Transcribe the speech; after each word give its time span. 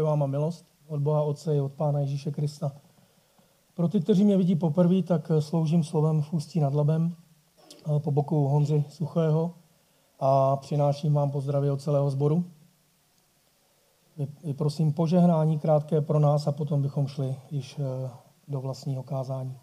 pokoj 0.00 0.10
vám 0.10 0.22
a 0.22 0.26
milost 0.26 0.66
od 0.88 1.00
Boha 1.00 1.22
Otce 1.22 1.56
i 1.56 1.60
od 1.60 1.72
Pána 1.72 2.00
Ježíše 2.00 2.30
Krista. 2.30 2.72
Pro 3.74 3.88
ty, 3.88 4.00
kteří 4.00 4.24
mě 4.24 4.36
vidí 4.36 4.56
poprvé, 4.56 5.02
tak 5.02 5.30
sloužím 5.38 5.84
slovem 5.84 6.22
v 6.22 6.32
Ústí 6.32 6.60
nad 6.60 6.74
Labem 6.74 7.16
po 7.98 8.10
boku 8.10 8.48
Honzy 8.48 8.84
Suchého 8.88 9.54
a 10.20 10.56
přináším 10.56 11.14
vám 11.14 11.30
pozdravy 11.30 11.70
od 11.70 11.80
celého 11.80 12.10
sboru. 12.10 12.44
Prosím 14.56 14.92
požehnání 14.92 15.58
krátké 15.58 16.00
pro 16.00 16.18
nás 16.18 16.46
a 16.46 16.52
potom 16.52 16.82
bychom 16.82 17.06
šli 17.06 17.36
již 17.50 17.78
eh, 17.78 18.10
do 18.48 18.60
vlastního 18.60 19.02
kázání. 19.02 19.56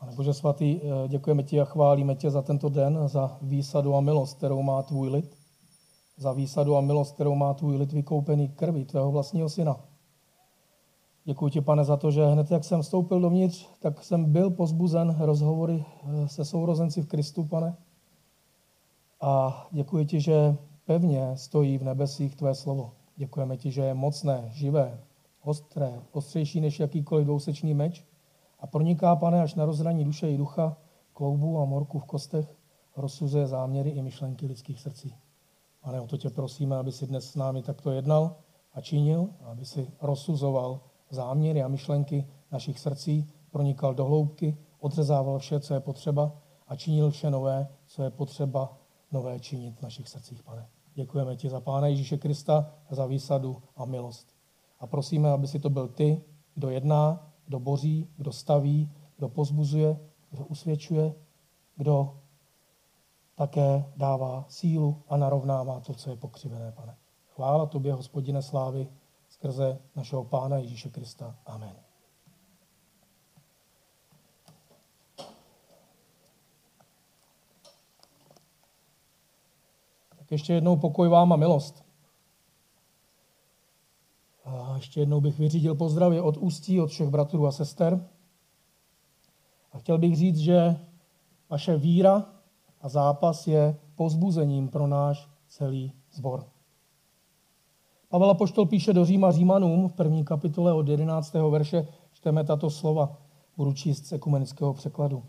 Pane 0.00 0.12
Bože 0.12 0.34
svatý, 0.34 0.80
eh, 0.82 1.08
děkujeme 1.08 1.42
ti 1.42 1.60
a 1.60 1.64
chválíme 1.64 2.14
tě 2.14 2.30
za 2.30 2.42
tento 2.42 2.68
den, 2.68 3.08
za 3.08 3.36
výsadu 3.42 3.94
a 3.94 4.00
milost, 4.00 4.36
kterou 4.36 4.62
má 4.62 4.82
tvůj 4.82 5.08
lid, 5.08 5.41
za 6.16 6.32
výsadu 6.32 6.76
a 6.76 6.80
milost, 6.80 7.14
kterou 7.14 7.34
má 7.34 7.54
tvůj 7.54 7.76
lid 7.76 7.92
vykoupený 7.92 8.48
krví 8.48 8.84
tvého 8.84 9.12
vlastního 9.12 9.48
syna. 9.48 9.80
Děkuji 11.24 11.48
ti, 11.48 11.60
pane, 11.60 11.84
za 11.84 11.96
to, 11.96 12.10
že 12.10 12.26
hned 12.26 12.50
jak 12.50 12.64
jsem 12.64 12.82
vstoupil 12.82 13.20
dovnitř, 13.20 13.68
tak 13.80 14.04
jsem 14.04 14.32
byl 14.32 14.50
pozbuzen 14.50 15.16
rozhovory 15.18 15.84
eh, 16.04 16.28
se 16.28 16.44
sourozenci 16.44 17.02
v 17.02 17.06
Kristu, 17.06 17.44
pane. 17.44 17.76
A 19.20 19.66
děkuji 19.72 20.04
ti, 20.04 20.20
že 20.20 20.56
pevně 20.84 21.36
stojí 21.36 21.78
v 21.78 21.84
nebesích 21.84 22.36
tvé 22.36 22.54
slovo. 22.54 22.92
Děkujeme 23.16 23.56
ti, 23.56 23.70
že 23.70 23.82
je 23.82 23.94
mocné, 23.94 24.44
živé, 24.48 25.00
ostré, 25.42 26.00
ostřejší 26.12 26.60
než 26.60 26.80
jakýkoliv 26.80 27.24
dvousečný 27.24 27.74
meč 27.74 28.04
a 28.60 28.66
proniká, 28.66 29.16
pane, 29.16 29.42
až 29.42 29.54
na 29.54 29.64
rozhraní 29.64 30.04
duše 30.04 30.30
i 30.30 30.36
ducha, 30.36 30.76
kloubu 31.12 31.58
a 31.58 31.64
morku 31.64 31.98
v 31.98 32.04
kostech, 32.04 32.56
rozsuzuje 32.96 33.46
záměry 33.46 33.90
i 33.90 34.02
myšlenky 34.02 34.46
lidských 34.46 34.80
srdcí. 34.80 35.14
Pane, 35.82 36.00
o 36.00 36.06
to 36.06 36.16
tě 36.16 36.30
prosíme, 36.30 36.76
aby 36.76 36.92
si 36.92 37.06
dnes 37.06 37.30
s 37.30 37.34
námi 37.34 37.62
takto 37.62 37.90
jednal 37.90 38.36
a 38.72 38.80
činil, 38.80 39.28
aby 39.40 39.64
si 39.64 39.90
rozsuzoval 40.00 40.80
záměry 41.10 41.62
a 41.62 41.68
myšlenky 41.68 42.28
našich 42.52 42.78
srdcí, 42.78 43.30
pronikal 43.50 43.94
do 43.94 44.04
hloubky, 44.04 44.56
odřezával 44.80 45.38
vše, 45.38 45.60
co 45.60 45.74
je 45.74 45.80
potřeba 45.80 46.32
a 46.68 46.76
činil 46.76 47.10
vše 47.10 47.30
nové, 47.30 47.68
co 47.86 48.02
je 48.02 48.10
potřeba 48.10 48.78
nové 49.12 49.40
činit 49.40 49.78
v 49.78 49.82
našich 49.82 50.08
srdcích, 50.08 50.42
pane. 50.42 50.68
Děkujeme 50.94 51.36
ti 51.36 51.48
za 51.48 51.60
Pána 51.60 51.86
Ježíše 51.86 52.18
Krista, 52.18 52.70
za 52.90 53.06
výsadu 53.06 53.62
a 53.76 53.84
milost. 53.84 54.34
A 54.80 54.86
prosíme, 54.86 55.30
aby 55.30 55.46
si 55.46 55.58
to 55.58 55.70
byl 55.70 55.88
ty, 55.88 56.22
kdo 56.54 56.70
jedná, 56.70 57.32
kdo 57.46 57.60
boří, 57.60 58.08
kdo 58.16 58.32
staví, 58.32 58.90
kdo 59.16 59.28
pozbuzuje, 59.28 60.00
kdo 60.30 60.44
usvědčuje, 60.44 61.14
kdo 61.76 62.21
také 63.34 63.92
dává 63.96 64.44
sílu 64.48 65.02
a 65.08 65.16
narovnává 65.16 65.80
to, 65.80 65.94
co 65.94 66.10
je 66.10 66.16
pokřivené, 66.16 66.72
pane. 66.72 66.96
Chvála 67.28 67.66
tobě, 67.66 67.92
hospodine 67.92 68.42
slávy, 68.42 68.88
skrze 69.28 69.78
našeho 69.96 70.24
Pána 70.24 70.58
Ježíše 70.58 70.90
Krista. 70.90 71.36
Amen. 71.46 71.76
Tak 80.18 80.30
ještě 80.30 80.52
jednou 80.52 80.76
pokoj 80.76 81.08
vám 81.08 81.32
a 81.32 81.36
milost. 81.36 81.84
A 84.44 84.76
ještě 84.76 85.00
jednou 85.00 85.20
bych 85.20 85.38
vyřídil 85.38 85.74
pozdravy 85.74 86.20
od 86.20 86.36
ústí, 86.36 86.80
od 86.80 86.86
všech 86.86 87.08
bratrů 87.08 87.46
a 87.46 87.52
sester. 87.52 88.08
A 89.72 89.78
chtěl 89.78 89.98
bych 89.98 90.16
říct, 90.16 90.38
že 90.38 90.76
vaše 91.48 91.76
víra 91.76 92.41
a 92.82 92.88
zápas 92.88 93.46
je 93.46 93.76
pozbuzením 93.94 94.68
pro 94.68 94.86
náš 94.86 95.28
celý 95.48 95.92
zbor. 96.12 96.44
Pavel 98.08 98.30
Apoštol 98.30 98.66
píše 98.66 98.92
do 98.92 99.04
Říma 99.04 99.32
Římanům 99.32 99.88
v 99.88 99.92
první 99.92 100.24
kapitole 100.24 100.72
od 100.72 100.88
11. 100.88 101.34
verše, 101.34 101.88
čteme 102.12 102.44
tato 102.44 102.70
slova, 102.70 103.16
budu 103.56 103.72
číst 103.72 104.06
z 104.06 104.12
ekumenického 104.12 104.74
překladu. 104.74 105.22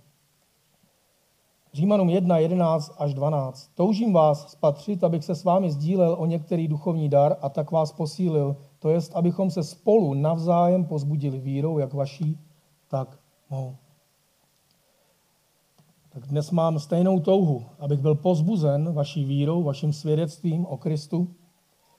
Římanům 1.73 2.09
1, 2.09 2.37
11 2.37 2.95
až 2.97 3.13
12. 3.13 3.71
Toužím 3.75 4.13
vás 4.13 4.51
spatřit, 4.51 5.03
abych 5.03 5.23
se 5.23 5.35
s 5.35 5.43
vámi 5.43 5.71
sdílel 5.71 6.15
o 6.19 6.25
některý 6.25 6.67
duchovní 6.67 7.09
dar 7.09 7.37
a 7.41 7.49
tak 7.49 7.71
vás 7.71 7.91
posílil, 7.91 8.55
to 8.79 8.89
jest, 8.89 9.15
abychom 9.15 9.51
se 9.51 9.63
spolu 9.63 10.13
navzájem 10.13 10.85
pozbudili 10.85 11.39
vírou, 11.39 11.77
jak 11.77 11.93
vaší, 11.93 12.39
tak 12.87 13.19
mou. 13.49 13.75
Tak 16.13 16.27
dnes 16.27 16.51
mám 16.51 16.79
stejnou 16.79 17.19
touhu, 17.19 17.65
abych 17.79 17.99
byl 17.99 18.15
pozbuzen 18.15 18.93
vaší 18.93 19.25
vírou, 19.25 19.63
vaším 19.63 19.93
svědectvím 19.93 20.65
o 20.65 20.77
Kristu, 20.77 21.27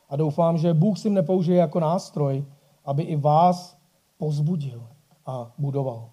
a 0.09 0.17
doufám, 0.17 0.59
že 0.59 0.75
Bůh 0.75 0.99
si 0.99 1.11
mne 1.11 1.23
použije 1.23 1.59
jako 1.59 1.81
nástroj, 1.81 2.45
aby 2.85 3.03
i 3.03 3.17
vás 3.17 3.77
pozbudil 4.19 4.87
a 5.27 5.53
budoval. 5.59 6.11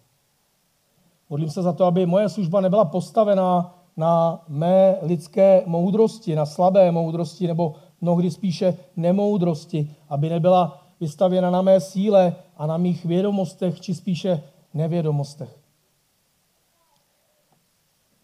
Modlím 1.29 1.49
se 1.49 1.61
za 1.61 1.73
to, 1.73 1.85
aby 1.85 2.05
moje 2.05 2.29
služba 2.29 2.61
nebyla 2.61 2.85
postavená 2.85 3.77
na 3.97 4.43
mé 4.47 4.95
lidské 5.01 5.63
moudrosti, 5.65 6.35
na 6.35 6.45
slabé 6.45 6.91
moudrosti, 6.91 7.47
nebo 7.47 7.75
mnohdy 8.01 8.31
spíše 8.31 8.77
nemoudrosti, 8.95 9.95
aby 10.09 10.29
nebyla 10.29 10.81
vystavěna 10.99 11.49
na 11.49 11.61
mé 11.61 11.79
síle 11.79 12.35
a 12.57 12.67
na 12.67 12.77
mých 12.77 13.05
vědomostech, 13.05 13.81
či 13.81 13.95
spíše 13.95 14.43
nevědomostech. 14.73 15.60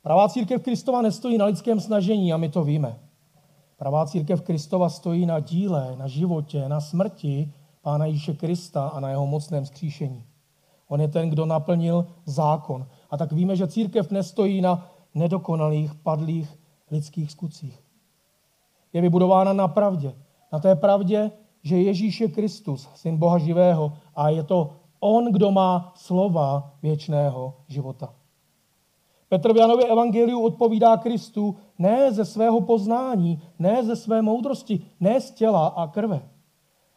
Pravá 0.08 0.30
církev 0.30 0.64
Kristova 0.64 1.02
nestojí 1.02 1.38
na 1.38 1.46
lidském 1.46 1.80
snažení 1.80 2.34
a 2.34 2.38
my 2.38 2.50
to 2.50 2.64
víme. 2.64 3.00
Pravá 3.78 4.06
církev 4.06 4.42
Kristova 4.42 4.90
stojí 4.90 5.26
na 5.26 5.40
díle, 5.40 5.96
na 5.98 6.08
životě, 6.08 6.70
na 6.70 6.82
smrti 6.82 7.54
Pána 7.82 8.06
Ježíše 8.06 8.34
Krista 8.34 8.88
a 8.88 9.00
na 9.00 9.10
jeho 9.10 9.28
mocném 9.28 9.66
skříšení. 9.66 10.24
On 10.88 11.02
je 11.02 11.08
ten, 11.08 11.30
kdo 11.30 11.46
naplnil 11.46 12.08
zákon. 12.26 12.88
A 13.10 13.18
tak 13.18 13.32
víme, 13.32 13.56
že 13.56 13.68
církev 13.68 14.12
nestojí 14.12 14.62
na 14.62 14.92
nedokonalých, 15.16 15.96
padlých 15.96 16.60
lidských 16.92 17.32
skutcích. 17.32 17.84
Je 18.94 19.02
vybudována 19.02 19.54
na 19.54 19.68
pravdě. 19.68 20.14
Na 20.52 20.60
té 20.60 20.76
pravdě, 20.76 21.32
že 21.64 21.82
Ježíš 21.82 22.22
je 22.22 22.28
Kristus, 22.28 22.90
syn 22.96 23.18
Boha 23.18 23.38
živého 23.38 23.94
a 24.16 24.30
je 24.30 24.44
to 24.44 24.72
on, 25.00 25.32
kdo 25.32 25.52
má 25.52 25.92
slova 25.96 26.72
věčného 26.82 27.54
života. 27.68 28.14
Petr 29.30 29.54
v 29.54 29.58
Janově 29.58 29.86
evangeliu 29.86 30.42
odpovídá 30.42 30.98
Kristu 30.98 31.56
ne 31.80 32.12
ze 32.12 32.26
svého 32.26 32.62
poznání, 32.62 33.42
ne 33.60 33.84
ze 33.84 33.96
své 33.96 34.22
moudrosti, 34.22 34.82
ne 35.00 35.22
z 35.22 35.32
těla 35.32 35.68
a 35.68 35.88
krve, 35.88 36.22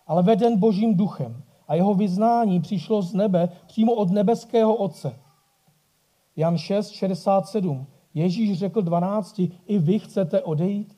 ale 0.06 0.22
veden 0.22 0.58
božím 0.58 0.96
duchem. 0.96 1.42
A 1.68 1.74
jeho 1.74 1.94
vyznání 1.94 2.60
přišlo 2.60 3.02
z 3.02 3.14
nebe 3.14 3.48
přímo 3.66 3.92
od 3.92 4.10
nebeského 4.10 4.74
Otce. 4.74 5.18
Jan 6.36 6.58
6, 6.58 6.90
67. 6.90 7.86
Ježíš 8.14 8.58
řekl 8.58 8.82
12, 8.82 9.40
i 9.66 9.78
vy 9.78 9.98
chcete 9.98 10.42
odejít? 10.42 10.96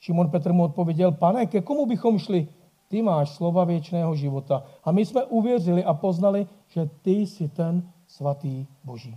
Šimon 0.00 0.30
Petr 0.30 0.52
mu 0.52 0.64
odpověděl, 0.64 1.12
pane, 1.12 1.46
ke 1.46 1.60
komu 1.60 1.86
bychom 1.86 2.18
šli? 2.18 2.48
Ty 2.88 3.02
máš 3.02 3.30
slova 3.30 3.64
věčného 3.64 4.16
života. 4.16 4.64
A 4.84 4.92
my 4.92 5.06
jsme 5.06 5.24
uvěřili 5.24 5.84
a 5.84 5.94
poznali, 5.94 6.46
že 6.66 6.90
ty 7.02 7.10
jsi 7.10 7.48
ten 7.48 7.90
svatý 8.06 8.66
Boží. 8.84 9.16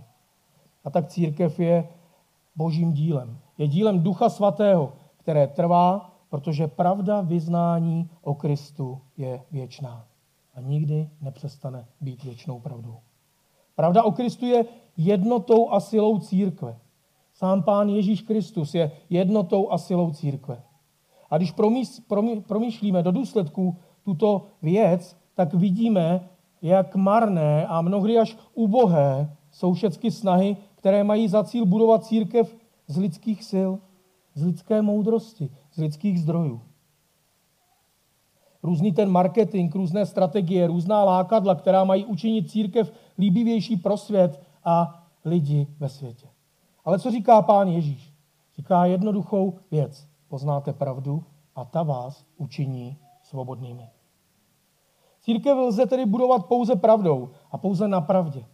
A 0.84 0.90
tak 0.90 1.06
církev 1.06 1.60
je 1.60 1.88
božím 2.56 2.92
dílem. 2.92 3.38
Je 3.58 3.68
dílem 3.68 4.02
Ducha 4.02 4.28
Svatého, 4.28 4.92
které 5.16 5.46
trvá, 5.46 6.10
protože 6.28 6.68
pravda 6.68 7.20
vyznání 7.20 8.10
o 8.22 8.34
Kristu 8.34 9.00
je 9.16 9.42
věčná. 9.50 10.04
A 10.54 10.60
nikdy 10.60 11.10
nepřestane 11.20 11.86
být 12.00 12.24
věčnou 12.24 12.60
pravdou. 12.60 12.96
Pravda 13.76 14.02
o 14.02 14.12
Kristu 14.12 14.46
je 14.46 14.64
jednotou 14.96 15.70
a 15.70 15.80
silou 15.80 16.18
církve. 16.18 16.78
Sám 17.34 17.62
pán 17.62 17.88
Ježíš 17.88 18.22
Kristus 18.22 18.74
je 18.74 18.90
jednotou 19.10 19.70
a 19.72 19.78
silou 19.78 20.10
církve. 20.10 20.62
A 21.30 21.36
když 21.36 21.54
promýšlíme 22.46 23.02
do 23.02 23.10
důsledků 23.10 23.76
tuto 24.02 24.46
věc, 24.62 25.16
tak 25.34 25.54
vidíme, 25.54 26.28
jak 26.62 26.96
marné 26.96 27.66
a 27.66 27.82
mnohdy 27.82 28.18
až 28.18 28.36
ubohé 28.54 29.36
jsou 29.50 29.72
všechny 29.72 30.10
snahy 30.10 30.56
které 30.80 31.04
mají 31.04 31.28
za 31.28 31.44
cíl 31.44 31.66
budovat 31.66 32.04
církev 32.04 32.56
z 32.86 32.96
lidských 32.96 33.44
sil, 33.50 33.70
z 34.34 34.44
lidské 34.44 34.82
moudrosti, 34.82 35.50
z 35.72 35.76
lidských 35.76 36.20
zdrojů. 36.20 36.60
Různý 38.62 38.92
ten 38.92 39.10
marketing, 39.10 39.74
různé 39.74 40.06
strategie, 40.06 40.66
různá 40.66 41.04
lákadla, 41.04 41.54
která 41.54 41.84
mají 41.84 42.04
učinit 42.04 42.50
církev 42.50 42.92
líbivější 43.18 43.76
pro 43.76 43.96
svět 43.96 44.42
a 44.64 45.04
lidi 45.24 45.66
ve 45.78 45.88
světě. 45.88 46.28
Ale 46.84 46.98
co 46.98 47.10
říká 47.10 47.42
pán 47.42 47.68
Ježíš? 47.68 48.14
Říká 48.56 48.84
jednoduchou 48.84 49.58
věc. 49.70 50.08
Poznáte 50.28 50.72
pravdu 50.72 51.24
a 51.54 51.64
ta 51.64 51.82
vás 51.82 52.24
učiní 52.36 52.96
svobodnými. 53.22 53.88
Církev 55.20 55.58
lze 55.58 55.86
tedy 55.86 56.06
budovat 56.06 56.46
pouze 56.46 56.76
pravdou 56.76 57.30
a 57.50 57.58
pouze 57.58 57.88
na 57.88 58.00
pravdě 58.00 58.44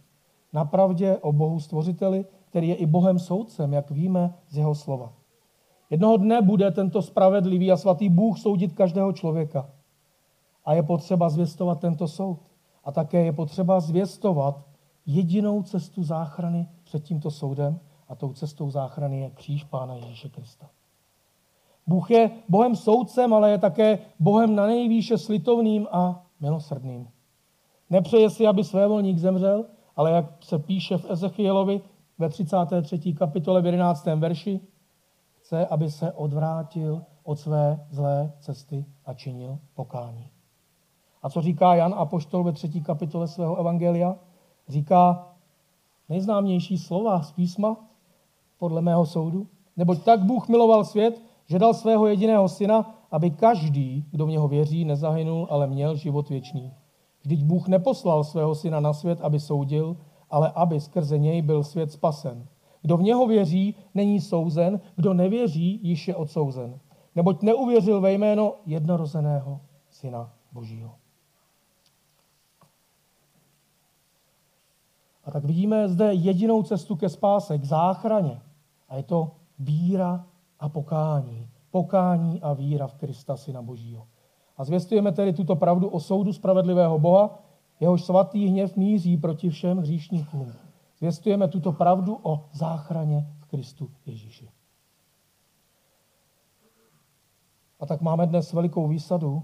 na 0.53 0.65
pravdě 0.65 1.17
o 1.17 1.31
Bohu 1.31 1.59
stvořiteli, 1.59 2.25
který 2.49 2.67
je 2.67 2.75
i 2.75 2.85
Bohem 2.85 3.19
soudcem, 3.19 3.73
jak 3.73 3.91
víme 3.91 4.33
z 4.49 4.57
jeho 4.57 4.75
slova. 4.75 5.13
Jednoho 5.89 6.17
dne 6.17 6.41
bude 6.41 6.71
tento 6.71 7.01
spravedlivý 7.01 7.71
a 7.71 7.77
svatý 7.77 8.09
Bůh 8.09 8.39
soudit 8.39 8.73
každého 8.73 9.13
člověka. 9.13 9.69
A 10.65 10.73
je 10.73 10.83
potřeba 10.83 11.29
zvěstovat 11.29 11.79
tento 11.79 12.07
soud. 12.07 12.39
A 12.83 12.91
také 12.91 13.25
je 13.25 13.33
potřeba 13.33 13.79
zvěstovat 13.79 14.63
jedinou 15.05 15.63
cestu 15.63 16.03
záchrany 16.03 16.67
před 16.83 17.03
tímto 17.03 17.31
soudem 17.31 17.79
a 18.09 18.15
tou 18.15 18.33
cestou 18.33 18.69
záchrany 18.69 19.19
je 19.19 19.29
kříž 19.29 19.63
Pána 19.63 19.95
Ježíše 19.95 20.29
Krista. 20.29 20.69
Bůh 21.87 22.11
je 22.11 22.31
Bohem 22.49 22.75
soudcem, 22.75 23.33
ale 23.33 23.51
je 23.51 23.57
také 23.57 23.99
Bohem 24.19 24.55
na 24.55 24.67
nejvýše 24.67 25.17
slitovným 25.17 25.87
a 25.91 26.25
milosrdným. 26.39 27.09
Nepřeje 27.89 28.29
si, 28.29 28.47
aby 28.47 28.63
svévolník 28.63 29.17
zemřel, 29.17 29.65
ale 29.97 30.11
jak 30.11 30.25
se 30.39 30.59
píše 30.59 30.97
v 30.97 31.11
Ezechielovi 31.11 31.81
ve 32.17 32.29
33. 32.29 33.13
kapitole 33.13 33.61
v 33.61 33.65
11. 33.65 34.05
verši, 34.05 34.59
chce, 35.37 35.67
aby 35.67 35.91
se 35.91 36.11
odvrátil 36.11 37.03
od 37.23 37.39
své 37.39 37.85
zlé 37.89 38.33
cesty 38.39 38.85
a 39.05 39.13
činil 39.13 39.59
pokání. 39.73 40.29
A 41.23 41.29
co 41.29 41.41
říká 41.41 41.75
Jan 41.75 41.93
Apoštol 41.97 42.43
ve 42.43 42.51
třetí 42.51 42.81
kapitole 42.81 43.27
svého 43.27 43.55
evangelia? 43.55 44.15
Říká 44.67 45.27
nejznámější 46.09 46.77
slova 46.77 47.21
z 47.21 47.31
písma, 47.31 47.77
podle 48.57 48.81
mého 48.81 49.05
soudu. 49.05 49.47
Neboť 49.77 50.03
tak 50.03 50.23
Bůh 50.23 50.47
miloval 50.47 50.85
svět, 50.85 51.21
že 51.45 51.59
dal 51.59 51.73
svého 51.73 52.07
jediného 52.07 52.49
syna, 52.49 52.95
aby 53.11 53.31
každý, 53.31 54.05
kdo 54.11 54.25
v 54.25 54.29
něho 54.29 54.47
věří, 54.47 54.85
nezahynul, 54.85 55.47
ale 55.49 55.67
měl 55.67 55.95
život 55.95 56.29
věčný. 56.29 56.73
Vždyť 57.27 57.43
Bůh 57.43 57.67
neposlal 57.67 58.23
svého 58.23 58.55
syna 58.55 58.79
na 58.79 58.93
svět, 58.93 59.21
aby 59.21 59.39
soudil, 59.39 59.97
ale 60.29 60.51
aby 60.55 60.79
skrze 60.79 61.17
něj 61.17 61.41
byl 61.41 61.63
svět 61.63 61.91
spasen. 61.91 62.47
Kdo 62.81 62.97
v 62.97 63.01
něho 63.01 63.27
věří, 63.27 63.75
není 63.93 64.21
souzen, 64.21 64.79
kdo 64.95 65.13
nevěří, 65.13 65.79
již 65.83 66.07
je 66.07 66.15
odsouzen. 66.15 66.79
Neboť 67.15 67.41
neuvěřil 67.41 68.01
ve 68.01 68.13
jméno 68.13 68.55
jednorozeného 68.65 69.59
syna 69.89 70.33
Božího. 70.51 70.95
A 75.23 75.31
tak 75.31 75.45
vidíme 75.45 75.89
zde 75.89 76.13
jedinou 76.13 76.63
cestu 76.63 76.95
ke 76.95 77.09
spáse, 77.09 77.57
k 77.57 77.63
záchraně. 77.63 78.41
A 78.89 78.95
je 78.95 79.03
to 79.03 79.31
víra 79.59 80.25
a 80.59 80.69
pokání. 80.69 81.49
Pokání 81.71 82.41
a 82.41 82.53
víra 82.53 82.87
v 82.87 82.95
Krista, 82.95 83.37
Syna 83.37 83.61
Božího. 83.61 84.07
A 84.57 84.63
zvěstujeme 84.63 85.11
tedy 85.11 85.33
tuto 85.33 85.55
pravdu 85.55 85.87
o 85.87 85.99
soudu 85.99 86.33
spravedlivého 86.33 86.99
Boha, 86.99 87.39
jehož 87.79 88.03
svatý 88.03 88.47
hněv 88.47 88.75
míří 88.75 89.17
proti 89.17 89.49
všem 89.49 89.77
hříšníkům. 89.77 90.53
Zvěstujeme 90.97 91.47
tuto 91.47 91.71
pravdu 91.71 92.19
o 92.23 92.45
záchraně 92.53 93.27
v 93.39 93.45
Kristu 93.45 93.91
Ježíši. 94.05 94.49
A 97.79 97.85
tak 97.85 98.01
máme 98.01 98.27
dnes 98.27 98.53
velikou 98.53 98.87
výsadu, 98.87 99.43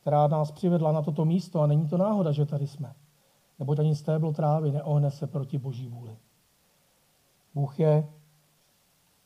která 0.00 0.26
nás 0.26 0.50
přivedla 0.50 0.92
na 0.92 1.02
toto 1.02 1.24
místo 1.24 1.60
a 1.60 1.66
není 1.66 1.88
to 1.88 1.96
náhoda, 1.96 2.32
že 2.32 2.46
tady 2.46 2.66
jsme. 2.66 2.94
Neboť 3.58 3.78
ani 3.78 3.94
stéblo 3.94 4.32
trávy 4.32 4.72
neohne 4.72 5.10
se 5.10 5.26
proti 5.26 5.58
boží 5.58 5.88
vůli. 5.88 6.16
Bůh 7.54 7.80
je 7.80 8.08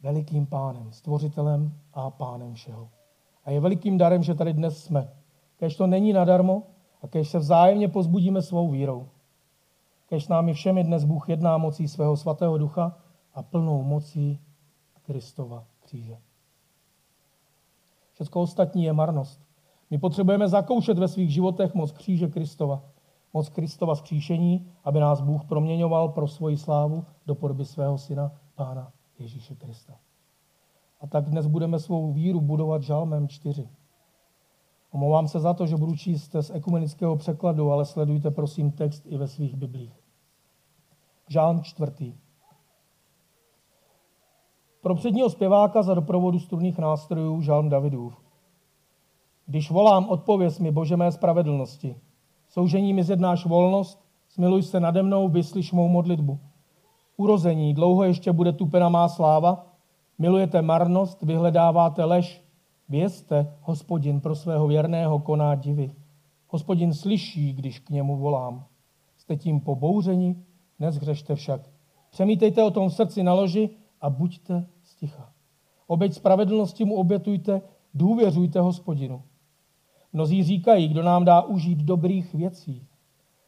velikým 0.00 0.46
pánem, 0.46 0.92
stvořitelem 0.92 1.80
a 1.92 2.10
pánem 2.10 2.54
všeho. 2.54 2.88
A 3.46 3.50
je 3.50 3.60
velikým 3.60 3.98
darem, 3.98 4.22
že 4.22 4.34
tady 4.34 4.52
dnes 4.52 4.84
jsme. 4.84 5.12
Kež 5.56 5.76
to 5.76 5.86
není 5.86 6.12
nadarmo 6.12 6.62
a 7.02 7.08
kež 7.08 7.28
se 7.28 7.38
vzájemně 7.38 7.88
pozbudíme 7.88 8.42
svou 8.42 8.70
vírou. 8.70 9.08
Kež 10.08 10.24
s 10.24 10.28
námi 10.28 10.54
všemi 10.54 10.84
dnes 10.84 11.04
Bůh 11.04 11.28
jedná 11.28 11.58
mocí 11.58 11.88
svého 11.88 12.16
svatého 12.16 12.58
ducha 12.58 12.98
a 13.34 13.42
plnou 13.42 13.82
mocí 13.82 14.40
Kristova 15.02 15.64
kříže. 15.80 16.18
Všechno 18.12 18.40
ostatní 18.40 18.84
je 18.84 18.92
marnost. 18.92 19.40
My 19.90 19.98
potřebujeme 19.98 20.48
zakoušet 20.48 20.98
ve 20.98 21.08
svých 21.08 21.32
životech 21.32 21.74
moc 21.74 21.92
kříže 21.92 22.28
Kristova. 22.28 22.82
Moc 23.32 23.48
Kristova 23.48 23.94
skříšení, 23.94 24.72
aby 24.84 25.00
nás 25.00 25.20
Bůh 25.20 25.44
proměňoval 25.44 26.08
pro 26.08 26.28
svoji 26.28 26.56
slávu 26.56 27.04
do 27.26 27.34
podoby 27.34 27.64
svého 27.64 27.98
syna, 27.98 28.32
Pána 28.54 28.92
Ježíše 29.18 29.54
Krista. 29.54 29.96
A 31.00 31.06
tak 31.06 31.24
dnes 31.24 31.46
budeme 31.46 31.78
svou 31.78 32.12
víru 32.12 32.40
budovat 32.40 32.82
žalmem 32.82 33.28
4. 33.28 33.68
Omlouvám 34.90 35.28
se 35.28 35.40
za 35.40 35.54
to, 35.54 35.66
že 35.66 35.76
budu 35.76 35.96
číst 35.96 36.36
z 36.40 36.50
ekumenického 36.50 37.16
překladu, 37.16 37.72
ale 37.72 37.84
sledujte 37.84 38.30
prosím 38.30 38.72
text 38.72 39.02
i 39.06 39.16
ve 39.16 39.28
svých 39.28 39.56
biblích. 39.56 40.00
Žálm 41.28 41.62
4. 41.62 42.14
Pro 44.82 44.94
předního 44.94 45.30
zpěváka 45.30 45.82
za 45.82 45.94
doprovodu 45.94 46.38
strunných 46.38 46.78
nástrojů 46.78 47.40
žálm 47.40 47.68
Davidův. 47.68 48.22
Když 49.46 49.70
volám, 49.70 50.08
odpověz 50.08 50.58
mi, 50.58 50.70
Bože 50.70 50.96
mé 50.96 51.12
spravedlnosti. 51.12 51.96
Soužení 52.48 52.92
mi 52.92 53.04
zjednáš 53.04 53.46
volnost, 53.46 54.04
smiluj 54.28 54.62
se 54.62 54.80
nade 54.80 55.02
mnou, 55.02 55.28
vyslyš 55.28 55.72
mou 55.72 55.88
modlitbu 55.88 56.40
urození, 57.16 57.74
dlouho 57.74 58.04
ještě 58.04 58.32
bude 58.32 58.52
tupena 58.52 58.88
má 58.88 59.08
sláva, 59.08 59.65
milujete 60.18 60.62
marnost, 60.62 61.22
vyhledáváte 61.22 62.04
lež, 62.04 62.44
vězte, 62.88 63.54
hospodin 63.60 64.20
pro 64.20 64.34
svého 64.34 64.66
věrného 64.66 65.18
koná 65.18 65.54
divy. 65.54 65.94
Hospodin 66.48 66.94
slyší, 66.94 67.52
když 67.52 67.78
k 67.78 67.90
němu 67.90 68.16
volám. 68.16 68.64
Jste 69.16 69.36
tím 69.36 69.60
pobouřeni, 69.60 70.36
nezhřešte 70.78 71.34
však. 71.34 71.60
Přemítejte 72.10 72.64
o 72.64 72.70
tom 72.70 72.88
v 72.88 72.94
srdci 72.94 73.22
na 73.22 73.34
loži 73.34 73.70
a 74.00 74.10
buďte 74.10 74.66
sticha. 74.82 75.32
Obeď 75.86 76.12
spravedlnosti 76.12 76.84
mu 76.84 76.94
obětujte, 76.94 77.62
důvěřujte 77.94 78.60
hospodinu. 78.60 79.22
Mnozí 80.12 80.42
říkají, 80.42 80.88
kdo 80.88 81.02
nám 81.02 81.24
dá 81.24 81.42
užít 81.42 81.78
dobrých 81.78 82.34
věcí. 82.34 82.86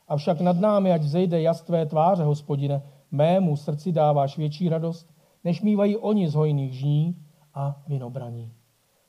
Avšak 0.08 0.40
nad 0.40 0.60
námi, 0.60 0.92
ať 0.92 1.02
vzejde 1.02 1.42
jas 1.42 1.62
tvé 1.62 1.86
tváře, 1.86 2.24
hospodine, 2.24 2.82
mému 3.10 3.56
srdci 3.56 3.92
dáváš 3.92 4.38
větší 4.38 4.68
radost, 4.68 5.14
než 5.44 5.62
mývají 5.62 5.96
oni 5.96 6.28
z 6.28 6.34
hojných 6.34 6.72
žní 6.72 7.24
a 7.54 7.82
vinobraní. 7.86 8.52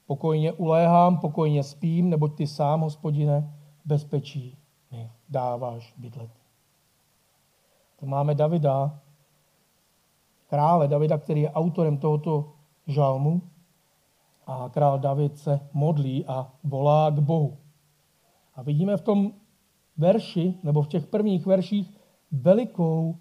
Pokojně 0.06 0.54
uléhám, 0.54 1.20
pokojně 1.20 1.64
spím, 1.64 2.10
neboť 2.10 2.36
ty 2.36 2.48
sám, 2.48 2.82
hospodine, 2.82 3.54
bezpečí 3.86 4.58
mi 4.92 5.12
dáváš 5.30 5.94
bydlet. 5.98 6.32
To 8.00 8.06
máme 8.06 8.36
Davida, 8.36 9.00
krále 10.48 10.88
Davida, 10.88 11.18
který 11.18 11.42
je 11.42 11.52
autorem 11.52 11.98
tohoto 11.98 12.54
žalmu. 12.88 13.42
A 14.48 14.70
král 14.70 15.00
David 15.00 15.38
se 15.38 15.60
modlí 15.74 16.26
a 16.26 16.52
volá 16.64 17.12
k 17.12 17.20
Bohu. 17.20 17.58
A 18.56 18.62
vidíme 18.62 18.98
v 18.98 19.02
tom 19.02 19.32
verši, 19.98 20.54
nebo 20.64 20.82
v 20.82 20.88
těch 20.88 21.08
prvních 21.08 21.46
verších, 21.46 21.94
velikou 22.32 23.18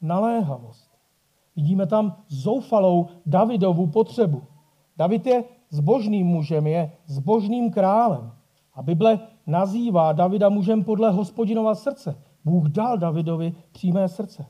naléhavost. 0.00 0.89
Vidíme 1.60 1.86
tam 1.86 2.16
zoufalou 2.28 3.06
Davidovu 3.26 3.86
potřebu. 3.86 4.42
David 4.96 5.26
je 5.26 5.44
zbožným 5.70 6.26
mužem, 6.26 6.66
je 6.66 6.92
zbožným 7.06 7.70
králem. 7.70 8.32
A 8.74 8.82
Bible 8.82 9.18
nazývá 9.46 10.12
Davida 10.12 10.48
mužem 10.48 10.84
podle 10.84 11.10
hospodinova 11.10 11.74
srdce. 11.74 12.22
Bůh 12.44 12.68
dal 12.68 12.98
Davidovi 12.98 13.54
přímé 13.72 14.08
srdce. 14.08 14.46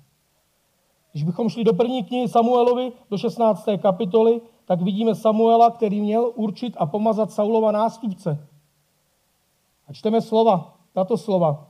Když 1.13 1.25
bychom 1.25 1.49
šli 1.49 1.65
do 1.65 1.73
první 1.73 2.05
knihy 2.05 2.29
Samuelovi, 2.29 2.93
do 3.11 3.19
16. 3.19 3.65
kapitoly, 3.83 4.41
tak 4.65 4.83
vidíme 4.83 5.15
Samuela, 5.15 5.71
který 5.71 6.01
měl 6.01 6.33
určit 6.35 6.75
a 6.79 6.87
pomazat 6.87 7.33
Saulova 7.33 7.73
nástupce. 7.73 8.49
A 9.89 9.93
čteme 9.93 10.21
slova, 10.21 10.75
tato 10.93 11.17
slova. 11.17 11.70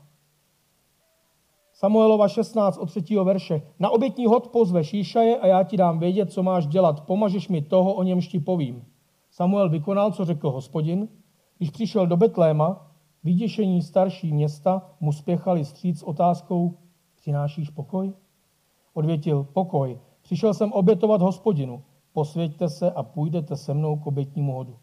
Samuelova 1.80 2.28
16 2.28 2.78
od 2.78 2.86
3. 2.86 3.16
verše. 3.24 3.62
Na 3.78 3.90
obětní 3.90 4.26
hod 4.26 4.48
pozveš 4.48 4.94
Jíšaje 4.94 5.38
a 5.38 5.46
já 5.46 5.62
ti 5.62 5.76
dám 5.76 5.98
vědět, 5.98 6.32
co 6.32 6.42
máš 6.42 6.66
dělat. 6.66 7.00
Pomažeš 7.00 7.48
mi 7.48 7.62
toho, 7.62 7.94
o 7.94 8.02
němž 8.02 8.28
ti 8.28 8.40
povím. 8.40 8.84
Samuel 9.30 9.68
vykonal, 9.68 10.12
co 10.12 10.24
řekl 10.24 10.50
hospodin. 10.50 11.08
Když 11.58 11.70
přišel 11.70 12.06
do 12.06 12.16
Betléma, 12.16 12.92
vyděšení 13.24 13.82
starší 13.82 14.32
města 14.32 14.82
mu 15.00 15.12
spěchali 15.12 15.64
stříc 15.64 15.98
s 15.98 16.02
otázkou, 16.02 16.78
přinášíš 17.16 17.70
pokoj? 17.70 18.12
Odvětil, 18.94 19.46
pokoj. 19.52 19.98
Přišel 20.22 20.54
jsem 20.54 20.72
obětovat 20.72 21.22
hospodinu. 21.22 21.82
Posvěďte 22.12 22.68
se 22.68 22.92
a 22.92 23.02
půjdete 23.02 23.56
se 23.56 23.74
mnou 23.74 23.96
k 23.96 24.06
obětnímu 24.06 24.52
hodu. 24.52 24.76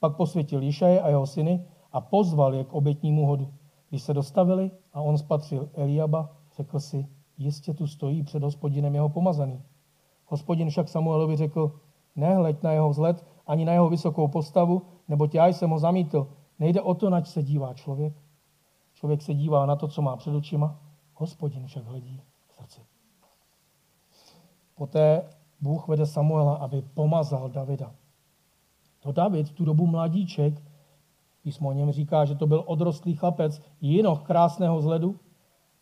Pak 0.00 0.16
posvětil 0.16 0.62
Jišaje 0.62 1.00
a 1.00 1.08
jeho 1.08 1.26
syny 1.26 1.66
a 1.92 2.00
pozval 2.00 2.54
je 2.54 2.64
k 2.64 2.72
obětnímu 2.72 3.26
hodu. 3.26 3.48
Když 3.88 4.02
se 4.02 4.14
dostavili 4.14 4.70
a 4.92 5.00
on 5.00 5.18
spatřil 5.18 5.68
Eliaba, 5.74 6.39
Řekl 6.60 6.80
si, 6.80 7.08
jistě 7.38 7.74
tu 7.74 7.86
stojí 7.86 8.22
před 8.22 8.42
hospodinem 8.42 8.94
jeho 8.94 9.08
pomazaný. 9.08 9.62
Hospodin 10.26 10.70
však 10.70 10.88
Samuelovi 10.88 11.36
řekl, 11.36 11.80
nehleď 12.16 12.62
na 12.62 12.72
jeho 12.72 12.90
vzhled 12.90 13.26
ani 13.46 13.64
na 13.64 13.72
jeho 13.72 13.88
vysokou 13.88 14.28
postavu, 14.28 14.82
neboť 15.08 15.34
já 15.34 15.46
jsem 15.46 15.70
ho 15.70 15.78
zamítl. 15.78 16.28
Nejde 16.58 16.80
o 16.80 16.94
to, 16.94 17.10
nač 17.10 17.28
se 17.28 17.42
dívá 17.42 17.74
člověk. 17.74 18.14
Člověk 18.92 19.22
se 19.22 19.34
dívá 19.34 19.66
na 19.66 19.76
to, 19.76 19.88
co 19.88 20.02
má 20.02 20.16
před 20.16 20.34
očima, 20.34 20.80
hospodin 21.14 21.66
však 21.66 21.84
hledí 21.84 22.22
v 22.48 22.54
srdci. 22.54 22.80
Poté 24.74 25.30
Bůh 25.60 25.88
vede 25.88 26.06
Samuela, 26.06 26.54
aby 26.54 26.82
pomazal 26.82 27.48
Davida. 27.48 27.94
To 29.00 29.12
David, 29.12 29.52
tu 29.52 29.64
dobu 29.64 29.86
mladíček, 29.86 30.62
písmo 31.42 31.68
o 31.68 31.72
něm 31.72 31.92
říká, 31.92 32.24
že 32.24 32.34
to 32.34 32.46
byl 32.46 32.64
odrostlý 32.66 33.16
chlapec, 33.16 33.62
jinoch 33.80 34.22
krásného 34.22 34.80
zledu. 34.80 35.20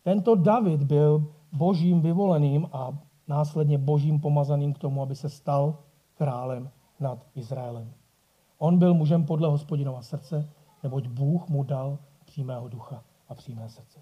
Tento 0.09 0.35
David 0.35 0.83
byl 0.83 1.33
božím 1.51 2.01
vyvoleným 2.01 2.67
a 2.71 2.97
následně 3.27 3.77
božím 3.77 4.19
pomazaným 4.19 4.73
k 4.73 4.77
tomu, 4.77 5.01
aby 5.01 5.15
se 5.15 5.29
stal 5.29 5.77
králem 6.13 6.69
nad 6.99 7.25
Izraelem. 7.35 7.93
On 8.57 8.79
byl 8.79 8.93
mužem 8.93 9.25
podle 9.25 9.49
hospodinova 9.49 10.01
srdce, 10.01 10.49
neboť 10.83 11.07
Bůh 11.07 11.49
mu 11.49 11.63
dal 11.63 11.97
přímého 12.25 12.69
ducha 12.69 13.03
a 13.27 13.35
přímé 13.35 13.69
srdce. 13.69 13.99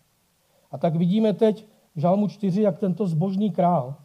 A 0.71 0.77
tak 0.77 0.95
vidíme 0.95 1.33
teď 1.33 1.67
v 1.95 1.99
Žalmu 1.99 2.27
4, 2.27 2.61
jak 2.61 2.79
tento 2.79 3.07
zbožný 3.07 3.51
král 3.51 3.95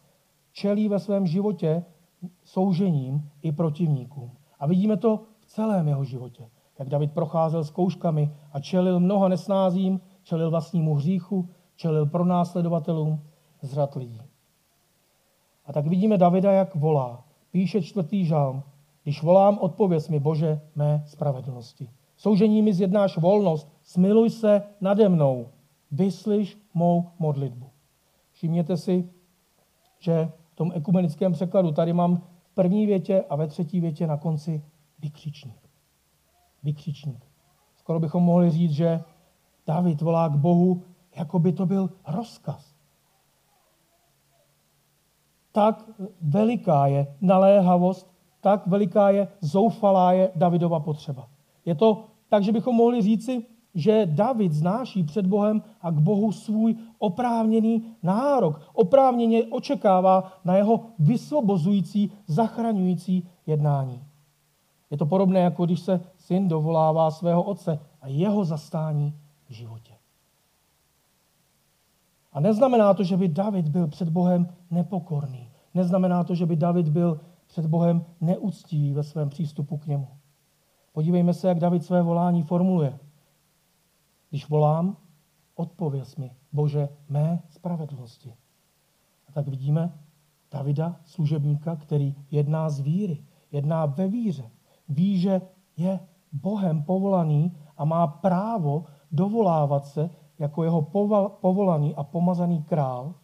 čelí 0.52 0.88
ve 0.88 0.98
svém 0.98 1.26
životě 1.26 1.84
soužením 2.44 3.30
i 3.42 3.52
protivníkům. 3.52 4.30
A 4.58 4.66
vidíme 4.66 4.96
to 4.96 5.22
v 5.40 5.46
celém 5.46 5.88
jeho 5.88 6.04
životě. 6.04 6.50
Jak 6.78 6.88
David 6.88 7.12
procházel 7.12 7.64
zkouškami 7.64 8.34
a 8.52 8.60
čelil 8.60 9.00
mnoha 9.00 9.28
nesnázím, 9.28 10.00
čelil 10.22 10.50
vlastnímu 10.50 10.94
hříchu, 10.94 11.48
čelil 11.76 12.06
pronásledovatelům 12.06 13.20
z 13.62 13.72
řad 13.72 13.94
lidí. 13.94 14.20
A 15.66 15.72
tak 15.72 15.86
vidíme 15.86 16.18
Davida, 16.18 16.52
jak 16.52 16.74
volá. 16.74 17.24
Píše 17.50 17.82
čtvrtý 17.82 18.24
žalm. 18.24 18.62
Když 19.02 19.22
volám, 19.22 19.58
odpověz 19.58 20.08
mi, 20.08 20.20
Bože, 20.20 20.60
mé 20.74 21.04
spravedlnosti. 21.06 21.90
Soužení 22.16 22.62
mi 22.62 22.72
zjednáš 22.72 23.18
volnost, 23.18 23.72
smiluj 23.82 24.30
se 24.30 24.62
nade 24.80 25.08
mnou, 25.08 25.48
vyslyš 25.90 26.58
mou 26.74 27.08
modlitbu. 27.18 27.66
Všimněte 28.32 28.76
si, 28.76 29.10
že 29.98 30.32
v 30.52 30.54
tom 30.54 30.72
ekumenickém 30.74 31.32
překladu 31.32 31.72
tady 31.72 31.92
mám 31.92 32.16
v 32.16 32.54
první 32.54 32.86
větě 32.86 33.24
a 33.30 33.36
ve 33.36 33.46
třetí 33.46 33.80
větě 33.80 34.06
na 34.06 34.16
konci 34.16 34.64
vykřičník. 34.98 35.68
Vykřičník. 36.62 37.26
Skoro 37.76 38.00
bychom 38.00 38.22
mohli 38.22 38.50
říct, 38.50 38.72
že 38.72 39.00
David 39.66 40.02
volá 40.02 40.28
k 40.28 40.36
Bohu, 40.36 40.82
jako 41.16 41.38
by 41.38 41.52
to 41.52 41.66
byl 41.66 41.90
rozkaz. 42.08 42.74
Tak 45.52 45.84
veliká 46.20 46.86
je 46.86 47.16
naléhavost, 47.20 48.12
tak 48.40 48.66
veliká 48.66 49.10
je 49.10 49.28
zoufalá 49.40 50.12
je 50.12 50.30
Davidova 50.36 50.80
potřeba. 50.80 51.28
Je 51.64 51.74
to 51.74 52.04
tak, 52.28 52.42
že 52.42 52.52
bychom 52.52 52.76
mohli 52.76 53.02
říci, 53.02 53.46
že 53.74 54.06
David 54.06 54.52
znáší 54.52 55.04
před 55.04 55.26
Bohem 55.26 55.62
a 55.80 55.90
k 55.90 56.00
Bohu 56.00 56.32
svůj 56.32 56.76
oprávněný 56.98 57.84
nárok. 58.02 58.60
Oprávněně 58.72 59.44
očekává 59.44 60.32
na 60.44 60.56
jeho 60.56 60.80
vysvobozující, 60.98 62.12
zachraňující 62.26 63.28
jednání. 63.46 64.02
Je 64.90 64.96
to 64.96 65.06
podobné, 65.06 65.40
jako 65.40 65.66
když 65.66 65.80
se 65.80 66.00
syn 66.16 66.48
dovolává 66.48 67.10
svého 67.10 67.42
otce 67.42 67.80
a 68.00 68.08
jeho 68.08 68.44
zastání 68.44 69.14
v 69.48 69.52
životě. 69.52 69.91
A 72.32 72.40
neznamená 72.40 72.94
to, 72.94 73.04
že 73.04 73.16
by 73.16 73.28
David 73.28 73.68
byl 73.68 73.88
před 73.88 74.08
Bohem 74.08 74.48
nepokorný. 74.70 75.50
Neznamená 75.74 76.24
to, 76.24 76.34
že 76.34 76.46
by 76.46 76.56
David 76.56 76.88
byl 76.88 77.20
před 77.46 77.66
Bohem 77.66 78.04
neúctivý 78.20 78.92
ve 78.92 79.02
svém 79.02 79.28
přístupu 79.28 79.76
k 79.76 79.86
němu. 79.86 80.08
Podívejme 80.92 81.34
se, 81.34 81.48
jak 81.48 81.58
David 81.58 81.84
své 81.84 82.02
volání 82.02 82.42
formuluje. 82.42 82.98
Když 84.30 84.48
volám, 84.48 84.96
odpověz 85.54 86.16
mi, 86.16 86.30
Bože, 86.52 86.88
mé 87.08 87.42
spravedlnosti. 87.48 88.34
A 89.28 89.32
tak 89.32 89.48
vidíme 89.48 89.92
Davida, 90.50 90.96
služebníka, 91.04 91.76
který 91.76 92.14
jedná 92.30 92.70
z 92.70 92.80
víry, 92.80 93.24
jedná 93.52 93.86
ve 93.86 94.08
víře. 94.08 94.50
Ví, 94.88 95.20
že 95.20 95.40
je 95.76 96.00
Bohem 96.32 96.82
povolaný 96.82 97.56
a 97.76 97.84
má 97.84 98.06
právo 98.06 98.84
dovolávat 99.12 99.86
se 99.86 100.10
jako 100.38 100.64
jeho 100.64 100.82
povolaný 101.40 101.94
a 101.94 102.02
pomazaný 102.02 102.62
král, 102.62 103.14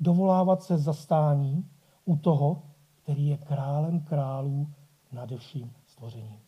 dovolávat 0.00 0.62
se 0.62 0.78
zastání 0.78 1.68
u 2.04 2.16
toho, 2.16 2.62
který 3.02 3.26
je 3.26 3.36
králem 3.36 4.00
králů 4.00 4.68
nad 5.12 5.30
vším 5.36 5.72
stvořením. 5.86 6.38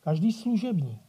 Každý 0.00 0.32
služebník, 0.32 1.00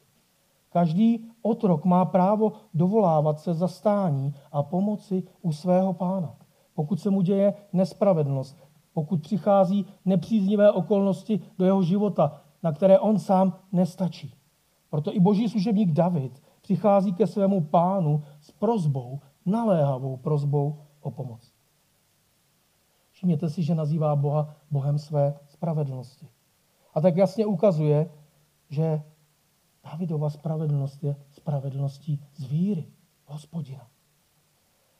každý 0.69 1.25
otrok 1.41 1.85
má 1.85 2.05
právo 2.05 2.51
dovolávat 2.73 3.39
se 3.39 3.53
zastání 3.53 4.33
a 4.51 4.63
pomoci 4.63 5.23
u 5.41 5.51
svého 5.51 5.93
pána. 5.93 6.35
Pokud 6.73 6.99
se 6.99 7.09
mu 7.09 7.21
děje 7.21 7.53
nespravedlnost, 7.73 8.57
pokud 8.93 9.21
přichází 9.21 9.85
nepříznivé 10.05 10.71
okolnosti 10.71 11.39
do 11.57 11.65
jeho 11.65 11.83
života, 11.83 12.41
na 12.63 12.71
které 12.71 12.99
on 12.99 13.19
sám 13.19 13.53
nestačí. 13.71 14.33
Proto 14.89 15.15
i 15.15 15.19
boží 15.19 15.49
služebník 15.49 15.91
David 15.91 16.41
přichází 16.63 17.13
ke 17.13 17.27
svému 17.27 17.61
pánu 17.61 18.23
s 18.39 18.51
prozbou, 18.51 19.19
naléhavou 19.45 20.17
prozbou 20.17 20.79
o 21.01 21.11
pomoc. 21.11 21.53
Všimněte 23.11 23.49
si, 23.49 23.63
že 23.63 23.75
nazývá 23.75 24.15
Boha 24.15 24.55
Bohem 24.71 24.99
své 24.99 25.39
spravedlnosti. 25.45 26.27
A 26.93 27.01
tak 27.01 27.17
jasně 27.17 27.45
ukazuje, 27.45 28.09
že 28.69 29.01
Davidova 29.83 30.29
spravedlnost 30.29 31.03
je 31.03 31.15
spravedlností 31.31 32.23
z 32.33 32.45
víry 32.45 32.87
hospodina. 33.25 33.87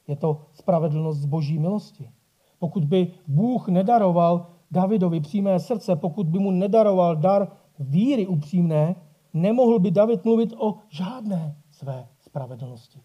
Je 0.06 0.16
to 0.16 0.46
spravedlnost 0.52 1.18
z 1.18 1.24
boží 1.24 1.58
milosti. 1.58 2.10
Pokud 2.58 2.84
by 2.84 3.12
Bůh 3.26 3.68
nedaroval 3.68 4.46
Davidovi 4.70 5.20
přímé 5.20 5.60
srdce, 5.60 5.96
pokud 5.96 6.28
by 6.28 6.38
mu 6.38 6.50
nedaroval 6.50 7.16
dar 7.16 7.48
víry 7.78 8.26
upřímné, 8.26 8.96
nemohl 9.34 9.78
by 9.78 9.90
David 9.90 10.24
mluvit 10.24 10.52
o 10.58 10.74
žádné 10.88 11.56
své 11.70 12.08
spravedlnosti. 12.20 13.02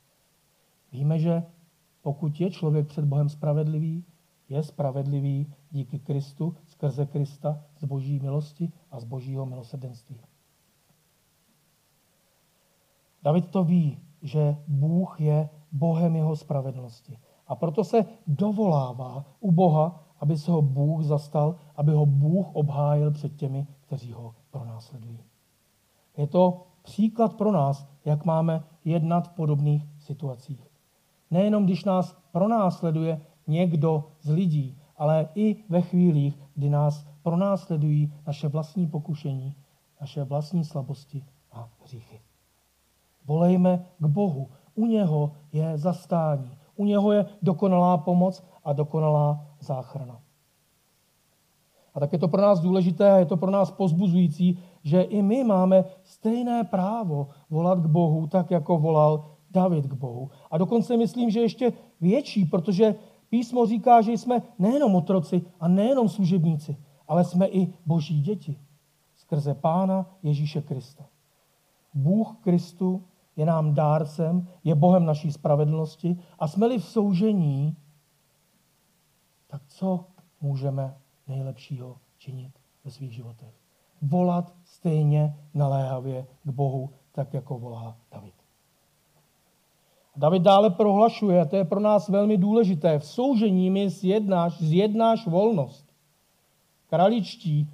Víme, 0.91 1.19
že 1.19 1.43
pokud 2.01 2.41
je 2.41 2.51
člověk 2.51 2.87
před 2.87 3.05
Bohem 3.05 3.29
spravedlivý, 3.29 4.05
je 4.49 4.63
spravedlivý 4.63 5.53
díky 5.71 5.99
Kristu, 5.99 6.55
skrze 6.65 7.05
Krista, 7.05 7.63
z 7.77 7.85
boží 7.85 8.19
milosti 8.19 8.71
a 8.91 8.99
z 8.99 9.03
božího 9.03 9.45
milosrdenství. 9.45 10.21
David 13.23 13.49
to 13.49 13.63
ví, 13.63 13.99
že 14.21 14.57
Bůh 14.67 15.21
je 15.21 15.49
Bohem 15.71 16.15
jeho 16.15 16.35
spravedlnosti. 16.35 17.19
A 17.47 17.55
proto 17.55 17.83
se 17.83 18.05
dovolává 18.27 19.25
u 19.39 19.51
Boha, 19.51 20.03
aby 20.19 20.37
se 20.37 20.51
ho 20.51 20.61
Bůh 20.61 21.03
zastal, 21.03 21.55
aby 21.75 21.91
ho 21.91 22.05
Bůh 22.05 22.55
obhájil 22.55 23.11
před 23.11 23.35
těmi, 23.35 23.67
kteří 23.79 24.13
ho 24.13 24.35
pronásledují. 24.51 25.28
Je 26.17 26.27
to 26.27 26.67
příklad 26.81 27.33
pro 27.33 27.51
nás, 27.51 27.87
jak 28.05 28.25
máme 28.25 28.63
jednat 28.85 29.27
v 29.27 29.33
podobných 29.33 29.87
situacích. 29.99 30.67
Nejenom 31.31 31.65
když 31.65 31.85
nás 31.85 32.17
pronásleduje 32.31 33.21
někdo 33.47 34.11
z 34.21 34.29
lidí, 34.29 34.77
ale 34.97 35.29
i 35.35 35.63
ve 35.69 35.81
chvílích, 35.81 36.41
kdy 36.55 36.69
nás 36.69 37.07
pronásledují 37.23 38.13
naše 38.27 38.47
vlastní 38.47 38.87
pokušení, 38.87 39.55
naše 40.01 40.23
vlastní 40.23 40.65
slabosti 40.65 41.25
a 41.51 41.69
hříchy. 41.83 42.21
Volejme 43.25 43.85
k 43.99 44.05
Bohu. 44.05 44.49
U 44.75 44.85
něho 44.85 45.31
je 45.51 45.77
zastání. 45.77 46.57
U 46.75 46.85
něho 46.85 47.11
je 47.11 47.25
dokonalá 47.41 47.97
pomoc 47.97 48.43
a 48.63 48.73
dokonalá 48.73 49.45
záchrana. 49.59 50.19
A 51.93 51.99
tak 51.99 52.13
je 52.13 52.19
to 52.19 52.27
pro 52.27 52.41
nás 52.41 52.59
důležité 52.59 53.11
a 53.11 53.17
je 53.17 53.25
to 53.25 53.37
pro 53.37 53.51
nás 53.51 53.71
pozbuzující, 53.71 54.59
že 54.83 55.01
i 55.01 55.21
my 55.21 55.43
máme 55.43 55.83
stejné 56.03 56.63
právo 56.63 57.27
volat 57.49 57.79
k 57.79 57.85
Bohu, 57.85 58.27
tak 58.27 58.51
jako 58.51 58.79
volal 58.79 59.25
David 59.51 59.87
k 59.87 59.93
Bohu. 59.93 60.29
A 60.51 60.57
dokonce 60.57 60.97
myslím, 60.97 61.29
že 61.29 61.39
ještě 61.39 61.73
větší, 62.01 62.45
protože 62.45 62.95
písmo 63.29 63.65
říká, 63.65 64.01
že 64.01 64.11
jsme 64.11 64.41
nejenom 64.59 64.95
otroci 64.95 65.41
a 65.59 65.67
nejenom 65.67 66.09
služebníci, 66.09 66.77
ale 67.07 67.23
jsme 67.23 67.47
i 67.47 67.73
boží 67.85 68.21
děti 68.21 68.59
skrze 69.15 69.53
Pána 69.53 70.05
Ježíše 70.23 70.61
Krista. 70.61 71.05
Bůh 71.93 72.37
Kristu 72.41 73.03
je 73.35 73.45
nám 73.45 73.73
dárcem, 73.73 74.47
je 74.63 74.75
Bohem 74.75 75.05
naší 75.05 75.31
spravedlnosti 75.31 76.17
a 76.39 76.47
jsme-li 76.47 76.79
v 76.79 76.85
soužení, 76.85 77.77
tak 79.47 79.61
co 79.67 80.05
můžeme 80.41 80.97
nejlepšího 81.29 81.97
činit 82.17 82.51
ve 82.83 82.91
svých 82.91 83.13
životech? 83.13 83.53
Volat 84.01 84.53
stejně 84.65 85.35
naléhavě 85.53 86.27
k 86.43 86.49
Bohu, 86.49 86.89
tak 87.11 87.33
jako 87.33 87.59
volá 87.59 87.97
David. 88.11 88.33
David 90.15 90.41
dále 90.41 90.69
prohlašuje, 90.69 91.41
a 91.41 91.45
to 91.45 91.55
je 91.55 91.65
pro 91.65 91.79
nás 91.79 92.09
velmi 92.09 92.37
důležité, 92.37 92.99
v 92.99 93.05
soužení 93.05 93.69
mi 93.69 93.89
zjednáš, 93.89 94.61
zjednáš 94.61 95.27
volnost. 95.27 95.93
Kraličtí 96.87 97.69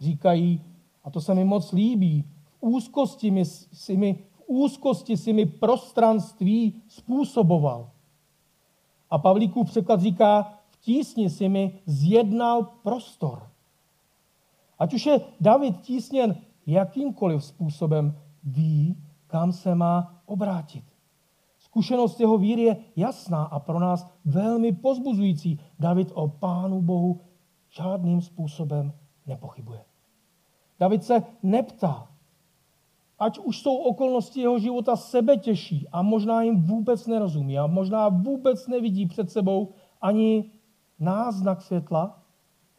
říkají, 0.00 0.64
a 1.04 1.10
to 1.10 1.20
se 1.20 1.34
mi 1.34 1.44
moc 1.44 1.72
líbí, 1.72 2.24
v 2.46 2.56
úzkosti 2.60 3.30
mi, 3.30 3.44
si 3.44 3.96
mi 3.96 4.24
úzkosti 4.48 5.16
si 5.16 5.32
mi 5.32 5.46
prostranství 5.46 6.82
způsoboval. 6.88 7.90
A 9.10 9.18
Pavlíkův 9.18 9.66
překlad 9.66 10.00
říká, 10.00 10.42
v 10.42 10.57
tísni 10.88 11.28
si 11.28 11.48
mi 11.48 11.84
zjednal 11.84 12.80
prostor. 12.80 13.44
Ať 14.78 14.94
už 14.94 15.06
je 15.06 15.20
David 15.40 15.84
tísněn 15.84 16.36
jakýmkoliv 16.66 17.44
způsobem, 17.44 18.16
ví, 18.44 18.96
kam 19.26 19.52
se 19.52 19.74
má 19.74 20.22
obrátit. 20.26 20.84
Zkušenost 21.58 22.20
jeho 22.20 22.38
víry 22.38 22.62
je 22.62 22.76
jasná 22.96 23.44
a 23.44 23.60
pro 23.60 23.80
nás 23.80 24.08
velmi 24.24 24.72
pozbuzující. 24.72 25.60
David 25.78 26.08
o 26.14 26.28
Pánu 26.28 26.82
Bohu 26.82 27.20
žádným 27.68 28.20
způsobem 28.20 28.92
nepochybuje. 29.26 29.84
David 30.80 31.04
se 31.04 31.22
neptá, 31.42 32.08
ať 33.18 33.38
už 33.38 33.60
jsou 33.60 33.76
okolnosti 33.76 34.40
jeho 34.40 34.58
života 34.58 34.96
sebe 34.96 35.36
těžší 35.36 35.88
a 35.92 36.02
možná 36.02 36.42
jim 36.42 36.62
vůbec 36.62 37.06
nerozumí 37.06 37.58
a 37.58 37.66
možná 37.66 38.08
vůbec 38.08 38.66
nevidí 38.66 39.06
před 39.06 39.30
sebou 39.30 39.68
ani 40.00 40.57
náznak 40.98 41.62
světla, 41.62 42.22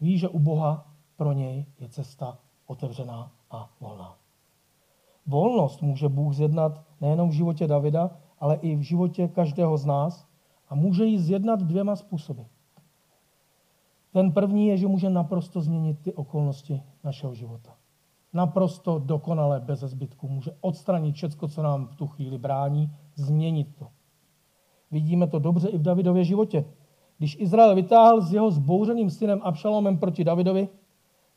ví, 0.01 0.17
že 0.17 0.29
u 0.29 0.39
Boha 0.39 0.85
pro 1.17 1.31
něj 1.31 1.65
je 1.79 1.89
cesta 1.89 2.37
otevřená 2.65 3.31
a 3.51 3.69
volná. 3.79 4.15
Volnost 5.27 5.81
může 5.81 6.09
Bůh 6.09 6.33
zjednat 6.33 6.83
nejenom 7.01 7.29
v 7.29 7.33
životě 7.33 7.67
Davida, 7.67 8.11
ale 8.39 8.55
i 8.55 8.75
v 8.75 8.81
životě 8.81 9.27
každého 9.27 9.77
z 9.77 9.85
nás 9.85 10.27
a 10.69 10.75
může 10.75 11.05
ji 11.05 11.19
zjednat 11.19 11.59
dvěma 11.61 11.95
způsoby. 11.95 12.41
Ten 14.11 14.31
první 14.31 14.67
je, 14.67 14.77
že 14.77 14.87
může 14.87 15.09
naprosto 15.09 15.61
změnit 15.61 15.99
ty 16.01 16.13
okolnosti 16.13 16.83
našeho 17.03 17.35
života. 17.35 17.75
Naprosto 18.33 18.99
dokonale, 18.99 19.59
bez 19.59 19.79
zbytku. 19.79 20.27
Může 20.27 20.51
odstranit 20.61 21.15
všechno, 21.15 21.47
co 21.47 21.63
nám 21.63 21.87
v 21.87 21.95
tu 21.95 22.07
chvíli 22.07 22.37
brání, 22.37 22.95
změnit 23.15 23.75
to. 23.75 23.87
Vidíme 24.91 25.27
to 25.27 25.39
dobře 25.39 25.69
i 25.69 25.77
v 25.77 25.81
Davidově 25.81 26.23
životě. 26.23 26.65
Když 27.19 27.37
Izrael 27.39 27.75
vytáhl 27.75 28.21
s 28.21 28.33
jeho 28.33 28.51
zbouřeným 28.51 29.09
synem 29.09 29.39
Abšalomem 29.43 29.97
proti 29.97 30.23
Davidovi, 30.23 30.69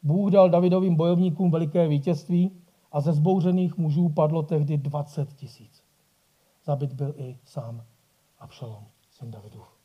Bůh 0.03 0.31
dal 0.31 0.51
Davidovým 0.51 0.95
bojovníkům 0.95 1.51
veliké 1.51 1.89
vítězství 1.89 2.51
a 2.93 3.01
ze 3.01 3.13
zbouřených 3.13 3.77
mužů 3.77 4.09
padlo 4.09 4.43
tehdy 4.43 4.79
20 4.79 5.33
tisíc. 5.33 5.83
Zabit 6.65 6.93
byl 6.93 7.15
i 7.17 7.39
sám 7.45 7.85
Abšalom, 8.39 8.85
syn 9.11 9.31
Davidův. 9.31 9.77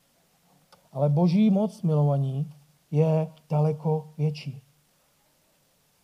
Ale 0.91 1.09
boží 1.09 1.49
moc 1.49 1.81
milovaní 1.81 2.49
je 2.91 3.31
daleko 3.49 4.13
větší. 4.17 4.61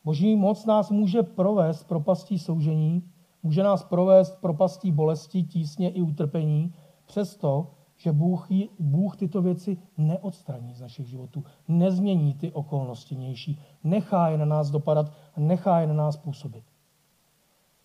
Boží 0.03 0.35
moc 0.35 0.65
nás 0.65 0.91
může 0.91 1.23
provést 1.23 1.83
propastí 1.83 2.39
soužení, 2.39 3.09
může 3.43 3.63
nás 3.63 3.83
provést 3.83 4.41
propastí 4.41 4.91
bolesti, 4.91 5.43
tísně 5.43 5.89
i 5.89 6.01
utrpení, 6.01 6.73
přesto, 7.05 7.71
že 8.03 8.11
Bůh, 8.11 8.47
Bůh 8.79 9.17
tyto 9.17 9.41
věci 9.41 9.77
neodstraní 9.97 10.73
z 10.73 10.81
našich 10.81 11.07
životů, 11.07 11.43
nezmění 11.67 12.33
ty 12.33 12.51
okolnosti 12.51 13.15
nější, 13.15 13.59
nechá 13.83 14.29
je 14.29 14.37
na 14.37 14.45
nás 14.45 14.71
dopadat 14.71 15.11
a 15.35 15.39
nechá 15.39 15.79
je 15.79 15.87
na 15.87 15.93
nás 15.93 16.17
působit. 16.17 16.63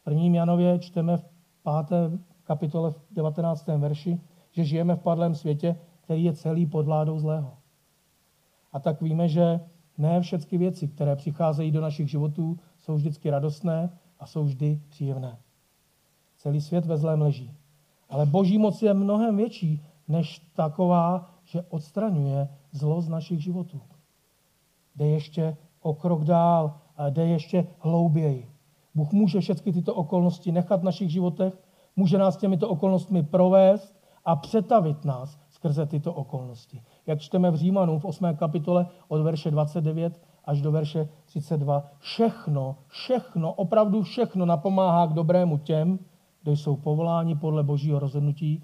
V 0.00 0.04
prvním 0.04 0.34
Janově 0.34 0.78
čteme 0.78 1.16
v 1.16 1.25
páté 1.62 2.10
kapitole 2.44 2.90
v 2.90 3.00
19. 3.10 3.66
verši, 3.66 4.20
že 4.50 4.64
žijeme 4.64 4.96
v 4.96 5.02
padlém 5.02 5.34
světě, 5.34 5.76
který 6.00 6.25
je 6.25 6.32
celý 6.32 6.66
pod 6.66 6.87
vládou 6.87 7.18
zlého. 7.18 7.54
A 8.72 8.80
tak 8.80 9.02
víme, 9.02 9.28
že 9.28 9.60
ne 9.98 10.20
všechny 10.20 10.58
věci, 10.58 10.88
které 10.88 11.16
přicházejí 11.16 11.70
do 11.70 11.80
našich 11.80 12.10
životů, 12.10 12.58
jsou 12.78 12.94
vždycky 12.94 13.30
radostné 13.30 13.90
a 14.20 14.26
jsou 14.26 14.44
vždy 14.44 14.80
příjemné. 14.88 15.38
Celý 16.37 16.60
svět 16.60 16.87
ve 16.87 16.96
zlém 16.96 17.22
leží. 17.22 17.54
Ale 18.08 18.26
boží 18.26 18.58
moc 18.58 18.82
je 18.82 18.94
mnohem 18.94 19.37
větší 19.37 19.82
než 20.09 20.38
taková, 20.55 21.31
že 21.45 21.62
odstraňuje 21.62 22.49
zlo 22.73 23.00
z 23.00 23.09
našich 23.09 23.43
životů. 23.43 23.81
Jde 24.97 25.07
ještě 25.07 25.57
o 25.81 25.95
krok 25.95 26.25
dál 26.25 26.75
a 26.97 27.11
jde 27.11 27.27
ještě 27.27 27.67
hlouběji. 27.79 28.50
Bůh 28.95 29.12
může 29.12 29.41
všechny 29.41 29.73
tyto 29.73 29.95
okolnosti 29.95 30.53
nechat 30.53 30.81
v 30.81 30.85
našich 30.85 31.11
životech, 31.11 31.62
může 31.97 32.19
nás 32.19 32.37
těmito 32.37 32.68
okolnostmi 32.68 33.23
provést 33.23 33.99
a 34.25 34.37
přetavit 34.37 35.05
nás 35.05 35.38
skrze 35.51 35.87
tyto 35.87 36.14
okolnosti. 36.14 36.83
Jak 37.07 37.21
čteme 37.21 37.51
v 37.51 37.57
Římanům 37.57 37.99
v 37.99 38.05
8. 38.05 38.37
kapitole 38.37 38.87
od 39.09 39.23
verše 39.23 39.51
29 39.51 40.21
až 40.44 40.62
do 40.62 40.73
verše 40.73 41.09
32. 41.25 41.87
Všechno, 41.99 42.77
všechno, 42.87 43.53
opravdu 43.53 44.03
všechno 44.03 44.47
napomáhá 44.47 45.07
k 45.07 45.12
dobrému 45.12 45.59
těm, 45.59 45.99
kdo 46.42 46.53
jsou 46.53 46.77
povoláni 46.77 47.35
podle 47.35 47.62
božího 47.62 47.99
rozhodnutí, 47.99 48.62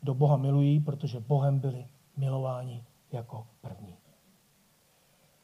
kdo 0.00 0.14
Boha 0.14 0.36
milují, 0.36 0.80
protože 0.80 1.20
Bohem 1.20 1.58
byli 1.58 1.86
milováni 2.16 2.84
jako 3.12 3.46
první. 3.60 3.94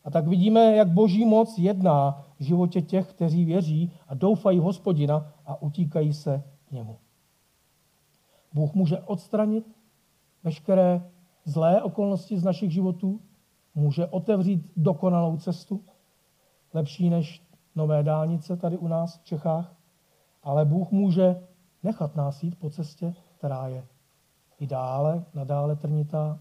A 0.04 0.10
tak 0.10 0.26
vidíme, 0.26 0.76
jak 0.76 0.88
boží 0.88 1.24
moc 1.24 1.58
jedná 1.58 2.24
v 2.38 2.42
životě 2.42 2.82
těch, 2.82 3.10
kteří 3.10 3.44
věří 3.44 3.92
a 4.08 4.14
doufají 4.14 4.58
hospodina 4.58 5.32
a 5.46 5.62
utíkají 5.62 6.12
se 6.12 6.42
k 6.68 6.70
němu. 6.72 6.98
Bůh 8.52 8.74
může 8.74 8.98
odstranit 8.98 9.64
veškeré 10.42 11.10
zlé 11.44 11.82
okolnosti 11.82 12.38
z 12.38 12.44
našich 12.44 12.70
životů, 12.70 13.20
může 13.74 14.06
otevřít 14.06 14.72
dokonalou 14.76 15.36
cestu, 15.36 15.84
lepší 16.74 17.10
než 17.10 17.42
nové 17.74 18.02
dálnice 18.02 18.56
tady 18.56 18.78
u 18.78 18.88
nás 18.88 19.18
v 19.18 19.24
Čechách, 19.24 19.74
ale 20.42 20.64
Bůh 20.64 20.90
může 20.90 21.46
nechat 21.82 22.16
nás 22.16 22.42
jít 22.42 22.58
po 22.58 22.70
cestě, 22.70 23.14
která 23.38 23.68
je 23.68 23.86
i 24.58 24.66
dále, 24.66 25.24
nadále 25.34 25.76
trnitá. 25.76 26.40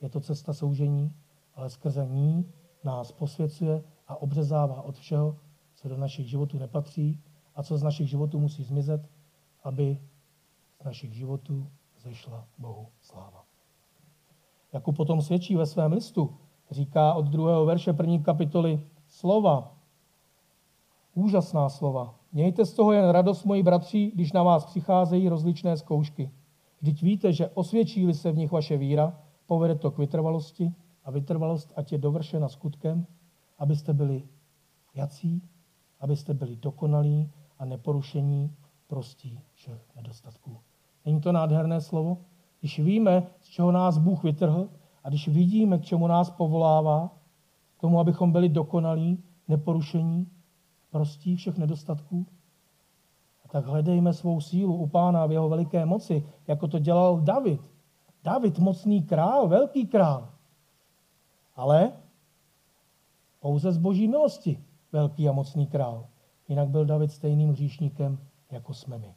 Je 0.00 0.08
to 0.08 0.20
cesta 0.20 0.52
soužení, 0.52 1.14
ale 1.54 1.70
skrze 1.70 2.06
ní 2.06 2.52
nás 2.84 3.12
posvěcuje 3.12 3.84
a 4.08 4.22
obřezává 4.22 4.82
od 4.82 4.96
všeho, 4.96 5.36
co 5.74 5.88
do 5.88 5.96
našich 5.96 6.28
životů 6.28 6.58
nepatří 6.58 7.20
a 7.54 7.62
co 7.62 7.78
z 7.78 7.82
našich 7.82 8.08
životů 8.08 8.40
musí 8.40 8.64
zmizet, 8.64 9.10
aby 9.64 10.00
z 10.80 10.84
našich 10.84 11.12
životů 11.12 11.70
zešla 11.98 12.48
Bohu 12.58 12.88
sláva. 13.00 13.44
Jakub 14.72 14.96
potom 14.96 15.22
svědčí 15.22 15.56
ve 15.56 15.66
svém 15.66 15.92
listu, 15.92 16.36
říká 16.70 17.14
od 17.14 17.24
druhého 17.24 17.66
verše 17.66 17.92
první 17.92 18.22
kapitoly 18.22 18.86
slova, 19.06 19.76
úžasná 21.14 21.68
slova. 21.68 22.14
Mějte 22.32 22.64
z 22.64 22.74
toho 22.74 22.92
jen 22.92 23.08
radost, 23.08 23.44
moji 23.44 23.62
bratři, 23.62 24.12
když 24.14 24.32
na 24.32 24.42
vás 24.42 24.64
přicházejí 24.66 25.28
rozličné 25.28 25.76
zkoušky. 25.76 26.30
Vždyť 26.80 27.02
víte, 27.02 27.32
že 27.32 27.48
osvědčí 27.48 28.14
se 28.14 28.32
v 28.32 28.36
nich 28.36 28.52
vaše 28.52 28.76
víra, 28.76 29.20
povede 29.46 29.74
to 29.74 29.90
k 29.90 29.98
vytrvalosti 29.98 30.74
a 31.04 31.10
vytrvalost 31.10 31.72
ať 31.76 31.92
je 31.92 31.98
dovršena 31.98 32.48
skutkem, 32.48 33.06
abyste 33.58 33.92
byli 33.92 34.28
jací, 34.94 35.42
abyste 36.00 36.34
byli 36.34 36.56
dokonalí 36.56 37.30
a 37.58 37.64
neporušení 37.64 38.56
prostí 38.86 39.40
všech 39.54 39.96
nedostatků. 39.96 40.58
Není 41.04 41.20
to 41.20 41.32
nádherné 41.32 41.80
slovo? 41.80 42.18
Když 42.60 42.78
víme, 42.78 43.26
z 43.40 43.46
čeho 43.46 43.72
nás 43.72 43.98
Bůh 43.98 44.24
vytrhl 44.24 44.70
a 45.04 45.08
když 45.08 45.28
vidíme, 45.28 45.78
k 45.78 45.84
čemu 45.84 46.06
nás 46.06 46.30
povolává, 46.30 47.18
k 47.76 47.80
tomu, 47.80 48.00
abychom 48.00 48.32
byli 48.32 48.48
dokonalí, 48.48 49.24
neporušení, 49.48 50.30
prostí 50.90 51.36
všech 51.36 51.58
nedostatků, 51.58 52.26
tak 53.50 53.66
hledejme 53.66 54.12
svou 54.12 54.40
sílu 54.40 54.76
u 54.76 54.86
pána 54.86 55.26
v 55.26 55.32
jeho 55.32 55.48
veliké 55.48 55.86
moci, 55.86 56.26
jako 56.46 56.68
to 56.68 56.78
dělal 56.78 57.20
David. 57.20 57.70
David, 58.24 58.58
mocný 58.58 59.02
král, 59.02 59.48
velký 59.48 59.86
král. 59.86 60.30
Ale 61.56 61.92
pouze 63.40 63.72
z 63.72 63.78
boží 63.78 64.08
milosti 64.08 64.64
velký 64.92 65.28
a 65.28 65.32
mocný 65.32 65.66
král. 65.66 66.06
Jinak 66.48 66.68
byl 66.68 66.84
David 66.84 67.12
stejným 67.12 67.50
hříšníkem, 67.50 68.18
jako 68.50 68.74
jsme 68.74 68.98
my. 68.98 69.14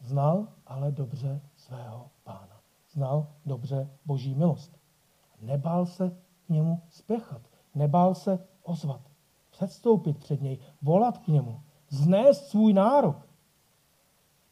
Znal 0.00 0.48
ale 0.66 0.92
dobře 0.92 1.40
svého 1.56 2.10
pána. 2.24 2.60
Znal 2.92 3.26
dobře 3.46 3.90
boží 4.06 4.34
milost. 4.34 4.78
Nebál 5.40 5.86
se 5.86 6.10
k 6.46 6.48
němu 6.48 6.82
spěchat. 6.90 7.42
Nebál 7.74 8.14
se 8.14 8.38
ozvat. 8.62 9.00
Předstoupit 9.50 10.18
před 10.18 10.42
něj. 10.42 10.58
Volat 10.82 11.18
k 11.18 11.28
němu. 11.28 11.60
Znést 11.88 12.46
svůj 12.46 12.72
nárok. 12.72 13.28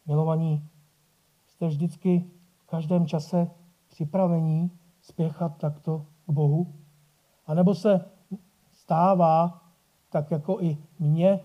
Milovaní, 0.06 0.68
jste 1.46 1.66
vždycky 1.66 2.30
v 2.56 2.66
každém 2.66 3.06
čase 3.06 3.50
připravení 3.88 4.70
spěchat 5.00 5.56
takto 5.56 6.06
k 6.26 6.30
Bohu? 6.30 6.74
A 7.46 7.54
nebo 7.54 7.74
se 7.74 8.04
stává, 8.70 9.62
tak 10.10 10.30
jako 10.30 10.60
i 10.60 10.78
mně 10.98 11.40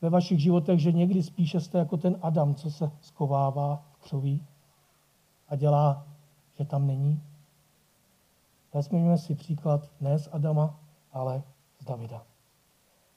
ve 0.00 0.10
vašich 0.10 0.40
životech, 0.40 0.80
že 0.80 0.92
někdy 0.92 1.22
spíše 1.22 1.60
jste 1.60 1.78
jako 1.78 1.96
ten 1.96 2.18
Adam, 2.22 2.54
co 2.54 2.70
se 2.70 2.90
skovává 3.00 3.82
v 3.92 3.98
křoví 3.98 4.46
a 5.48 5.56
dělá, 5.56 6.06
že 6.58 6.64
tam 6.64 6.86
není? 6.86 7.22
Vezměme 8.74 9.18
si 9.18 9.34
příklad 9.34 9.90
ne 10.00 10.18
z 10.18 10.28
Adama, 10.32 10.80
ale 11.12 11.42
z 11.78 11.84
Davida. 11.84 12.29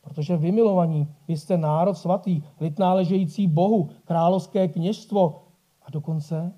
Protože 0.04 0.38
vy 0.38 0.52
milovaní, 0.52 1.08
vy 1.28 1.38
jste 1.38 1.58
národ 1.58 1.94
svatý, 1.94 2.42
lid 2.60 2.80
náležející 2.80 3.48
Bohu, 3.48 3.90
královské 4.06 4.68
kněžstvo 4.68 5.44
a 5.82 5.92
dokonce 5.92 6.54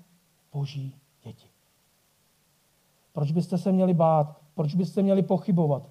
boží 0.52 0.94
děti. 1.24 1.46
Proč 3.12 3.32
byste 3.32 3.58
se 3.58 3.72
měli 3.72 3.94
bát? 3.94 4.36
Proč 4.54 4.74
byste 4.74 5.02
měli 5.02 5.22
pochybovat? 5.22 5.90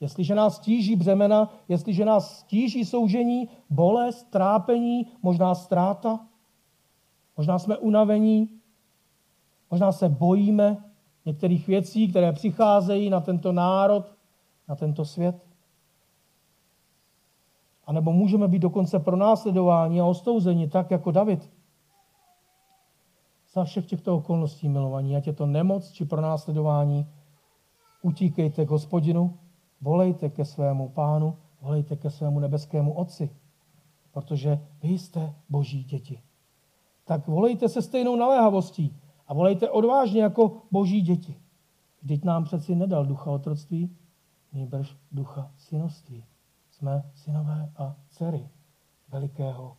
Jestliže 0.00 0.34
nás 0.34 0.58
tíží 0.58 0.96
břemena, 0.96 1.52
jestliže 1.68 2.04
nás 2.04 2.42
tíží 2.42 2.84
soužení, 2.84 3.48
bolest, 3.70 4.30
trápení, 4.30 5.06
možná 5.22 5.54
ztráta, 5.54 6.20
možná 7.36 7.58
jsme 7.58 7.76
unavení, 7.76 8.48
možná 9.70 9.92
se 9.92 10.08
bojíme 10.08 10.84
některých 11.24 11.66
věcí, 11.66 12.08
které 12.08 12.32
přicházejí 12.32 13.10
na 13.10 13.20
tento 13.20 13.52
národ, 13.52 14.12
na 14.68 14.74
tento 14.76 15.04
svět. 15.04 15.45
A 17.86 17.92
nebo 17.92 18.12
můžeme 18.12 18.48
být 18.48 18.58
dokonce 18.58 18.98
pro 18.98 19.16
následování 19.16 20.00
a 20.00 20.06
ostouzení, 20.06 20.68
tak 20.68 20.90
jako 20.90 21.10
David. 21.10 21.50
Za 23.52 23.64
všech 23.64 23.86
těchto 23.86 24.16
okolností, 24.16 24.68
milovaní, 24.68 25.16
ať 25.16 25.26
je 25.26 25.32
to 25.32 25.46
nemoc 25.46 25.90
či 25.90 26.04
pro 26.04 26.20
následování, 26.20 27.06
utíkejte 28.02 28.66
k 28.66 28.70
hospodinu, 28.70 29.38
volejte 29.80 30.30
ke 30.30 30.44
svému 30.44 30.88
pánu, 30.88 31.36
volejte 31.60 31.96
ke 31.96 32.10
svému 32.10 32.40
nebeskému 32.40 32.92
otci, 32.92 33.30
protože 34.12 34.60
vy 34.82 34.88
jste 34.88 35.34
boží 35.48 35.84
děti. 35.84 36.22
Tak 37.04 37.28
volejte 37.28 37.68
se 37.68 37.82
stejnou 37.82 38.16
naléhavostí 38.16 38.96
a 39.26 39.34
volejte 39.34 39.70
odvážně 39.70 40.22
jako 40.22 40.62
boží 40.70 41.00
děti. 41.00 41.36
Vždyť 42.02 42.24
nám 42.24 42.44
přeci 42.44 42.74
nedal 42.74 43.06
ducha 43.06 43.30
otroctví, 43.30 43.96
nýbrž 44.52 44.96
ducha 45.12 45.50
synoství. 45.56 46.24
Jsme 46.76 47.10
synové 47.14 47.72
a 47.76 47.96
dcery 48.08 48.48
velikého 49.08 49.76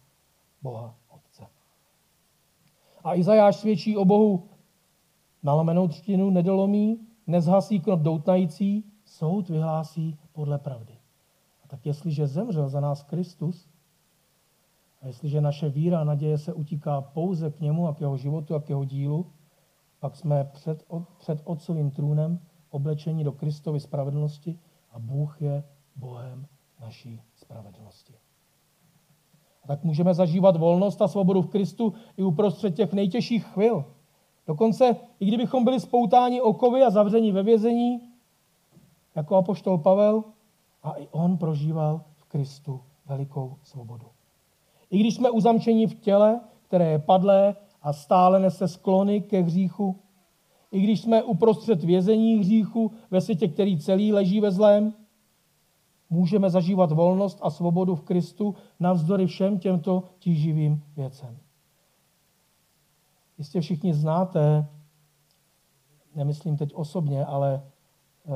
Boha 0.61 0.95
Otce. 1.09 1.47
A 3.03 3.15
Izajáš 3.15 3.55
svědčí 3.55 3.97
o 3.97 4.05
Bohu 4.05 4.49
nalomenou 5.43 5.87
třtinu 5.87 6.29
nedolomí, 6.29 7.07
nezhasí 7.27 7.79
knop 7.79 7.99
doutnající, 7.99 8.83
soud 9.05 9.49
vyhlásí 9.49 10.19
podle 10.31 10.57
pravdy. 10.57 10.99
A 11.63 11.67
tak 11.67 11.85
jestliže 11.85 12.27
zemřel 12.27 12.69
za 12.69 12.79
nás 12.79 13.03
Kristus, 13.03 13.69
a 15.01 15.07
jestliže 15.07 15.41
naše 15.41 15.69
víra 15.69 16.01
a 16.01 16.03
naděje 16.03 16.37
se 16.37 16.53
utíká 16.53 17.01
pouze 17.01 17.51
k 17.51 17.59
němu 17.59 17.87
a 17.87 17.93
k 17.93 18.01
jeho 18.01 18.17
životu 18.17 18.55
a 18.55 18.61
k 18.61 18.69
jeho 18.69 18.85
dílu, 18.85 19.31
pak 19.99 20.15
jsme 20.15 20.43
před, 20.43 20.83
před 21.17 21.41
otcovým 21.43 21.91
trůnem 21.91 22.39
oblečení 22.69 23.23
do 23.23 23.31
Kristovy 23.31 23.79
spravedlnosti 23.79 24.59
a 24.91 24.99
Bůh 24.99 25.41
je 25.41 25.63
Bohem 25.95 26.47
naší 26.81 27.21
spravedlnosti. 27.35 28.13
A 29.63 29.67
tak 29.67 29.83
můžeme 29.83 30.13
zažívat 30.13 30.57
volnost 30.57 31.01
a 31.01 31.07
svobodu 31.07 31.41
v 31.41 31.49
Kristu 31.49 31.93
i 32.17 32.23
uprostřed 32.23 32.75
těch 32.75 32.93
nejtěžších 32.93 33.45
chvil. 33.45 33.85
Dokonce, 34.47 34.95
i 35.19 35.25
kdybychom 35.25 35.63
byli 35.63 35.79
spoutáni 35.79 36.41
okovy 36.41 36.83
a 36.83 36.89
zavření 36.89 37.31
ve 37.31 37.43
vězení, 37.43 38.01
jako 39.15 39.35
apoštol 39.35 39.77
Pavel, 39.77 40.23
a 40.83 40.91
i 40.91 41.07
on 41.11 41.37
prožíval 41.37 42.01
v 42.15 42.25
Kristu 42.25 42.81
velikou 43.05 43.57
svobodu. 43.63 44.05
I 44.89 44.99
když 44.99 45.15
jsme 45.15 45.29
uzamčeni 45.29 45.87
v 45.87 45.99
těle, 45.99 46.41
které 46.61 46.91
je 46.91 46.99
padlé 46.99 47.55
a 47.81 47.93
stále 47.93 48.39
nese 48.39 48.67
sklony 48.67 49.21
ke 49.21 49.41
hříchu, 49.41 49.99
i 50.71 50.81
když 50.81 51.01
jsme 51.01 51.23
uprostřed 51.23 51.83
vězení 51.83 52.39
hříchu 52.39 52.91
ve 53.11 53.21
světě, 53.21 53.47
který 53.47 53.79
celý 53.79 54.13
leží 54.13 54.39
ve 54.39 54.51
zlém, 54.51 54.93
můžeme 56.09 56.49
zažívat 56.49 56.91
volnost 56.91 57.39
a 57.41 57.49
svobodu 57.49 57.95
v 57.95 58.01
Kristu 58.01 58.55
navzdory 58.79 59.27
všem 59.27 59.59
těmto 59.59 60.03
tíživým 60.19 60.83
věcem. 60.95 61.37
Jistě 63.37 63.61
všichni 63.61 63.93
znáte, 63.93 64.67
nemyslím 66.15 66.57
teď 66.57 66.73
osobně, 66.73 67.25
ale 67.25 67.63
uh, 68.25 68.33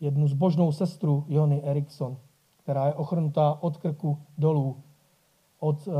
jednu 0.00 0.28
zbožnou 0.28 0.72
sestru 0.72 1.24
Jony 1.28 1.62
Erikson, 1.62 2.16
která 2.56 2.86
je 2.86 2.94
ochrnutá 2.94 3.58
od 3.60 3.76
krku 3.76 4.18
dolů, 4.38 4.76
od, 5.60 5.86
uh, 5.86 5.94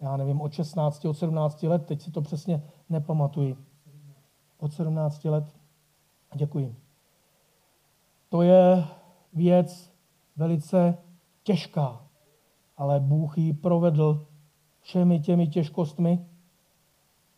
já 0.00 0.16
nevím, 0.16 0.40
od 0.40 0.52
16, 0.52 1.04
od 1.04 1.14
17 1.14 1.62
let, 1.62 1.86
teď 1.86 2.02
si 2.02 2.10
to 2.10 2.22
přesně 2.22 2.62
nepamatuji. 2.88 3.56
Od 4.58 4.72
17 4.72 5.24
let. 5.24 5.44
Děkuji. 6.34 6.76
To 8.28 8.42
je 8.42 8.84
věc 9.32 9.92
velice 10.36 10.98
těžká, 11.42 12.06
ale 12.76 13.00
Bůh 13.00 13.38
ji 13.38 13.52
provedl 13.52 14.26
všemi 14.80 15.20
těmi 15.20 15.46
těžkostmi, 15.46 16.26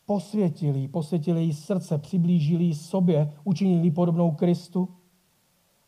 posvětil 0.07 0.77
jí, 0.77 0.89
posvětil 0.89 1.37
jí 1.37 1.53
srdce, 1.53 1.99
přiblížil 1.99 2.61
jí 2.61 2.75
sobě, 2.75 3.33
učinil 3.45 3.85
jí 3.85 3.91
podobnou 3.91 4.31
Kristu 4.31 4.89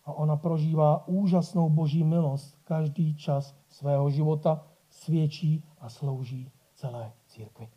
a 0.04 0.12
ona 0.12 0.36
prožívá 0.36 1.08
úžasnou 1.08 1.70
boží 1.70 2.04
milost 2.04 2.58
každý 2.64 3.14
čas 3.16 3.56
svého 3.68 4.10
života, 4.10 4.66
svědčí 4.90 5.64
a 5.80 5.88
slouží 5.88 6.50
celé 6.74 7.12
církvi. 7.26 7.68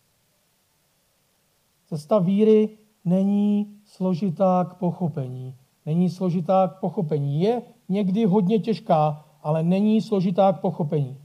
Cesta 1.85 2.19
víry 2.19 2.77
není 3.05 3.79
složitá 3.85 4.65
k 4.69 4.73
pochopení. 4.73 5.55
Není 5.89 6.09
složitá 6.09 6.67
k 6.67 6.79
pochopení. 6.79 7.41
Je 7.41 7.61
někdy 7.89 8.25
hodně 8.25 8.59
těžká, 8.59 9.25
ale 9.41 9.63
není 9.63 10.01
složitá 10.01 10.53
k 10.53 10.61
pochopení. 10.61 11.17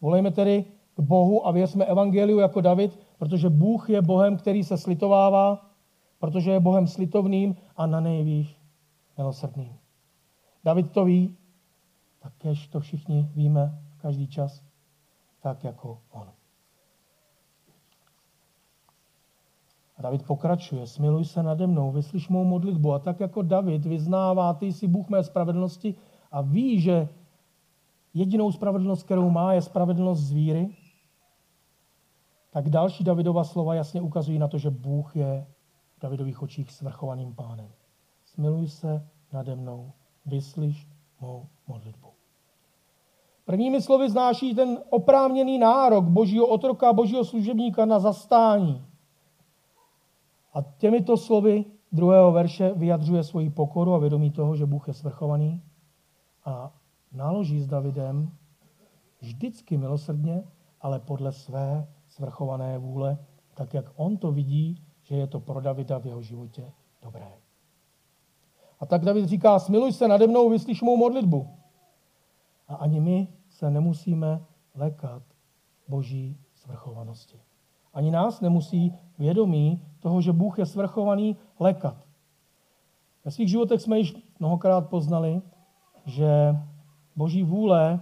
Volejme 0.00 0.30
tedy 0.30 0.64
k 0.94 1.00
Bohu 1.00 1.46
a 1.46 1.50
věřme 1.50 1.84
evangeliu 1.84 2.38
jako 2.38 2.60
David, 2.60 2.98
protože 3.18 3.50
Bůh 3.50 3.90
je 3.90 4.02
Bohem, 4.02 4.36
který 4.36 4.64
se 4.64 4.76
slitovává, 4.76 5.70
protože 6.18 6.50
je 6.50 6.60
Bohem 6.60 6.86
slitovným 6.86 7.56
a 7.76 7.86
na 7.86 8.00
nejvýš 8.00 8.56
milosrdným. 9.18 9.76
David 10.64 10.92
to 10.92 11.04
ví, 11.04 11.36
takéž 12.18 12.68
to 12.68 12.80
všichni 12.80 13.30
víme 13.34 13.82
každý 13.96 14.26
čas, 14.26 14.62
tak 15.42 15.64
jako 15.64 15.98
on. 16.10 16.28
A 20.00 20.02
David 20.02 20.22
pokračuje, 20.22 20.86
smiluj 20.86 21.24
se 21.24 21.42
nade 21.42 21.66
mnou, 21.66 21.90
vyslyš 21.92 22.28
mou 22.28 22.44
modlitbu. 22.44 22.92
A 22.92 22.98
tak 22.98 23.20
jako 23.20 23.42
David 23.42 23.86
vyznává, 23.86 24.54
ty 24.54 24.72
jsi 24.72 24.88
Bůh 24.88 25.08
mé 25.08 25.22
spravedlnosti 25.22 25.94
a 26.32 26.40
ví, 26.40 26.80
že 26.80 27.08
jedinou 28.14 28.52
spravedlnost, 28.52 29.02
kterou 29.02 29.30
má, 29.30 29.52
je 29.52 29.62
spravedlnost 29.62 30.20
z 30.20 30.32
víry, 30.32 30.76
tak 32.50 32.70
další 32.70 33.04
Davidova 33.04 33.44
slova 33.44 33.74
jasně 33.74 34.00
ukazují 34.00 34.38
na 34.38 34.48
to, 34.48 34.58
že 34.58 34.70
Bůh 34.70 35.16
je 35.16 35.46
v 35.96 36.00
Davidových 36.00 36.42
očích 36.42 36.72
svrchovaným 36.72 37.34
pánem. 37.34 37.68
Smiluj 38.24 38.68
se 38.68 39.08
nade 39.32 39.56
mnou, 39.56 39.92
vyslyš 40.26 40.88
mou 41.20 41.46
modlitbu. 41.68 42.08
Prvními 43.44 43.82
slovy 43.82 44.10
znáší 44.10 44.54
ten 44.54 44.78
oprávněný 44.90 45.58
nárok 45.58 46.04
božího 46.04 46.46
otroka, 46.46 46.92
božího 46.92 47.24
služebníka 47.24 47.84
na 47.84 47.98
zastání. 47.98 48.89
A 50.52 50.62
těmito 50.62 51.16
slovy 51.16 51.64
druhého 51.92 52.32
verše 52.32 52.72
vyjadřuje 52.74 53.22
svoji 53.22 53.50
pokoru 53.50 53.94
a 53.94 53.98
vědomí 53.98 54.30
toho, 54.30 54.56
že 54.56 54.66
Bůh 54.66 54.88
je 54.88 54.94
svrchovaný 54.94 55.62
a 56.44 56.72
naloží 57.12 57.60
s 57.60 57.66
Davidem 57.66 58.30
vždycky 59.20 59.76
milosrdně, 59.76 60.44
ale 60.80 60.98
podle 60.98 61.32
své 61.32 61.88
svrchované 62.06 62.78
vůle, 62.78 63.18
tak 63.54 63.74
jak 63.74 63.92
on 63.96 64.16
to 64.16 64.32
vidí, 64.32 64.82
že 65.02 65.16
je 65.16 65.26
to 65.26 65.40
pro 65.40 65.60
Davida 65.60 65.98
v 65.98 66.06
jeho 66.06 66.22
životě 66.22 66.72
dobré. 67.02 67.32
A 68.80 68.86
tak 68.86 69.04
David 69.04 69.24
říká, 69.24 69.58
smiluj 69.58 69.92
se 69.92 70.08
nade 70.08 70.26
mnou, 70.26 70.50
vyslyš 70.50 70.82
mou 70.82 70.96
modlitbu. 70.96 71.48
A 72.68 72.74
ani 72.74 73.00
my 73.00 73.28
se 73.48 73.70
nemusíme 73.70 74.44
lekat 74.74 75.22
boží 75.88 76.38
svrchovanosti. 76.54 77.40
Ani 77.94 78.10
nás 78.10 78.40
nemusí 78.40 78.94
vědomí 79.18 79.86
toho, 80.00 80.20
že 80.20 80.32
Bůh 80.32 80.58
je 80.58 80.66
svrchovaný, 80.66 81.36
lekat. 81.60 81.96
Ve 83.24 83.30
svých 83.30 83.50
životech 83.50 83.80
jsme 83.80 83.98
již 83.98 84.16
mnohokrát 84.38 84.88
poznali, 84.88 85.42
že 86.06 86.56
boží 87.16 87.42
vůle 87.42 88.00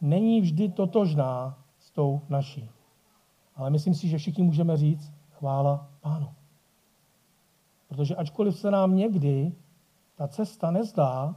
není 0.00 0.40
vždy 0.40 0.68
totožná 0.68 1.58
s 1.78 1.90
tou 1.90 2.20
naší. 2.28 2.70
Ale 3.56 3.70
myslím 3.70 3.94
si, 3.94 4.08
že 4.08 4.18
všichni 4.18 4.44
můžeme 4.44 4.76
říct 4.76 5.12
chvála 5.30 5.88
Pánu. 6.00 6.28
Protože 7.88 8.16
ačkoliv 8.16 8.58
se 8.58 8.70
nám 8.70 8.96
někdy 8.96 9.52
ta 10.16 10.28
cesta 10.28 10.70
nezdá, 10.70 11.36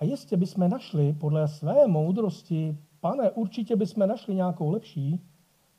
a 0.00 0.04
jistě 0.04 0.36
bychom 0.36 0.70
našli 0.70 1.12
podle 1.12 1.48
své 1.48 1.86
moudrosti, 1.86 2.78
pane, 3.00 3.30
určitě 3.30 3.76
bychom 3.76 4.08
našli 4.08 4.34
nějakou 4.34 4.70
lepší, 4.70 5.20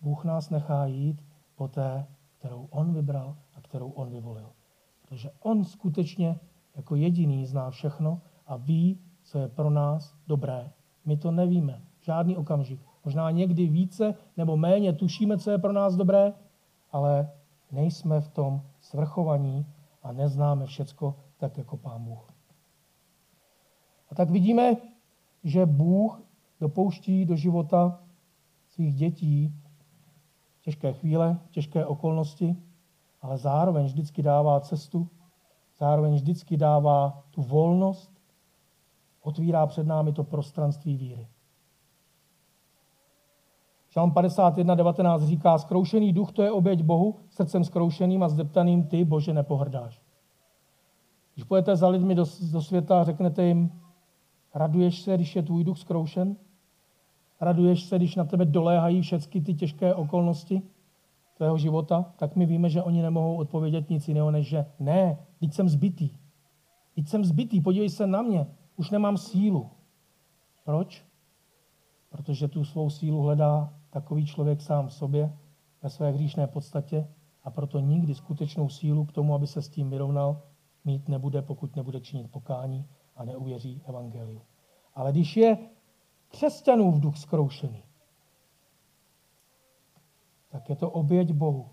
Bůh 0.02 0.26
nás 0.26 0.50
nechá 0.50 0.86
jít 0.86 1.24
po 1.56 1.68
té, 1.68 2.08
kterou 2.42 2.68
On 2.70 2.94
vybral 2.94 3.38
a 3.56 3.62
kterou 3.62 3.90
On 3.90 4.10
vyvolil. 4.10 4.52
Protože 5.02 5.32
On 5.40 5.64
skutečně 5.64 6.40
jako 6.76 6.96
jediný 6.96 7.46
zná 7.46 7.70
všechno 7.70 8.22
a 8.48 8.58
ví, 8.58 9.00
co 9.24 9.40
je 9.40 9.48
pro 9.48 9.70
nás 9.70 10.16
dobré. 10.28 10.72
My 11.06 11.18
to 11.18 11.32
nevíme. 11.32 11.82
Žádný 12.02 12.38
okamžik. 12.38 12.82
Možná 13.06 13.32
někdy 13.32 13.68
více 13.68 14.16
nebo 14.38 14.58
méně 14.58 14.94
tušíme, 14.94 15.38
co 15.38 15.52
je 15.52 15.58
pro 15.58 15.74
nás 15.74 15.96
dobré, 15.96 16.34
ale 16.92 17.32
nejsme 17.72 18.22
v 18.22 18.28
tom 18.28 18.62
svrchovaní 18.80 19.66
a 20.04 20.12
neznáme 20.12 20.66
všecko 20.66 21.16
tak 21.38 21.58
jako 21.58 21.78
Pán 21.78 22.04
Bůh. 22.04 22.34
A 24.10 24.16
tak 24.16 24.30
vidíme, 24.30 24.76
že 25.44 25.66
Bůh 25.66 26.22
dopouští 26.60 27.26
do 27.26 27.36
života 27.36 28.00
svých 28.68 28.96
dětí 28.96 29.61
těžké 30.62 30.94
chvíle, 30.94 31.40
těžké 31.52 31.86
okolnosti, 31.86 32.56
ale 33.22 33.38
zároveň 33.38 33.86
vždycky 33.86 34.22
dává 34.22 34.60
cestu, 34.60 35.10
zároveň 35.80 36.14
vždycky 36.14 36.58
dává 36.58 37.24
tu 37.32 37.42
volnost, 37.42 38.12
otvírá 39.22 39.68
před 39.68 39.88
námi 39.88 40.14
to 40.14 40.24
prostranství 40.24 40.98
víry. 40.98 41.28
Žalm 43.90 44.12
51, 44.12 44.76
19 44.76 45.24
říká, 45.24 45.58
skroušený 45.58 46.14
duch 46.14 46.32
to 46.32 46.44
je 46.44 46.52
oběť 46.52 46.82
Bohu, 46.82 47.16
srdcem 47.30 47.64
skroušeným 47.64 48.24
a 48.24 48.30
zdeptaným 48.30 48.84
ty, 48.84 49.06
Bože, 49.06 49.34
nepohrdáš. 49.34 50.02
Když 51.34 51.44
pojete 51.44 51.76
za 51.76 51.88
lidmi 51.88 52.16
do, 52.16 52.26
do 52.52 52.62
světa 52.62 53.02
a 53.02 53.04
řeknete 53.04 53.44
jim, 53.44 53.82
raduješ 54.54 55.02
se, 55.02 55.16
když 55.16 55.36
je 55.36 55.44
tvůj 55.44 55.64
duch 55.64 55.78
zkroušen? 55.78 56.36
Raduješ 57.42 57.84
se, 57.84 57.96
když 57.96 58.16
na 58.16 58.26
tebe 58.26 58.46
doléhají 58.46 59.02
všechny 59.02 59.42
ty 59.42 59.54
těžké 59.54 59.96
okolnosti 59.96 60.62
tvého 61.38 61.58
života? 61.58 62.14
Tak 62.16 62.36
my 62.36 62.46
víme, 62.46 62.70
že 62.70 62.84
oni 62.84 63.02
nemohou 63.02 63.36
odpovědět 63.36 63.90
nic 63.90 64.08
jiného, 64.08 64.32
než 64.32 64.48
že 64.48 64.66
ne, 64.80 65.18
teď 65.40 65.54
jsem 65.54 65.70
zbytý. 65.70 66.10
Teď 66.96 67.08
jsem 67.08 67.26
zbytý, 67.26 67.62
podívej 67.62 67.90
se 67.90 68.08
na 68.08 68.22
mě, 68.22 68.48
už 68.76 68.90
nemám 68.90 69.18
sílu. 69.18 69.70
Proč? 70.64 71.06
Protože 72.10 72.48
tu 72.48 72.66
svou 72.66 72.90
sílu 72.90 73.22
hledá 73.22 73.74
takový 73.90 74.26
člověk 74.26 74.62
sám 74.62 74.88
v 74.88 74.94
sobě, 74.94 75.34
ve 75.84 75.90
své 75.90 76.12
hříšné 76.12 76.48
podstatě 76.48 77.08
a 77.44 77.52
proto 77.52 77.80
nikdy 77.80 78.16
skutečnou 78.16 78.70
sílu 78.70 79.06
k 79.06 79.12
tomu, 79.12 79.34
aby 79.34 79.48
se 79.48 79.62
s 79.62 79.70
tím 79.70 79.90
vyrovnal, 79.90 80.42
mít 80.86 81.10
nebude, 81.10 81.42
pokud 81.42 81.76
nebude 81.76 82.00
činit 82.00 82.32
pokání 82.32 82.86
a 83.16 83.26
neuvěří 83.26 83.82
evangeliu. 83.86 84.42
Ale 84.96 85.12
když 85.12 85.38
je 85.38 85.58
křesťanův 86.32 87.00
duch 87.00 87.18
zkroušený, 87.18 87.84
tak 90.50 90.70
je 90.70 90.76
to 90.76 90.92
oběť 90.92 91.32
Bohu. 91.32 91.70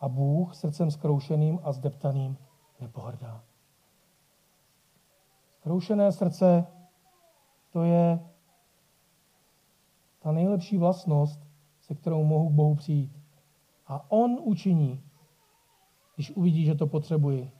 A 0.00 0.08
Bůh 0.08 0.54
srdcem 0.54 0.90
zkroušeným 0.90 1.60
a 1.62 1.72
zdeptaným 1.72 2.38
nepohrdá. 2.80 3.44
Zkroušené 5.48 6.12
srdce, 6.12 6.66
to 7.70 7.82
je 7.82 8.28
ta 10.18 10.32
nejlepší 10.32 10.78
vlastnost, 10.78 11.40
se 11.80 11.94
kterou 11.94 12.24
mohu 12.24 12.48
k 12.48 12.52
Bohu 12.52 12.74
přijít. 12.74 13.20
A 13.86 14.10
On 14.10 14.38
učiní, 14.42 15.02
když 16.14 16.30
uvidí, 16.30 16.64
že 16.64 16.74
to 16.74 16.86
potřebuji. 16.86 17.50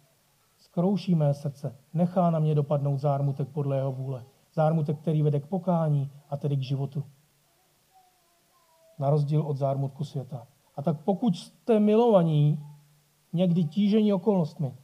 Skrouší 0.59 1.15
mé 1.15 1.35
srdce, 1.35 1.77
nechá 1.95 2.31
na 2.31 2.39
mě 2.39 2.55
dopadnout 2.55 2.99
zármutek 2.99 3.49
podle 3.49 3.77
jeho 3.77 3.93
vůle. 3.93 4.25
Zármutek, 4.55 4.99
který 4.99 5.23
vede 5.23 5.41
k 5.41 5.47
pokání 5.47 6.11
a 6.31 6.37
tedy 6.37 6.57
k 6.57 6.63
životu. 6.63 7.05
Na 8.99 9.11
rozdíl 9.11 9.43
od 9.43 9.57
zármutku 9.57 10.05
světa. 10.05 10.47
A 10.77 10.83
tak 10.83 11.01
pokud 11.01 11.37
jste 11.37 11.81
milovaní, 11.81 12.59
někdy 13.33 13.65
tížení 13.65 14.13
okolnostmi, 14.13 14.77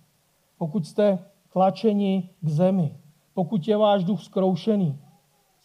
pokud 0.58 0.86
jste 0.86 1.18
tlačeni 1.52 2.30
k 2.40 2.48
zemi, 2.48 2.96
pokud 3.34 3.68
je 3.68 3.76
váš 3.76 4.04
duch 4.04 4.22
zkroušený, 4.22 4.98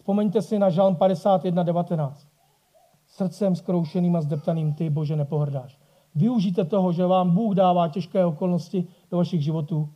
Vzpomeňte 0.06 0.42
si 0.42 0.60
na 0.60 0.70
Žalm 0.70 0.96
51.19. 0.96 2.30
Srdcem 3.10 3.56
zkroušeným 3.56 4.16
a 4.16 4.22
zdeptaným 4.22 4.74
ty, 4.74 4.90
Bože, 4.90 5.16
nepohrdáš. 5.16 5.80
Využijte 6.16 6.66
toho, 6.66 6.94
že 6.94 7.06
vám 7.06 7.34
Bůh 7.34 7.56
dává 7.56 7.90
těžké 7.90 8.26
okolnosti 8.26 8.88
do 9.12 9.18
vašich 9.18 9.42
životů 9.42 9.90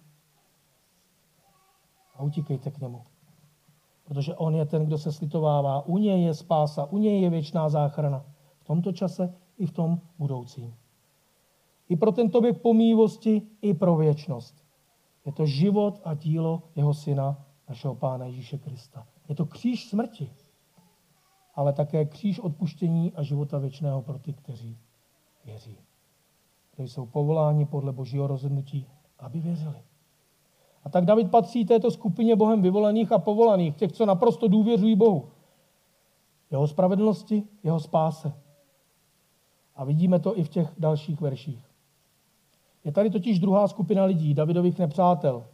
a 2.15 2.23
utíkejte 2.23 2.71
k 2.71 2.77
němu. 2.77 3.01
Protože 4.09 4.35
on 4.35 4.55
je 4.55 4.65
ten, 4.65 4.85
kdo 4.85 4.97
se 4.97 5.11
slitovává. 5.11 5.85
U 5.85 5.97
něj 5.97 6.23
je 6.23 6.33
spása, 6.33 6.85
u 6.85 6.97
něj 6.97 7.21
je 7.21 7.29
věčná 7.29 7.69
záchrana. 7.69 8.25
V 8.59 8.63
tomto 8.63 8.91
čase 8.91 9.33
i 9.57 9.65
v 9.65 9.71
tom 9.71 10.01
budoucím. 10.19 10.75
I 11.89 11.95
pro 11.95 12.11
tento 12.11 12.41
věk 12.41 12.61
pomývosti, 12.61 13.41
i 13.61 13.73
pro 13.73 13.95
věčnost. 13.95 14.65
Je 15.25 15.31
to 15.31 15.45
život 15.45 16.01
a 16.03 16.13
dílo 16.13 16.63
jeho 16.75 16.93
syna, 16.93 17.45
našeho 17.69 17.95
Pána 17.95 18.25
Ježíše 18.25 18.57
Krista. 18.57 19.07
Je 19.27 19.35
to 19.35 19.45
kříž 19.45 19.89
smrti, 19.89 20.31
ale 21.55 21.73
také 21.73 22.05
kříž 22.05 22.39
odpuštění 22.39 23.13
a 23.13 23.23
života 23.23 23.57
věčného 23.57 24.01
pro 24.01 24.19
ty, 24.19 24.33
kteří 24.33 24.77
věří. 25.45 25.77
Kteří 26.71 26.89
jsou 26.89 27.05
povoláni 27.05 27.65
podle 27.65 27.93
božího 27.93 28.27
rozhodnutí, 28.27 28.85
aby 29.19 29.39
věřili. 29.39 29.81
Tak 30.91 31.05
David 31.05 31.31
patří 31.31 31.65
této 31.65 31.91
skupině 31.91 32.35
Bohem 32.35 32.61
vyvolených 32.61 33.11
a 33.11 33.19
povolaných, 33.19 33.75
těch, 33.75 33.91
co 33.91 34.05
naprosto 34.05 34.47
důvěřují 34.47 34.95
Bohu. 34.95 35.29
Jeho 36.51 36.67
spravedlnosti, 36.67 37.43
jeho 37.63 37.79
spáse. 37.79 38.33
A 39.75 39.83
vidíme 39.83 40.19
to 40.19 40.39
i 40.39 40.43
v 40.43 40.49
těch 40.49 40.73
dalších 40.77 41.21
verších. 41.21 41.65
Je 42.83 42.91
tady 42.91 43.09
totiž 43.09 43.39
druhá 43.39 43.67
skupina 43.67 44.03
lidí, 44.03 44.33
Davidových 44.33 44.79
nepřátel, 44.79 45.45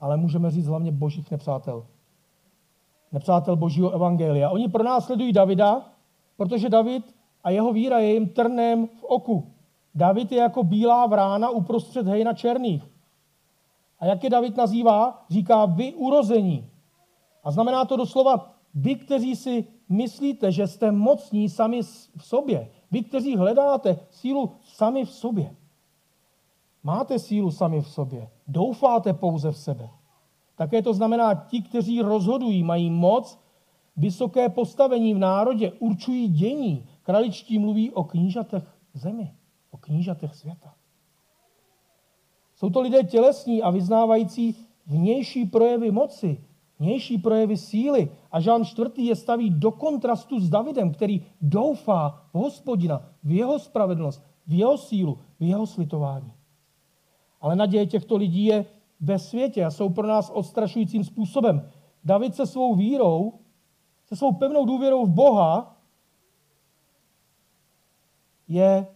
ale 0.00 0.16
můžeme 0.16 0.50
říct 0.50 0.66
hlavně 0.66 0.92
božích 0.92 1.30
nepřátel 1.30 1.84
nepřátel 3.12 3.56
božího 3.56 3.90
evangelia. 3.90 4.50
Oni 4.50 4.68
pronásledují 4.68 5.32
Davida, 5.32 5.82
protože 6.36 6.68
David 6.68 7.14
a 7.44 7.50
jeho 7.50 7.72
víra 7.72 7.98
je 7.98 8.12
jim 8.12 8.28
trnem 8.28 8.86
v 8.86 9.04
oku. 9.04 9.52
David 9.94 10.32
je 10.32 10.38
jako 10.38 10.62
bílá 10.62 11.06
vrána 11.06 11.50
uprostřed 11.50 12.06
hejna 12.06 12.32
černých. 12.32 12.82
A 14.00 14.06
jak 14.06 14.24
je 14.24 14.30
David 14.30 14.56
nazývá? 14.56 15.24
Říká 15.30 15.66
vy 15.66 15.94
urození. 15.94 16.70
A 17.44 17.50
znamená 17.50 17.84
to 17.84 17.96
doslova 17.96 18.54
vy, 18.74 18.94
kteří 18.94 19.36
si 19.36 19.64
myslíte, 19.88 20.52
že 20.52 20.66
jste 20.66 20.92
mocní 20.92 21.48
sami 21.48 21.82
v 22.16 22.24
sobě. 22.24 22.70
Vy, 22.90 23.02
kteří 23.02 23.36
hledáte 23.36 23.98
sílu 24.10 24.52
sami 24.62 25.04
v 25.04 25.10
sobě. 25.10 25.56
Máte 26.82 27.18
sílu 27.18 27.50
sami 27.50 27.80
v 27.80 27.88
sobě. 27.88 28.30
Doufáte 28.46 29.12
pouze 29.12 29.50
v 29.50 29.58
sebe. 29.58 29.90
Také 30.56 30.82
to 30.82 30.94
znamená, 30.94 31.34
ti, 31.34 31.62
kteří 31.62 32.02
rozhodují, 32.02 32.62
mají 32.62 32.90
moc, 32.90 33.38
vysoké 33.96 34.48
postavení 34.48 35.14
v 35.14 35.18
národě, 35.18 35.72
určují 35.72 36.28
dění. 36.28 36.86
Kraličtí 37.02 37.58
mluví 37.58 37.90
o 37.90 38.04
knížatech 38.04 38.76
zemi, 38.94 39.34
o 39.70 39.76
knížatech 39.76 40.34
světa. 40.34 40.74
Jsou 42.58 42.70
to 42.70 42.80
lidé 42.80 43.04
tělesní 43.04 43.62
a 43.62 43.70
vyznávající 43.70 44.56
vnější 44.86 45.46
projevy 45.46 45.90
moci, 45.90 46.44
vnější 46.78 47.18
projevy 47.18 47.56
síly. 47.56 48.10
A 48.30 48.40
Žán 48.40 48.62
IV. 48.62 48.98
je 48.98 49.16
staví 49.16 49.50
do 49.50 49.72
kontrastu 49.72 50.40
s 50.40 50.50
Davidem, 50.50 50.92
který 50.92 51.26
doufá 51.40 52.24
v 52.32 52.38
hospodina, 52.38 53.02
v 53.24 53.30
jeho 53.30 53.58
spravedlnost, 53.58 54.24
v 54.46 54.58
jeho 54.58 54.78
sílu, 54.78 55.18
v 55.40 55.42
jeho 55.42 55.66
slitování. 55.66 56.32
Ale 57.40 57.56
naděje 57.56 57.86
těchto 57.86 58.16
lidí 58.16 58.44
je 58.44 58.66
ve 59.00 59.18
světě 59.18 59.64
a 59.64 59.70
jsou 59.70 59.88
pro 59.88 60.06
nás 60.06 60.30
odstrašujícím 60.30 61.04
způsobem. 61.04 61.70
David 62.04 62.34
se 62.34 62.46
svou 62.46 62.74
vírou, 62.74 63.32
se 64.06 64.16
svou 64.16 64.32
pevnou 64.32 64.66
důvěrou 64.66 65.06
v 65.06 65.10
Boha 65.10 65.76
je 68.48 68.86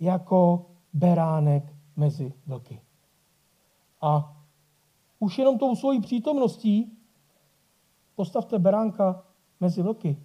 jako 0.00 0.66
beránek 0.92 1.74
mezi 1.96 2.32
vlky. 2.46 2.80
A 4.00 4.36
už 5.18 5.38
jenom 5.38 5.58
tou 5.58 5.76
svojí 5.76 6.00
přítomností 6.00 6.98
postavte 8.16 8.58
beránka 8.58 9.22
mezi 9.60 9.82
vlky. 9.82 10.16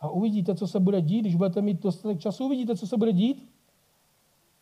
A 0.00 0.08
uvidíte, 0.08 0.54
co 0.54 0.66
se 0.66 0.80
bude 0.80 1.00
dít, 1.00 1.20
když 1.20 1.34
budete 1.34 1.62
mít 1.62 1.82
dostatek 1.82 2.20
času, 2.20 2.44
uvidíte, 2.44 2.76
co 2.76 2.86
se 2.86 2.96
bude 2.96 3.12
dít. 3.12 3.48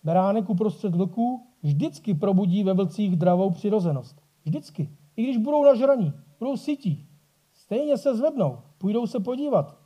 Beránek 0.05 0.51
uprostřed 0.51 0.95
vlků 0.95 1.47
vždycky 1.62 2.15
probudí 2.15 2.65
ve 2.65 2.75
vlcích 2.75 3.17
dravou 3.17 3.51
přirozenost. 3.51 4.23
Vždycky. 4.45 4.91
I 5.17 5.23
když 5.23 5.37
budou 5.37 5.65
nažraní, 5.65 6.12
budou 6.39 6.57
sytí. 6.57 7.07
Stejně 7.55 7.99
se 7.99 8.17
zvednou, 8.17 8.59
půjdou 8.79 9.07
se 9.07 9.21
podívat. 9.21 9.77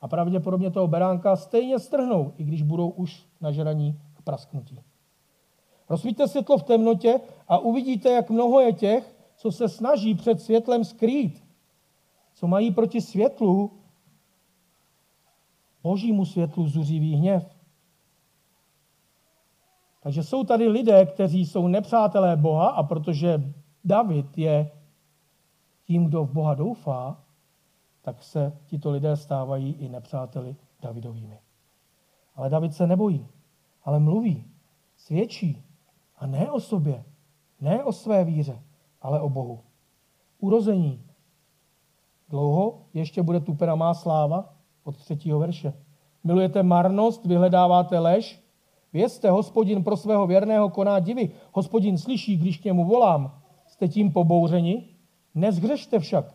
A 0.00 0.08
pravděpodobně 0.08 0.70
toho 0.70 0.88
beránka 0.88 1.36
stejně 1.36 1.78
strhnou, 1.78 2.32
i 2.36 2.44
když 2.44 2.62
budou 2.62 2.88
už 2.88 3.26
nažraní 3.40 4.00
k 4.14 4.22
prasknutí. 4.22 4.80
Rozsvíťte 5.88 6.28
světlo 6.28 6.58
v 6.58 6.62
temnotě 6.62 7.20
a 7.48 7.58
uvidíte, 7.58 8.10
jak 8.10 8.30
mnoho 8.30 8.60
je 8.60 8.72
těch, 8.72 9.16
co 9.36 9.52
se 9.52 9.68
snaží 9.68 10.14
před 10.14 10.40
světlem 10.40 10.84
skrýt. 10.84 11.44
Co 12.34 12.46
mají 12.46 12.70
proti 12.70 13.00
světlu, 13.00 13.72
božímu 15.82 16.24
světlu 16.24 16.68
zuřivý 16.68 17.14
hněv. 17.14 17.56
Takže 20.02 20.22
jsou 20.22 20.44
tady 20.44 20.68
lidé, 20.68 21.06
kteří 21.06 21.46
jsou 21.46 21.68
nepřátelé 21.68 22.36
Boha 22.36 22.68
a 22.68 22.82
protože 22.82 23.52
David 23.84 24.38
je 24.38 24.70
tím, 25.84 26.04
kdo 26.04 26.24
v 26.24 26.32
Boha 26.32 26.54
doufá, 26.54 27.24
tak 28.02 28.22
se 28.22 28.58
tito 28.66 28.90
lidé 28.90 29.16
stávají 29.16 29.72
i 29.72 29.88
nepřáteli 29.88 30.56
Davidovými. 30.82 31.38
Ale 32.34 32.50
David 32.50 32.74
se 32.74 32.86
nebojí, 32.86 33.26
ale 33.84 34.00
mluví, 34.00 34.44
svědčí 34.96 35.64
a 36.24 36.26
ne 36.26 36.50
o 36.50 36.60
sobě, 36.60 37.04
ne 37.60 37.84
o 37.84 37.92
své 37.92 38.24
víře, 38.24 38.62
ale 39.02 39.20
o 39.20 39.28
Bohu. 39.28 39.60
Urození, 40.38 41.00
Dlouho 42.28 42.82
ještě 42.94 43.22
bude 43.22 43.40
tupena 43.40 43.74
má 43.74 43.94
sláva 43.94 44.54
od 44.84 44.96
třetího 44.96 45.38
verše. 45.38 45.72
Milujete 46.24 46.62
marnost, 46.62 47.26
vyhledáváte 47.26 47.98
lež, 47.98 48.44
Vězte, 48.92 49.30
hospodin 49.30 49.84
pro 49.84 49.96
svého 49.96 50.26
věrného 50.26 50.68
koná 50.68 50.98
divy. 50.98 51.30
Hospodin 51.52 51.98
slyší, 51.98 52.36
když 52.36 52.58
k 52.58 52.64
němu 52.64 52.84
volám. 52.84 53.40
Jste 53.66 53.88
tím 53.88 54.12
pobouřeni? 54.12 54.88
Nezhřešte 55.34 55.98
však. 55.98 56.34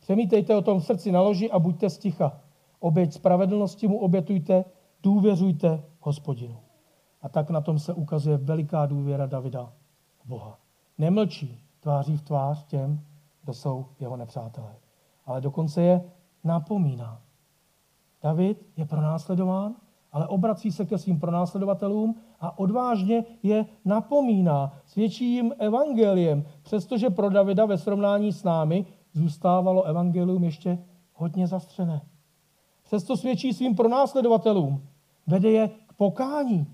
Přemítejte 0.00 0.56
o 0.56 0.62
tom 0.62 0.80
v 0.80 0.84
srdci 0.84 1.12
na 1.12 1.20
loži 1.20 1.50
a 1.50 1.58
buďte 1.58 1.90
sticha. 1.90 2.40
Oběť 2.80 3.12
spravedlnosti 3.12 3.88
mu 3.88 3.98
obětujte, 3.98 4.64
důvěřujte 5.02 5.84
hospodinu. 6.00 6.61
A 7.22 7.28
tak 7.28 7.50
na 7.50 7.60
tom 7.60 7.78
se 7.78 7.94
ukazuje 7.94 8.36
veliká 8.36 8.86
důvěra 8.86 9.26
Davida 9.26 9.72
v 10.24 10.26
Boha. 10.26 10.58
Nemlčí 10.98 11.64
tváří 11.80 12.16
v 12.16 12.22
tvář 12.22 12.64
těm, 12.64 13.00
kdo 13.42 13.54
jsou 13.54 13.86
jeho 14.00 14.16
nepřátelé. 14.16 14.76
Ale 15.26 15.40
dokonce 15.40 15.82
je 15.82 16.04
napomíná. 16.44 17.20
David 18.22 18.66
je 18.76 18.84
pronásledován, 18.84 19.74
ale 20.12 20.26
obrací 20.26 20.72
se 20.72 20.84
ke 20.84 20.98
svým 20.98 21.20
pronásledovatelům 21.20 22.14
a 22.40 22.58
odvážně 22.58 23.24
je 23.42 23.66
napomíná, 23.84 24.72
svědčí 24.84 25.34
jim 25.34 25.54
evangeliem, 25.58 26.44
přestože 26.62 27.10
pro 27.10 27.30
Davida 27.30 27.66
ve 27.66 27.78
srovnání 27.78 28.32
s 28.32 28.44
námi 28.44 28.86
zůstávalo 29.12 29.82
evangelium 29.82 30.44
ještě 30.44 30.78
hodně 31.14 31.46
zastřené. 31.46 32.02
Přesto 32.82 33.16
svědčí 33.16 33.52
svým 33.52 33.74
pronásledovatelům, 33.74 34.82
vede 35.26 35.50
je 35.50 35.68
k 35.68 35.92
pokání. 35.92 36.66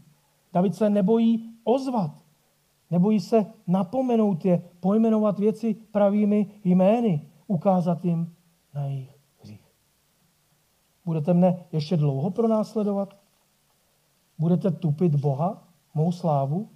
David 0.52 0.74
se 0.74 0.90
nebojí 0.90 1.54
ozvat, 1.64 2.24
nebojí 2.90 3.20
se 3.20 3.46
napomenout 3.66 4.44
je, 4.44 4.62
pojmenovat 4.80 5.38
věci 5.38 5.74
pravými 5.74 6.60
jmény, 6.64 7.28
ukázat 7.46 8.04
jim 8.04 8.34
na 8.74 8.86
jejich 8.86 9.18
hřích. 9.40 9.72
Budete 11.04 11.34
mne 11.34 11.64
ještě 11.72 11.96
dlouho 11.96 12.30
pronásledovat? 12.30 13.16
Budete 14.38 14.70
tupit 14.70 15.14
Boha, 15.14 15.68
mou 15.94 16.12
slávu? 16.12 16.68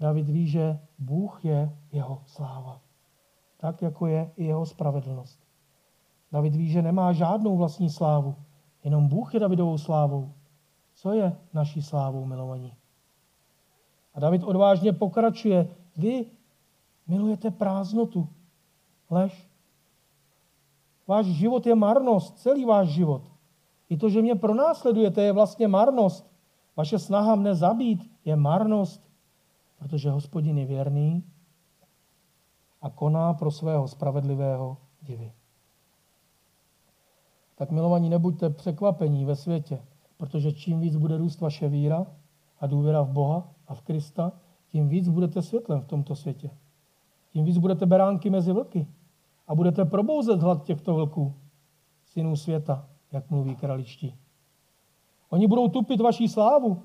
David 0.00 0.28
ví, 0.28 0.48
že 0.48 0.78
Bůh 0.98 1.44
je 1.44 1.76
jeho 1.92 2.22
sláva. 2.26 2.80
Tak, 3.56 3.82
jako 3.82 4.06
je 4.06 4.32
i 4.36 4.44
jeho 4.44 4.66
spravedlnost. 4.66 5.40
David 6.32 6.56
ví, 6.56 6.68
že 6.68 6.82
nemá 6.82 7.12
žádnou 7.12 7.56
vlastní 7.56 7.90
slávu. 7.90 8.34
Jenom 8.84 9.08
Bůh 9.08 9.34
je 9.34 9.40
Davidovou 9.40 9.78
slávou. 9.78 10.32
Co 11.00 11.12
je 11.12 11.36
naší 11.52 11.82
slávou, 11.82 12.24
milovaní? 12.24 12.74
A 14.14 14.20
David 14.20 14.44
odvážně 14.44 14.92
pokračuje. 14.92 15.68
Vy 15.96 16.26
milujete 17.06 17.50
prázdnotu, 17.50 18.28
lež. 19.10 19.50
Váš 21.06 21.26
život 21.26 21.66
je 21.66 21.74
marnost, 21.74 22.38
celý 22.38 22.64
váš 22.64 22.88
život. 22.88 23.22
I 23.88 23.96
to, 23.96 24.08
že 24.08 24.22
mě 24.22 24.34
pronásledujete, 24.34 25.22
je 25.22 25.32
vlastně 25.32 25.68
marnost. 25.68 26.32
Vaše 26.76 26.98
snaha 26.98 27.34
mne 27.34 27.54
zabít 27.54 28.10
je 28.24 28.36
marnost, 28.36 29.10
protože 29.78 30.10
hospodin 30.10 30.58
je 30.58 30.66
věrný 30.66 31.24
a 32.82 32.90
koná 32.90 33.34
pro 33.34 33.50
svého 33.50 33.88
spravedlivého 33.88 34.76
divy. 35.02 35.32
Tak 37.54 37.70
milovaní, 37.70 38.10
nebuďte 38.10 38.50
překvapení 38.50 39.24
ve 39.24 39.36
světě, 39.36 39.82
protože 40.20 40.52
čím 40.52 40.80
víc 40.80 40.96
bude 40.96 41.16
růst 41.16 41.40
vaše 41.40 41.68
víra 41.68 42.06
a 42.60 42.66
důvěra 42.66 43.02
v 43.02 43.08
Boha 43.08 43.48
a 43.68 43.74
v 43.74 43.82
Krista, 43.82 44.32
tím 44.68 44.88
víc 44.88 45.08
budete 45.08 45.42
světlem 45.42 45.80
v 45.80 45.86
tomto 45.86 46.14
světě. 46.14 46.50
Tím 47.30 47.44
víc 47.44 47.58
budete 47.58 47.86
beránky 47.86 48.30
mezi 48.30 48.52
vlky 48.52 48.86
a 49.48 49.54
budete 49.54 49.84
probouzet 49.84 50.40
hlad 50.40 50.64
těchto 50.64 50.94
vlků, 50.94 51.34
synů 52.04 52.36
světa 52.36 52.88
jak 53.12 53.30
mluví 53.30 53.56
kraličtí. 53.56 54.14
Oni 55.30 55.46
budou 55.46 55.68
tupit 55.68 56.00
vaší 56.00 56.28
slávu. 56.28 56.82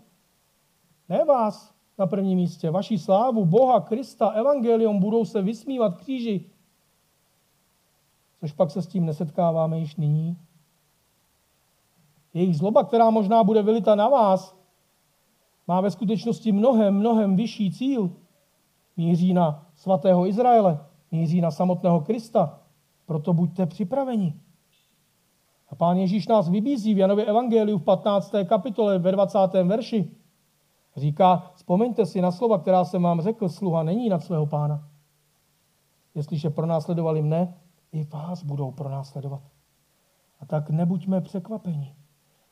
Ne 1.09 1.25
vás 1.25 1.75
na 1.97 2.07
prvním 2.07 2.37
místě, 2.37 2.71
vaší 2.71 2.97
slávu, 2.97 3.45
Boha, 3.45 3.79
Krista, 3.79 4.27
Evangelium, 4.27 4.99
budou 4.99 5.25
se 5.25 5.41
vysmívat 5.41 5.95
kříži. 5.95 6.49
Což 8.39 8.51
pak 8.51 8.71
se 8.71 8.81
s 8.81 8.87
tím 8.87 9.05
nesetkáváme 9.05 9.79
již 9.79 9.95
nyní. 9.95 10.37
Jejich 12.35 12.57
zloba, 12.57 12.83
která 12.83 13.09
možná 13.09 13.43
bude 13.43 13.63
vylita 13.63 13.95
na 13.95 14.09
vás, 14.09 14.57
má 15.67 15.81
ve 15.81 15.91
skutečnosti 15.91 16.51
mnohem, 16.51 16.95
mnohem 16.95 17.35
vyšší 17.35 17.71
cíl. 17.71 18.11
Míří 18.97 19.33
na 19.33 19.65
svatého 19.75 20.27
Izraele, 20.27 20.85
míří 21.11 21.41
na 21.41 21.51
samotného 21.51 22.01
Krista. 22.01 22.59
Proto 23.05 23.33
buďte 23.33 23.65
připraveni. 23.65 24.33
A 25.69 25.75
pán 25.75 25.97
Ježíš 25.97 26.27
nás 26.27 26.49
vybízí 26.49 26.93
v 26.93 26.97
Janově 26.97 27.25
Evangeliu 27.25 27.77
v 27.77 27.83
15. 27.83 28.35
kapitole 28.45 28.99
ve 28.99 29.11
20. 29.11 29.39
verši. 29.63 30.11
Říká, 30.95 31.51
vzpomeňte 31.55 32.05
si 32.05 32.21
na 32.21 32.31
slova, 32.31 32.59
která 32.59 32.85
jsem 32.85 33.03
vám 33.03 33.21
řekl, 33.21 33.49
sluha 33.49 33.83
není 33.83 34.09
nad 34.09 34.23
svého 34.23 34.45
pána. 34.45 34.87
Jestliže 36.15 36.49
pronásledovali 36.49 37.21
mne, 37.21 37.53
i 37.91 38.03
vás 38.03 38.43
budou 38.43 38.71
pronásledovat. 38.71 39.41
A 40.39 40.45
tak 40.45 40.69
nebuďme 40.69 41.21
překvapeni. 41.21 41.95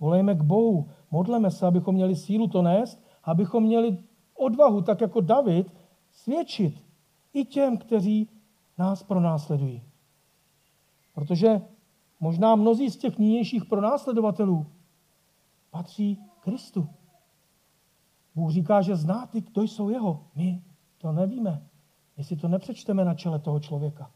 Volejme 0.04 0.36
k 0.36 0.42
Bohu, 0.42 0.90
modleme 1.12 1.52
se, 1.52 1.68
abychom 1.68 1.96
měli 1.96 2.16
sílu 2.16 2.48
to 2.48 2.62
nést, 2.62 3.04
abychom 3.24 3.64
měli 3.64 3.98
odvahu, 4.36 4.82
tak 4.82 5.02
jako 5.02 5.22
David, 5.22 5.74
svědčit 6.12 6.84
i 7.34 7.46
těm, 7.46 7.78
kteří 7.78 8.30
nás 8.78 9.04
pronásledují. 9.04 9.84
Protože 11.14 11.62
Možná 12.24 12.56
mnozí 12.56 12.90
z 12.90 12.98
těch 12.98 13.18
nynějších 13.18 13.66
pronásledovatelů 13.66 14.66
patří 15.70 16.24
Kristu. 16.40 16.90
Bůh 18.36 18.52
říká, 18.52 18.82
že 18.82 18.96
zná 18.96 19.26
ty, 19.26 19.42
kdo 19.42 19.62
jsou 19.62 19.90
jeho. 19.90 20.28
My 20.36 20.64
to 20.98 21.12
nevíme. 21.12 21.68
My 22.18 22.24
si 22.24 22.36
to 22.36 22.48
nepřečteme 22.48 23.06
na 23.06 23.14
čele 23.14 23.40
toho 23.40 23.60
člověka. 23.60 24.12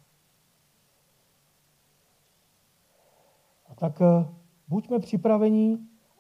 A 3.70 3.76
tak 3.76 4.02
eh, 4.02 4.37
buďme 4.68 5.00
připraveni 5.00 5.78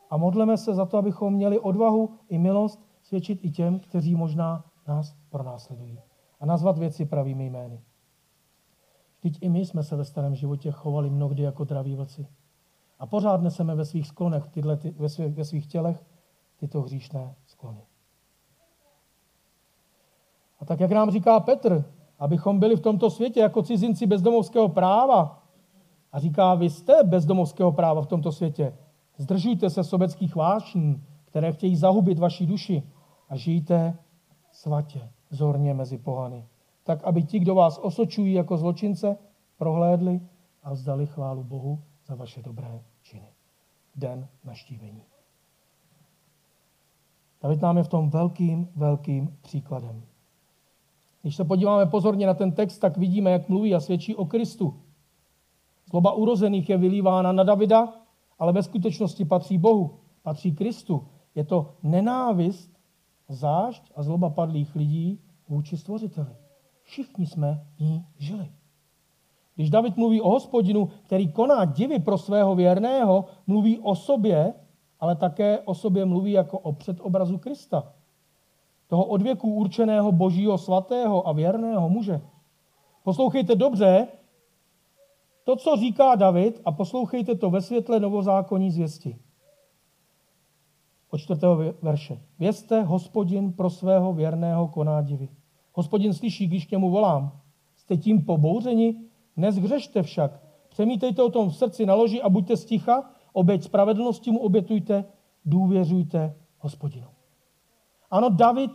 a 0.09 0.17
modleme 0.17 0.57
se 0.57 0.73
za 0.73 0.85
to, 0.85 0.97
abychom 0.97 1.33
měli 1.33 1.59
odvahu 1.59 2.13
i 2.29 2.37
milost 2.37 2.87
svědčit 3.03 3.39
i 3.45 3.51
těm, 3.51 3.79
kteří 3.79 4.15
možná 4.15 4.65
nás 4.87 5.15
pronásledují. 5.29 5.99
A 6.39 6.45
nazvat 6.45 6.77
věci 6.77 7.05
pravými 7.05 7.45
jmény. 7.45 7.81
Vždyť 9.19 9.37
i 9.41 9.49
my 9.49 9.65
jsme 9.65 9.83
se 9.83 9.95
ve 9.95 10.05
starém 10.05 10.35
životě 10.35 10.71
chovali 10.71 11.09
mnohdy 11.09 11.43
jako 11.43 11.63
draví 11.63 11.95
vlci. 11.95 12.27
A 12.99 13.05
pořád 13.05 13.41
neseme 13.41 13.75
ve 13.75 13.85
svých 13.85 14.07
sklonech, 14.07 14.47
tyhle, 14.47 14.77
ty, 14.77 14.91
ve, 14.91 15.09
svých, 15.09 15.35
ve 15.35 15.45
svých 15.45 15.67
tělech 15.67 16.05
tyto 16.57 16.81
hříšné 16.81 17.35
sklony. 17.45 17.81
A 20.59 20.65
tak, 20.65 20.79
jak 20.79 20.91
nám 20.91 21.11
říká 21.11 21.39
Petr, 21.39 21.85
abychom 22.19 22.59
byli 22.59 22.75
v 22.75 22.81
tomto 22.81 23.09
světě 23.09 23.39
jako 23.39 23.63
cizinci 23.63 24.05
bezdomovského 24.05 24.69
práva, 24.69 25.43
a 26.17 26.19
říká, 26.19 26.55
vy 26.55 26.69
jste 26.69 27.03
bezdomovského 27.03 27.71
práva 27.71 28.01
v 28.01 28.07
tomto 28.07 28.31
světě, 28.31 28.73
zdržujte 29.17 29.69
se 29.69 29.83
sobeckých 29.83 30.35
vášní, 30.35 31.03
které 31.25 31.51
chtějí 31.51 31.75
zahubit 31.75 32.19
vaši 32.19 32.45
duši 32.45 32.83
a 33.29 33.35
žijte 33.35 33.97
svatě, 34.51 35.09
zorně 35.29 35.73
mezi 35.73 35.97
pohany 35.97 36.47
tak 36.87 37.03
aby 37.03 37.23
ti, 37.23 37.39
kdo 37.39 37.55
vás 37.55 37.77
osočují 37.77 38.33
jako 38.33 38.57
zločince, 38.57 39.17
prohlédli 39.57 40.21
a 40.63 40.73
vzdali 40.73 41.05
chválu 41.05 41.43
Bohu 41.43 41.83
za 42.05 42.15
vaše 42.15 42.41
dobré 42.41 42.83
činy. 43.01 43.27
Den 43.95 44.27
naštívení. 44.43 45.03
David 47.41 47.61
nám 47.61 47.77
je 47.77 47.83
v 47.83 47.87
tom 47.87 48.09
velkým, 48.09 48.67
velkým 48.75 49.37
příkladem. 49.41 50.03
Když 51.21 51.35
se 51.35 51.43
podíváme 51.43 51.85
pozorně 51.85 52.27
na 52.27 52.33
ten 52.33 52.51
text, 52.51 52.79
tak 52.79 52.97
vidíme, 52.97 53.31
jak 53.31 53.49
mluví 53.49 53.75
a 53.75 53.79
svědčí 53.79 54.15
o 54.15 54.25
Kristu. 54.25 54.79
Zloba 55.89 56.11
urozených 56.11 56.69
je 56.69 56.77
vylívána 56.77 57.31
na 57.31 57.43
Davida, 57.43 57.93
ale 58.39 58.53
ve 58.53 58.63
skutečnosti 58.63 59.25
patří 59.25 59.57
Bohu, 59.57 59.99
patří 60.23 60.55
Kristu. 60.55 61.07
Je 61.35 61.43
to 61.43 61.73
nenávist, 61.83 62.77
zášť 63.29 63.91
a 63.95 64.03
zloba 64.03 64.29
padlých 64.29 64.75
lidí 64.75 65.19
vůči 65.49 65.77
stvořiteli. 65.77 66.35
Všichni 66.83 67.25
jsme 67.25 67.65
ní 67.79 68.05
žili. 68.17 68.51
Když 69.55 69.69
David 69.69 69.97
mluví 69.97 70.21
o 70.21 70.29
hospodinu, 70.29 70.89
který 71.03 71.31
koná 71.31 71.65
divy 71.65 71.99
pro 71.99 72.17
svého 72.17 72.55
věrného, 72.55 73.25
mluví 73.47 73.79
o 73.79 73.95
sobě, 73.95 74.53
ale 74.99 75.15
také 75.15 75.59
o 75.59 75.73
sobě 75.73 76.05
mluví 76.05 76.31
jako 76.31 76.59
o 76.59 76.73
předobrazu 76.73 77.37
Krista. 77.37 77.93
Toho 78.87 79.05
odvěku 79.05 79.53
určeného 79.53 80.11
božího 80.11 80.57
svatého 80.57 81.27
a 81.27 81.31
věrného 81.31 81.89
muže. 81.89 82.21
Poslouchejte 83.03 83.55
dobře 83.55 84.07
to, 85.47 85.55
co 85.55 85.75
říká 85.75 86.15
David 86.15 86.61
a 86.65 86.71
poslouchejte 86.71 87.35
to 87.35 87.49
ve 87.49 87.61
světle 87.61 87.99
novozákonní 87.99 88.71
zvěsti. 88.71 89.17
Od 91.09 91.17
čtvrtého 91.17 91.57
verše. 91.81 92.21
Vězte, 92.39 92.81
hospodin 92.81 93.53
pro 93.53 93.69
svého 93.69 94.13
věrného 94.13 94.67
koná 94.67 95.01
divy. 95.01 95.29
Hospodin 95.73 96.13
slyší, 96.13 96.47
když 96.47 96.65
k 96.65 96.71
němu 96.71 96.89
volám. 96.89 97.39
Jste 97.75 97.97
tím 97.97 98.25
pobouřeni? 98.25 99.01
Nezhřešte 99.37 100.03
však, 100.03 100.39
přemítejte 100.69 101.23
o 101.23 101.29
tom 101.29 101.49
v 101.49 101.55
srdci 101.55 101.85
na 101.85 101.93
loži 101.93 102.21
a 102.21 102.29
buďte 102.29 102.57
sticha, 102.57 103.09
oběť 103.33 103.63
spravedlnosti 103.63 104.31
mu 104.31 104.39
obětujte, 104.39 105.05
důvěřujte 105.45 106.35
hospodinu. 106.59 107.07
Ano, 108.11 108.29
David 108.29 108.71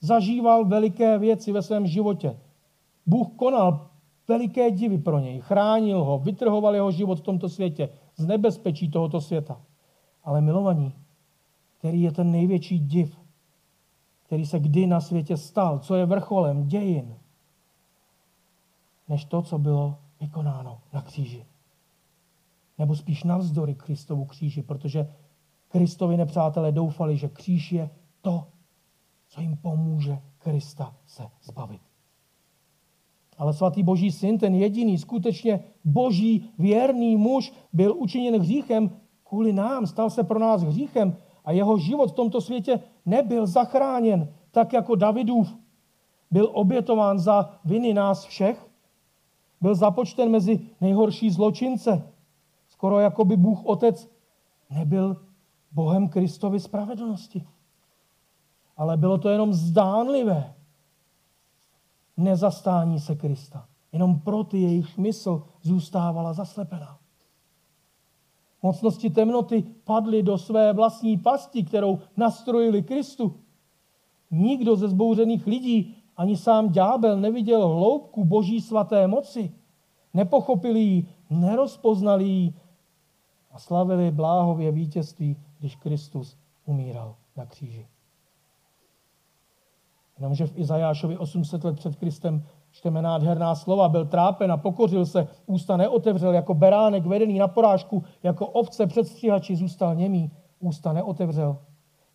zažíval 0.00 0.64
veliké 0.64 1.18
věci 1.18 1.52
ve 1.52 1.62
svém 1.62 1.86
životě. 1.86 2.40
Bůh 3.06 3.28
konal 3.36 3.87
veliké 4.28 4.70
divy 4.70 4.98
pro 4.98 5.18
něj, 5.18 5.40
chránil 5.40 6.04
ho, 6.04 6.18
vytrhoval 6.18 6.74
jeho 6.74 6.90
život 6.90 7.18
v 7.18 7.22
tomto 7.22 7.48
světě, 7.48 7.88
z 8.16 8.26
nebezpečí 8.26 8.90
tohoto 8.90 9.20
světa. 9.20 9.60
Ale 10.24 10.40
milovaní, 10.40 10.94
který 11.78 12.02
je 12.02 12.12
ten 12.12 12.30
největší 12.30 12.78
div, 12.78 13.18
který 14.22 14.46
se 14.46 14.60
kdy 14.60 14.86
na 14.86 15.00
světě 15.00 15.36
stal, 15.36 15.78
co 15.78 15.94
je 15.94 16.06
vrcholem 16.06 16.66
dějin, 16.66 17.16
než 19.08 19.24
to, 19.24 19.42
co 19.42 19.58
bylo 19.58 19.98
vykonáno 20.20 20.80
na 20.92 21.02
kříži. 21.02 21.46
Nebo 22.78 22.96
spíš 22.96 23.24
navzdory 23.24 23.74
Kristovu 23.74 24.24
kříži, 24.24 24.62
protože 24.62 25.14
Kristovi 25.68 26.16
nepřátelé 26.16 26.72
doufali, 26.72 27.16
že 27.16 27.28
kříž 27.28 27.72
je 27.72 27.90
to, 28.20 28.46
co 29.28 29.40
jim 29.40 29.56
pomůže 29.56 30.18
Krista 30.38 30.94
se 31.06 31.30
zbavit. 31.42 31.87
Ale 33.38 33.52
svatý 33.52 33.82
boží 33.82 34.12
syn, 34.12 34.38
ten 34.38 34.54
jediný, 34.54 34.98
skutečně 34.98 35.64
boží 35.84 36.50
věrný 36.58 37.16
muž, 37.16 37.52
byl 37.72 37.94
učiněn 37.98 38.40
hříchem 38.40 38.90
kvůli 39.24 39.52
nám, 39.52 39.86
stal 39.86 40.10
se 40.10 40.24
pro 40.24 40.38
nás 40.38 40.62
hříchem 40.62 41.16
a 41.44 41.52
jeho 41.52 41.78
život 41.78 42.10
v 42.10 42.14
tomto 42.14 42.40
světě 42.40 42.80
nebyl 43.06 43.46
zachráněn, 43.46 44.28
tak 44.50 44.72
jako 44.72 44.94
Davidův. 44.94 45.56
Byl 46.30 46.50
obětován 46.52 47.18
za 47.18 47.58
viny 47.64 47.94
nás 47.94 48.24
všech, 48.24 48.66
byl 49.60 49.74
započten 49.74 50.30
mezi 50.30 50.60
nejhorší 50.80 51.30
zločince. 51.30 52.12
Skoro 52.68 52.98
jako 52.98 53.24
by 53.24 53.36
Bůh 53.36 53.66
Otec 53.66 54.10
nebyl 54.70 55.16
Bohem 55.72 56.08
Kristovy 56.08 56.60
spravedlnosti. 56.60 57.44
Ale 58.76 58.96
bylo 58.96 59.18
to 59.18 59.28
jenom 59.28 59.52
zdánlivé 59.52 60.54
nezastání 62.18 63.00
se 63.00 63.14
Krista. 63.14 63.68
Jenom 63.92 64.20
pro 64.20 64.44
ty 64.44 64.58
jejich 64.58 64.98
mysl 64.98 65.42
zůstávala 65.62 66.32
zaslepená. 66.32 66.98
Mocnosti 68.62 69.10
temnoty 69.10 69.64
padly 69.84 70.22
do 70.22 70.38
své 70.38 70.72
vlastní 70.72 71.18
pasti, 71.18 71.64
kterou 71.64 71.98
nastrojili 72.16 72.82
Kristu. 72.82 73.34
Nikdo 74.30 74.76
ze 74.76 74.88
zbouřených 74.88 75.46
lidí, 75.46 75.96
ani 76.16 76.36
sám 76.36 76.68
ďábel, 76.68 77.20
neviděl 77.20 77.68
hloubku 77.68 78.24
boží 78.24 78.60
svaté 78.60 79.06
moci. 79.06 79.52
Nepochopili 80.14 80.80
ji, 80.80 81.08
nerozpoznali 81.30 82.24
ji 82.24 82.54
a 83.50 83.58
slavili 83.58 84.10
bláhově 84.10 84.72
vítězství, 84.72 85.36
když 85.58 85.76
Kristus 85.76 86.36
umíral 86.64 87.16
na 87.36 87.46
kříži. 87.46 87.86
Jenomže 90.18 90.46
v 90.46 90.58
Izajášovi 90.58 91.18
800 91.18 91.64
let 91.64 91.76
před 91.76 91.96
Kristem 91.96 92.42
čteme 92.70 93.02
nádherná 93.02 93.54
slova. 93.54 93.88
Byl 93.88 94.06
trápen 94.06 94.52
a 94.52 94.56
pokořil 94.56 95.06
se, 95.06 95.28
ústa 95.46 95.76
neotevřel, 95.76 96.34
jako 96.34 96.54
beránek 96.54 97.06
vedený 97.06 97.38
na 97.38 97.48
porážku, 97.48 98.04
jako 98.22 98.46
ovce 98.46 98.86
před 98.86 99.08
stříhači 99.08 99.56
zůstal 99.56 99.94
němý, 99.94 100.30
ústa 100.60 100.92
neotevřel. 100.92 101.58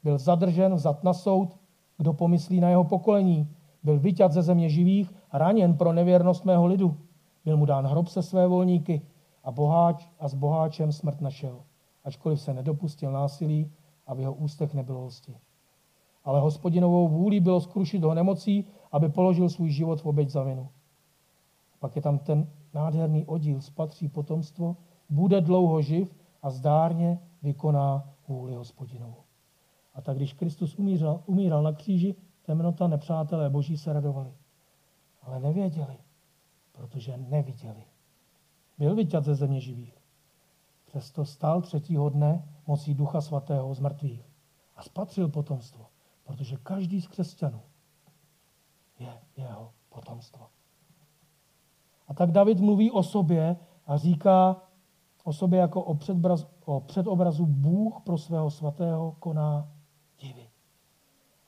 Byl 0.04 0.18
zadržen, 0.18 0.76
vzat 0.76 1.04
na 1.04 1.14
soud, 1.14 1.58
kdo 1.98 2.14
pomyslí 2.14 2.60
na 2.60 2.70
jeho 2.70 2.84
pokolení. 2.84 3.48
Byl 3.84 4.00
vyťat 4.00 4.32
ze 4.32 4.42
země 4.42 4.70
živých, 4.70 5.14
raněn 5.34 5.78
pro 5.78 5.94
nevěrnost 5.94 6.46
mého 6.46 6.66
lidu. 6.66 6.98
Byl 7.46 7.58
mu 7.58 7.66
dán 7.66 7.88
hrob 7.88 8.08
se 8.08 8.22
své 8.22 8.48
volníky 8.48 9.02
a, 9.44 9.52
boháč, 9.52 10.08
a 10.20 10.28
s 10.28 10.34
boháčem 10.34 10.92
smrt 10.92 11.22
našel, 11.22 11.62
ačkoliv 12.04 12.42
se 12.42 12.54
nedopustil 12.54 13.12
násilí 13.12 13.72
a 14.08 14.14
v 14.14 14.20
jeho 14.20 14.34
ústech 14.34 14.74
nebylo 14.74 15.06
lsti. 15.06 15.36
Ale 16.24 16.40
hospodinovou 16.40 17.08
vůli 17.08 17.40
bylo 17.40 17.62
skrušit 17.62 18.04
ho 18.04 18.14
nemocí, 18.14 18.66
aby 18.92 19.10
položil 19.10 19.50
svůj 19.50 19.70
život 19.70 20.02
v 20.02 20.06
oběť 20.06 20.30
za 20.30 20.44
vinu. 20.44 20.70
Pak 21.80 21.96
je 21.96 22.02
tam 22.02 22.20
ten 22.20 22.48
nádherný 22.74 23.26
oddíl, 23.26 23.62
spatří 23.62 24.08
potomstvo, 24.08 24.78
bude 25.10 25.42
dlouho 25.42 25.82
živ 25.82 26.16
a 26.42 26.50
zdárně 26.50 27.20
vykoná 27.42 28.10
vůli 28.28 28.56
hospodinovou. 28.56 29.24
A 29.94 30.02
tak 30.02 30.18
když 30.18 30.34
Kristus 30.34 30.76
umíral, 30.76 31.24
umíral 31.26 31.64
na 31.64 31.74
kříži, 31.74 32.16
temnota 32.46 32.88
nepřátelé 32.88 33.50
boží 33.50 33.78
se 33.78 33.94
radovali. 33.94 34.34
Ale 35.22 35.40
nevěděli, 35.40 35.98
protože 36.72 37.18
neviděli. 37.18 37.84
Byl 38.78 38.96
vyťat 38.96 39.24
ze 39.24 39.36
země 39.36 39.60
živých. 39.60 39.98
Přesto 40.86 41.26
stál 41.26 41.62
třetího 41.62 42.10
dne 42.10 42.48
mocí 42.68 42.94
Ducha 42.94 43.22
Svatého 43.22 43.74
z 43.74 43.80
mrtvých 43.80 44.30
a 44.76 44.84
spatřil 44.84 45.30
potomstvo, 45.30 45.86
protože 46.34 46.58
každý 46.58 47.02
z 47.02 47.08
křesťanů 47.08 47.62
je 49.00 49.22
jeho 49.38 49.74
potomstvo. 49.90 50.48
A 52.08 52.14
tak 52.14 52.32
David 52.32 52.60
mluví 52.60 52.92
o 52.92 53.04
sobě 53.04 53.58
a 53.86 53.98
říká 53.98 54.62
o 55.24 55.34
sobě 55.34 55.60
jako 55.60 55.84
o, 55.84 55.96
předbraz, 55.96 56.48
o 56.66 56.80
předobrazu 56.80 57.46
Bůh 57.46 58.02
pro 58.04 58.18
svého 58.18 58.52
svatého 58.52 59.12
koná 59.20 59.72
divy. 60.20 60.50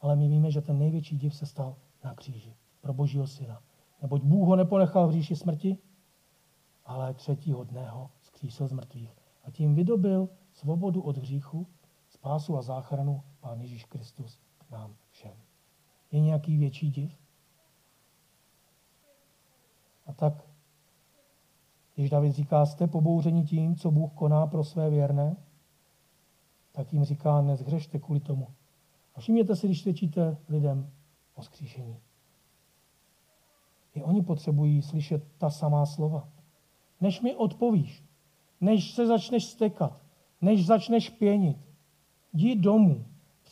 Ale 0.02 0.16
my 0.16 0.28
víme, 0.28 0.52
že 0.52 0.62
ten 0.62 0.80
největší 0.80 1.18
div 1.18 1.36
se 1.36 1.46
stal 1.46 1.76
na 2.04 2.14
kříži 2.14 2.56
pro 2.82 2.94
božího 2.94 3.28
syna. 3.28 3.62
Neboť 4.02 4.22
Bůh 4.22 4.48
ho 4.48 4.56
neponechal 4.56 5.08
v 5.08 5.12
říši 5.12 5.36
smrti, 5.36 5.78
ale 6.86 7.14
třetího 7.14 7.64
dne 7.64 7.90
ho 7.90 8.10
zkřísil 8.22 8.68
z 8.68 8.72
mrtvých. 8.72 9.16
A 9.44 9.52
tím 9.52 9.76
vydobil 9.76 10.30
svobodu 10.54 11.02
od 11.02 11.18
hříchu, 11.18 11.68
spásu 12.10 12.58
a 12.58 12.62
záchranu 12.62 13.24
Pán 13.40 13.62
Ježíš 13.62 13.86
Kristus 13.86 14.45
nám 14.72 14.96
všem. 15.12 15.34
Je 16.12 16.20
nějaký 16.20 16.58
větší 16.58 16.90
div? 16.90 17.18
A 20.06 20.14
tak, 20.14 20.50
když 21.96 22.10
David 22.10 22.34
říká, 22.34 22.66
jste 22.66 22.88
pobouření 22.88 23.44
tím, 23.44 23.76
co 23.76 23.92
Bůh 23.92 24.14
koná 24.14 24.48
pro 24.48 24.64
své 24.64 24.90
věrné, 24.90 25.36
tak 26.72 26.94
jim 26.94 27.04
říká, 27.04 27.42
nezhřešte 27.42 28.00
kvůli 28.00 28.20
tomu. 28.20 28.48
A 29.16 29.20
všimněte 29.20 29.56
si, 29.56 29.68
když 29.68 29.82
svědčíte 29.82 30.38
lidem 30.50 30.92
o 31.36 31.42
skříšení. 31.42 32.00
I 33.94 34.04
oni 34.04 34.22
potřebují 34.22 34.82
slyšet 34.82 35.24
ta 35.38 35.50
samá 35.50 35.86
slova. 35.86 36.30
Než 37.02 37.22
mi 37.22 37.36
odpovíš, 37.36 38.04
než 38.62 38.92
se 38.92 39.08
začneš 39.08 39.46
stekat, 39.46 40.02
než 40.42 40.66
začneš 40.66 41.10
pěnit, 41.10 41.58
jdi 42.34 42.56
domů, 42.56 43.06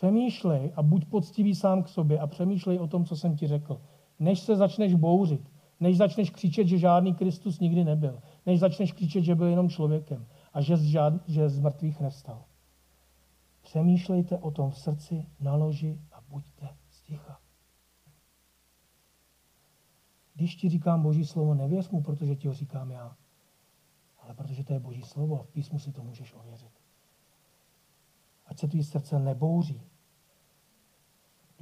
přemýšlej 0.03 0.71
a 0.75 0.83
buď 0.83 1.05
poctivý 1.05 1.55
sám 1.55 1.83
k 1.83 1.87
sobě 1.87 2.19
a 2.19 2.27
přemýšlej 2.27 2.79
o 2.79 2.87
tom, 2.87 3.05
co 3.05 3.15
jsem 3.15 3.35
ti 3.35 3.47
řekl. 3.47 3.81
Než 4.19 4.39
se 4.39 4.55
začneš 4.55 4.93
bouřit, 4.93 5.51
než 5.79 5.97
začneš 5.97 6.29
křičet, 6.29 6.67
že 6.67 6.77
žádný 6.77 7.13
Kristus 7.13 7.59
nikdy 7.59 7.83
nebyl, 7.83 8.21
než 8.45 8.59
začneš 8.59 8.91
křičet, 8.91 9.23
že 9.23 9.35
byl 9.35 9.47
jenom 9.47 9.69
člověkem 9.69 10.25
a 10.53 10.61
že 10.61 10.77
z, 10.77 10.83
žád, 10.83 11.13
že 11.27 11.49
z 11.49 11.59
mrtvých 11.59 11.99
nevstal. 11.99 12.43
Přemýšlejte 13.61 14.37
o 14.37 14.51
tom 14.51 14.71
v 14.71 14.77
srdci, 14.77 15.25
na 15.39 15.55
loži 15.55 15.99
a 16.11 16.19
buďte 16.29 16.69
sticha. 16.89 17.39
Když 20.35 20.55
ti 20.55 20.69
říkám 20.69 21.01
Boží 21.01 21.25
slovo, 21.25 21.53
nevěř 21.53 21.89
mu, 21.89 22.01
protože 22.01 22.35
ti 22.35 22.47
ho 22.47 22.53
říkám 22.53 22.91
já, 22.91 23.15
ale 24.19 24.33
protože 24.33 24.63
to 24.63 24.73
je 24.73 24.79
Boží 24.79 25.01
slovo 25.01 25.39
a 25.39 25.43
v 25.43 25.49
písmu 25.49 25.79
si 25.79 25.91
to 25.91 26.03
můžeš 26.03 26.33
ověřit. 26.33 26.71
Ať 28.45 28.59
se 28.59 28.67
tvý 28.67 28.83
srdce 28.83 29.19
nebouří. 29.19 29.92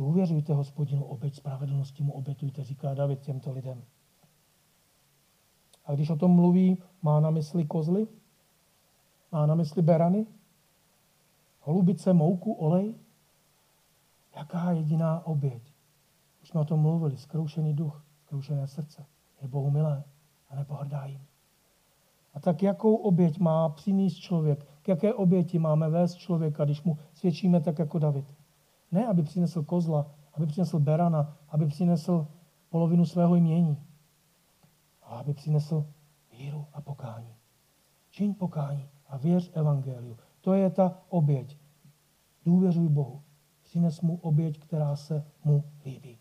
Důvěřujte 0.01 0.53
hospodinu, 0.53 1.03
obeď 1.03 1.35
spravedlnosti 1.35 2.03
mu 2.03 2.13
obětujte, 2.13 2.63
říká 2.63 2.93
David 2.93 3.21
těmto 3.21 3.51
lidem. 3.51 3.83
A 5.85 5.93
když 5.93 6.09
o 6.09 6.15
tom 6.15 6.31
mluví, 6.31 6.77
má 7.01 7.19
na 7.19 7.29
mysli 7.29 7.65
kozly, 7.65 8.07
má 9.31 9.45
na 9.45 9.55
mysli 9.55 9.81
berany, 9.81 10.27
holubice, 11.59 12.13
mouku, 12.13 12.53
olej. 12.53 12.95
Jaká 14.35 14.71
jediná 14.71 15.25
oběť? 15.25 15.73
Už 16.41 16.49
jsme 16.49 16.61
o 16.61 16.65
tom 16.65 16.79
mluvili, 16.79 17.17
zkroušený 17.17 17.73
duch, 17.73 18.05
zkroušené 18.25 18.67
srdce. 18.67 19.05
Je 19.41 19.47
Bohu 19.47 19.71
milé 19.71 20.03
a 20.49 20.55
nepohrdá 20.55 21.05
jim. 21.05 21.21
A 22.33 22.39
tak 22.39 22.63
jakou 22.63 22.95
oběť 22.95 23.39
má 23.39 23.69
přinést 23.69 24.15
člověk? 24.15 24.67
K 24.81 24.87
jaké 24.87 25.13
oběti 25.13 25.59
máme 25.59 25.89
vést 25.89 26.15
člověka, 26.15 26.65
když 26.65 26.83
mu 26.83 26.97
svědčíme 27.13 27.61
tak 27.61 27.79
jako 27.79 27.99
David? 27.99 28.40
Ne, 28.91 29.07
aby 29.07 29.23
přinesl 29.23 29.63
kozla, 29.63 30.05
aby 30.33 30.45
přinesl 30.45 30.79
berana, 30.79 31.37
aby 31.49 31.65
přinesl 31.65 32.27
polovinu 32.69 33.05
svého 33.05 33.35
jmění, 33.35 33.77
ale 35.03 35.19
aby 35.19 35.33
přinesl 35.33 35.85
víru 36.31 36.65
a 36.73 36.81
pokání. 36.81 37.35
Čiň 38.09 38.33
pokání 38.33 38.89
a 39.07 39.17
věř 39.17 39.51
evangeliu. 39.53 40.17
To 40.41 40.53
je 40.53 40.69
ta 40.69 40.97
oběť. 41.09 41.57
Důvěřuj 42.45 42.89
Bohu. 42.89 43.21
Přines 43.61 44.01
mu 44.01 44.19
oběť, 44.21 44.59
která 44.59 44.95
se 44.95 45.25
mu 45.43 45.63
líbí. 45.85 46.17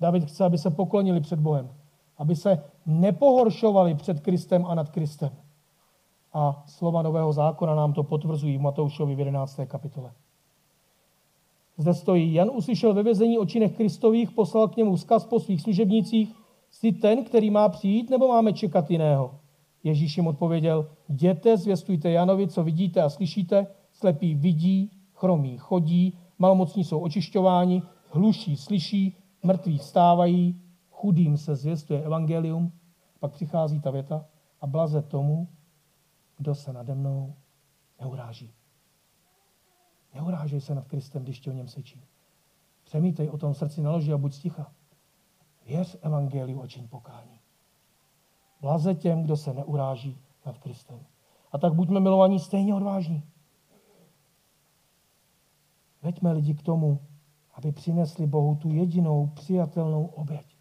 David 0.00 0.24
chce, 0.24 0.44
aby 0.44 0.58
se 0.58 0.70
poklonili 0.70 1.20
před 1.20 1.40
Bohem. 1.40 1.70
aby 2.18 2.36
se 2.36 2.64
nepohoršovali 2.86 3.94
před 3.94 4.20
Kristem 4.20 4.66
a 4.66 4.74
nad 4.74 4.90
Kristem. 4.90 5.30
A 6.32 6.62
slova 6.66 7.02
Nového 7.02 7.32
zákona 7.32 7.74
nám 7.74 7.92
to 7.92 8.02
potvrzují 8.02 8.58
v 8.58 8.60
Matoušovi 8.60 9.14
v 9.14 9.18
11. 9.18 9.60
kapitole. 9.66 10.12
Zde 11.76 11.94
stojí, 11.94 12.34
Jan 12.34 12.50
uslyšel 12.54 12.94
ve 12.94 13.02
vězení 13.02 13.38
o 13.38 13.46
činech 13.46 13.76
Kristových, 13.76 14.30
poslal 14.30 14.68
k 14.68 14.76
němu 14.76 14.96
vzkaz 14.96 15.26
po 15.26 15.40
svých 15.40 15.62
služebnících, 15.62 16.34
jsi 16.70 16.92
ten, 16.92 17.24
který 17.24 17.50
má 17.50 17.68
přijít, 17.68 18.10
nebo 18.10 18.28
máme 18.28 18.52
čekat 18.52 18.90
jiného? 18.90 19.40
Ježíš 19.84 20.16
jim 20.16 20.26
odpověděl, 20.26 20.90
jděte, 21.08 21.56
zvěstujte 21.56 22.10
Janovi, 22.10 22.48
co 22.48 22.64
vidíte 22.64 23.02
a 23.02 23.10
slyšíte, 23.10 23.66
slepí 23.92 24.34
vidí, 24.34 24.90
chromí 25.14 25.58
chodí, 25.58 26.18
malomocní 26.38 26.84
jsou 26.84 26.98
očišťováni, 26.98 27.82
hluší 28.10 28.56
slyší, 28.56 29.16
mrtví 29.42 29.78
vstávají, 29.78 30.60
chudým 30.90 31.36
se 31.36 31.56
zvěstuje 31.56 32.02
evangelium, 32.02 32.72
pak 33.20 33.32
přichází 33.32 33.80
ta 33.80 33.90
věta 33.90 34.26
a 34.60 34.66
blaze 34.66 35.02
tomu, 35.02 35.48
kdo 36.38 36.54
se 36.54 36.72
nade 36.72 36.94
mnou 36.94 37.34
neuráží. 38.00 38.55
Neurážej 40.16 40.60
se 40.60 40.74
nad 40.74 40.88
Kristem, 40.88 41.22
když 41.22 41.40
ti 41.40 41.50
o 41.50 41.52
něm 41.52 41.68
sečí. 41.68 42.02
Přemítej 42.84 43.30
o 43.30 43.38
tom 43.38 43.54
srdci 43.54 43.82
naloží 43.82 44.12
a 44.12 44.18
buď 44.18 44.34
sticha. 44.34 44.72
Věř 45.66 45.96
evangeliu 46.00 46.62
a 46.62 46.66
čiň 46.66 46.88
pokání. 46.88 47.40
Blaze 48.60 48.94
těm, 48.94 49.22
kdo 49.22 49.36
se 49.36 49.52
neuráží 49.52 50.20
nad 50.46 50.58
Kristem. 50.58 51.06
A 51.52 51.58
tak 51.58 51.74
buďme 51.74 52.00
milovaní 52.00 52.38
stejně 52.38 52.74
odvážní. 52.74 53.22
Veďme 56.02 56.32
lidi 56.32 56.54
k 56.54 56.62
tomu, 56.62 57.00
aby 57.54 57.72
přinesli 57.72 58.26
Bohu 58.26 58.56
tu 58.56 58.70
jedinou 58.70 59.26
přijatelnou 59.26 60.06
oběť. 60.06 60.56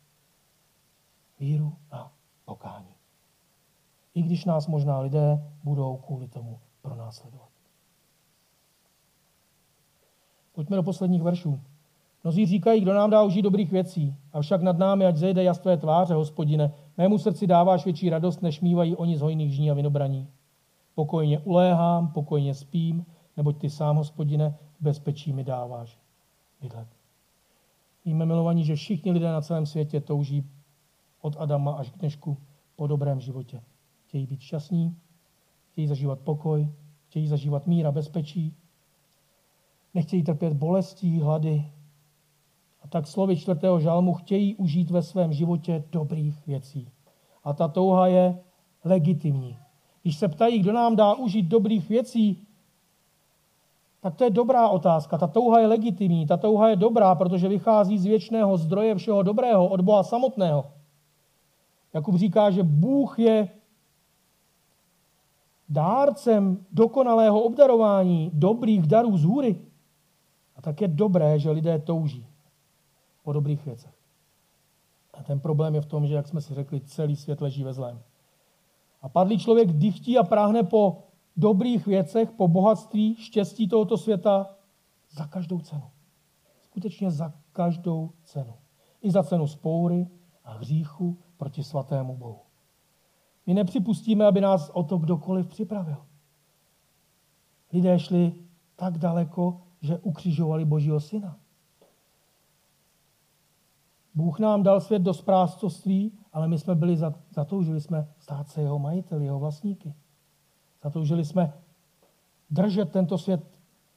Víru 1.40 1.78
a 1.92 2.12
pokání. 2.46 2.96
I 4.14 4.22
když 4.22 4.46
nás 4.46 4.68
možná 4.68 5.00
lidé 5.00 5.54
budou 5.64 5.98
kvůli 5.98 6.28
tomu 6.28 6.60
pronásledovat. 6.82 7.45
Pojďme 10.56 10.76
do 10.76 10.84
posledních 10.84 11.22
veršů. 11.22 11.60
Mnozí 12.24 12.46
říkají, 12.46 12.82
kdo 12.82 12.94
nám 12.94 13.10
dá 13.10 13.24
užít 13.24 13.44
dobrých 13.44 13.72
věcí, 13.72 14.16
avšak 14.34 14.62
nad 14.62 14.78
námi, 14.78 15.06
ať 15.06 15.16
zejde 15.16 15.44
jas 15.44 15.60
tvé 15.60 15.78
tváře, 15.78 16.14
hospodine, 16.14 16.74
mému 16.98 17.18
srdci 17.18 17.48
dáváš 17.48 17.86
větší 17.86 18.10
radost, 18.10 18.42
než 18.42 18.62
mývají 18.62 18.96
oni 18.96 19.18
z 19.18 19.22
hojných 19.22 19.54
žní 19.54 19.72
a 19.72 19.74
vinobraní. 19.74 20.28
Pokojně 20.96 21.40
uléhám, 21.40 22.12
pokojně 22.12 22.54
spím, 22.54 23.06
neboť 23.38 23.58
ty 23.58 23.70
sám, 23.70 23.96
hospodine, 23.96 24.58
v 24.80 24.84
bezpečí 24.84 25.34
mi 25.34 25.44
dáváš 25.44 26.00
bydlet. 26.62 26.88
Víme, 28.06 28.26
milovaní, 28.26 28.64
že 28.64 28.76
všichni 28.76 29.12
lidé 29.12 29.32
na 29.32 29.42
celém 29.42 29.66
světě 29.66 30.02
touží 30.02 30.44
od 31.22 31.36
Adama 31.40 31.72
až 31.72 31.90
k 31.90 31.98
dnešku 31.98 32.38
po 32.76 32.88
dobrém 32.88 33.20
životě. 33.20 33.62
Chtějí 34.08 34.28
být 34.28 34.42
šťastní, 34.42 34.98
chtějí 35.72 35.88
zažívat 35.88 36.20
pokoj, 36.20 36.70
chtějí 37.08 37.28
zažívat 37.28 37.68
míra, 37.68 37.92
bezpečí, 37.92 38.56
nechtějí 39.96 40.24
trpět 40.24 40.54
bolestí, 40.54 41.20
hlady. 41.20 41.66
A 42.82 42.88
tak 42.88 43.08
slovy 43.08 43.38
čtvrtého 43.38 43.80
žalmu 43.80 44.14
chtějí 44.14 44.56
užít 44.56 44.92
ve 44.92 45.02
svém 45.02 45.34
životě 45.34 45.84
dobrých 45.92 46.48
věcí. 46.48 46.90
A 47.44 47.54
ta 47.54 47.68
touha 47.68 48.08
je 48.08 48.40
legitimní. 48.84 49.58
Když 50.02 50.18
se 50.18 50.28
ptají, 50.28 50.60
kdo 50.60 50.74
nám 50.74 50.96
dá 50.96 51.14
užít 51.14 51.46
dobrých 51.46 51.90
věcí, 51.90 52.48
tak 54.02 54.16
to 54.16 54.24
je 54.24 54.30
dobrá 54.30 54.70
otázka. 54.70 55.18
Ta 55.18 55.28
touha 55.28 55.60
je 55.60 55.68
legitimní, 55.68 56.26
ta 56.26 56.38
touha 56.38 56.70
je 56.70 56.76
dobrá, 56.76 57.16
protože 57.16 57.48
vychází 57.48 57.98
z 57.98 58.06
věčného 58.06 58.58
zdroje 58.58 58.96
všeho 58.96 59.24
dobrého, 59.24 59.68
od 59.68 59.82
Boha 59.82 60.04
samotného. 60.04 60.66
Jakub 61.94 62.16
říká, 62.16 62.52
že 62.52 62.64
Bůh 62.64 63.20
je 63.20 63.50
dárcem 65.70 66.66
dokonalého 66.72 67.42
obdarování 67.42 68.32
dobrých 68.34 68.88
darů 68.88 69.18
z 69.18 69.24
hůry. 69.24 69.62
A 70.56 70.62
tak 70.62 70.82
je 70.82 70.88
dobré, 70.88 71.40
že 71.40 71.52
lidé 71.52 71.80
touží 71.80 72.28
po 73.24 73.34
dobrých 73.34 73.66
věcech. 73.66 73.96
A 75.14 75.24
ten 75.24 75.40
problém 75.40 75.76
je 75.76 75.82
v 75.82 75.86
tom, 75.86 76.08
že, 76.08 76.14
jak 76.14 76.28
jsme 76.28 76.42
si 76.42 76.54
řekli, 76.54 76.82
celý 76.82 77.16
svět 77.16 77.42
leží 77.42 77.64
ve 77.64 77.74
zlém. 77.74 78.02
A 79.02 79.10
padlý 79.10 79.40
člověk 79.40 79.74
dychtí 79.74 80.18
a 80.18 80.24
práhne 80.24 80.64
po 80.64 81.04
dobrých 81.38 81.88
věcech, 81.88 82.32
po 82.32 82.48
bohatství, 82.48 83.16
štěstí 83.16 83.68
tohoto 83.68 83.98
světa 83.98 84.56
za 85.12 85.28
každou 85.28 85.60
cenu. 85.60 85.90
Skutečně 86.62 87.12
za 87.12 87.34
každou 87.52 88.12
cenu. 88.24 88.54
I 89.02 89.12
za 89.12 89.24
cenu 89.24 89.48
spoury 89.48 90.08
a 90.44 90.54
hříchu 90.54 91.18
proti 91.38 91.64
svatému 91.64 92.18
Bohu. 92.18 92.40
My 93.46 93.54
nepřipustíme, 93.54 94.26
aby 94.26 94.42
nás 94.42 94.70
o 94.74 94.84
to 94.84 94.98
kdokoliv 94.98 95.48
připravil. 95.48 95.98
Lidé 97.74 98.00
šli 98.00 98.34
tak 98.76 98.98
daleko, 98.98 99.62
že 99.86 99.98
ukřižovali 99.98 100.66
Božího 100.66 101.00
syna. 101.00 101.38
Bůh 104.16 104.40
nám 104.40 104.64
dal 104.64 104.82
svět 104.82 105.02
do 105.02 105.14
správcovství, 105.14 106.12
ale 106.34 106.48
my 106.48 106.60
jsme 106.60 106.76
byli, 106.76 106.98
zatoužili 107.30 107.82
jsme 107.82 108.08
stát 108.20 108.50
se 108.50 108.62
jeho 108.62 108.80
majiteli, 108.80 109.26
jeho 109.26 109.40
vlastníky. 109.40 109.94
Zatoužili 110.84 111.26
jsme 111.26 111.54
držet 112.50 112.92
tento 112.92 113.18
svět 113.18 113.44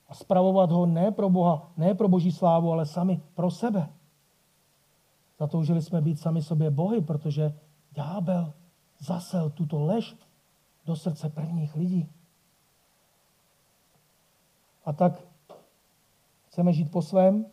a 0.09 0.15
spravovat 0.15 0.71
ho 0.71 0.87
ne 0.87 1.11
pro 1.11 1.31
Boha, 1.31 1.71
ne 1.77 1.95
pro 1.95 2.09
Boží 2.09 2.33
slávu, 2.33 2.73
ale 2.73 2.87
sami 2.87 3.23
pro 3.35 3.51
sebe. 3.51 3.89
Zatoužili 5.39 5.83
jsme 5.83 6.01
být 6.01 6.21
sami 6.21 6.43
sobě 6.43 6.71
bohy, 6.71 7.01
protože 7.01 7.55
ďábel 7.93 8.53
zasel 8.99 9.51
tuto 9.51 9.81
lež 9.81 10.17
do 10.87 10.97
srdce 10.97 11.29
prvních 11.29 11.77
lidí. 11.77 12.09
A 14.85 14.93
tak 14.93 15.28
chceme 16.59 16.73
žít 16.73 16.91
po 16.91 17.03
svém, 17.03 17.47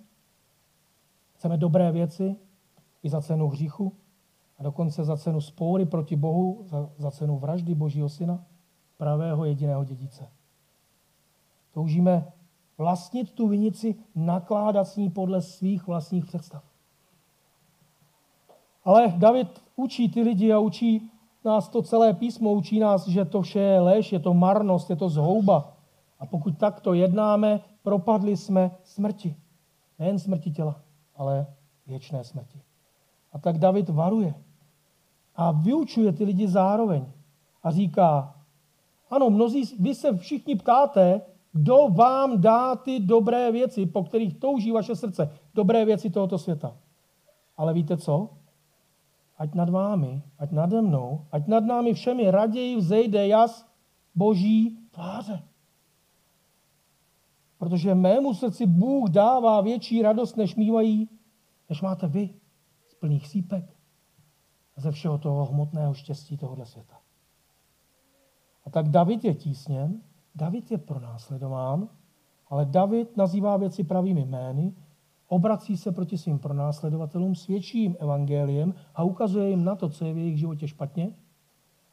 chceme 1.34 1.58
dobré 1.58 1.92
věci 1.92 2.36
i 3.04 3.10
za 3.10 3.22
cenu 3.22 3.48
hříchu 3.48 3.94
a 4.58 4.64
dokonce 4.64 5.04
za 5.04 5.18
cenu 5.18 5.42
spoury 5.42 5.86
proti 5.86 6.16
Bohu, 6.16 6.64
za, 6.64 6.90
za 6.98 7.12
cenu 7.12 7.38
vraždy 7.38 7.76
Božího 7.76 8.10
syna, 8.10 8.44
pravého 8.98 9.46
jediného 9.46 9.84
dědice. 9.84 10.30
Toužíme 11.72 12.32
vlastnit 12.78 13.32
tu 13.32 13.48
vinici, 13.48 13.96
nakládat 14.16 14.86
s 14.86 14.98
ní 14.98 15.10
podle 15.10 15.42
svých 15.42 15.88
vlastních 15.88 16.26
představ. 16.26 16.64
Ale 18.84 19.14
David 19.18 19.62
učí 19.76 20.10
ty 20.10 20.22
lidi 20.22 20.54
a 20.54 20.60
učí 20.60 21.12
nás 21.44 21.70
to 21.70 21.82
celé 21.82 22.14
písmo, 22.14 22.54
učí 22.54 22.80
nás, 22.80 23.08
že 23.08 23.26
to 23.26 23.42
vše 23.42 23.60
je 23.60 23.80
lež, 23.80 24.12
je 24.12 24.20
to 24.20 24.34
marnost, 24.34 24.90
je 24.90 24.96
to 24.96 25.10
zhouba. 25.10 25.74
A 26.20 26.26
pokud 26.26 26.58
takto 26.58 26.94
jednáme, 26.94 27.62
propadli 27.86 28.38
jsme 28.38 28.72
smrti. 28.84 29.36
Nejen 30.00 30.20
smrti 30.20 30.52
těla, 30.52 30.82
ale 31.16 31.46
věčné 31.88 32.24
smrti. 32.24 32.62
A 33.32 33.40
tak 33.40 33.58
David 33.58 33.90
varuje. 33.90 34.34
A 35.36 35.52
vyučuje 35.52 36.12
ty 36.12 36.24
lidi 36.24 36.48
zároveň. 36.48 37.06
A 37.64 37.72
říká, 37.72 38.36
ano, 39.10 39.30
mnozí, 39.30 39.64
vy 39.80 39.96
se 39.96 40.18
všichni 40.18 40.56
ptáte, 40.56 41.22
kdo 41.52 41.88
vám 41.90 42.42
dá 42.42 42.76
ty 42.76 43.00
dobré 43.00 43.52
věci, 43.52 43.86
po 43.86 44.04
kterých 44.04 44.40
touží 44.40 44.72
vaše 44.72 44.96
srdce, 44.96 45.30
dobré 45.54 45.86
věci 45.86 46.10
tohoto 46.10 46.38
světa. 46.38 46.78
Ale 47.58 47.74
víte 47.74 47.98
co? 47.98 48.30
ať 49.38 49.54
nad 49.54 49.70
vámi, 49.70 50.24
ať 50.40 50.52
nade 50.52 50.82
mnou, 50.82 51.26
ať 51.32 51.48
nad 51.48 51.64
námi 51.64 51.94
všemi 51.94 52.32
raději 52.32 52.76
vzejde 52.76 53.28
jas 53.28 53.68
boží 54.16 54.80
tváře. 54.92 55.44
Protože 57.58 57.96
mému 57.96 58.34
srdci 58.34 58.66
Bůh 58.66 59.10
dává 59.10 59.62
větší 59.62 60.02
radost, 60.02 60.38
než 60.38 60.56
mývají, 60.56 61.10
než 61.70 61.82
máte 61.82 62.08
vy 62.08 62.30
z 62.88 62.94
plných 62.94 63.28
sípek 63.28 63.76
a 64.78 64.82
ze 64.82 64.92
všeho 64.92 65.18
toho 65.18 65.46
hmotného 65.46 65.94
štěstí 65.94 66.38
tohohle 66.38 66.66
světa. 66.66 67.00
A 68.66 68.70
tak 68.70 68.90
David 68.90 69.24
je 69.24 69.34
tísněn, 69.34 70.02
David 70.36 70.72
je 70.72 70.78
pronásledován, 70.78 71.90
ale 72.48 72.66
David 72.66 73.18
nazývá 73.18 73.58
věci 73.58 73.84
pravými 73.84 74.26
jmény 74.26 74.74
obrací 75.28 75.78
se 75.78 75.92
proti 75.92 76.18
svým 76.18 76.40
pronásledovatelům, 76.40 77.36
svědčí 77.36 77.82
jim 77.82 77.96
evangeliem 78.00 78.74
a 78.96 79.04
ukazuje 79.04 79.50
jim 79.50 79.64
na 79.64 79.76
to, 79.76 79.90
co 79.90 80.06
je 80.06 80.14
v 80.14 80.18
jejich 80.18 80.40
životě 80.40 80.68
špatně 80.68 81.16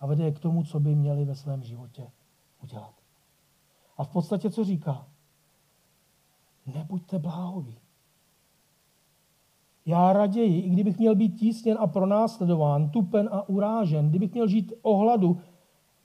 a 0.01 0.07
vede 0.07 0.25
je 0.25 0.33
k 0.33 0.39
tomu, 0.39 0.65
co 0.65 0.81
by 0.81 0.95
měli 0.95 1.25
ve 1.25 1.35
svém 1.35 1.63
životě 1.63 2.11
udělat. 2.63 2.95
A 3.97 4.05
v 4.05 4.09
podstatě 4.09 4.51
co 4.51 4.65
říká? 4.65 5.07
Nebuďte 6.67 7.19
bláhoví. 7.19 7.79
Já 9.87 10.13
raději, 10.13 10.61
i 10.61 10.71
kdybych 10.71 10.99
měl 10.99 11.15
být 11.15 11.37
tísněn 11.37 11.77
a 11.81 11.87
pronásledován, 11.87 12.91
tupen 12.91 13.29
a 13.33 13.49
urážen, 13.49 14.09
kdybych 14.09 14.33
měl 14.33 14.49
žít 14.49 14.73
ohladu, 14.83 15.41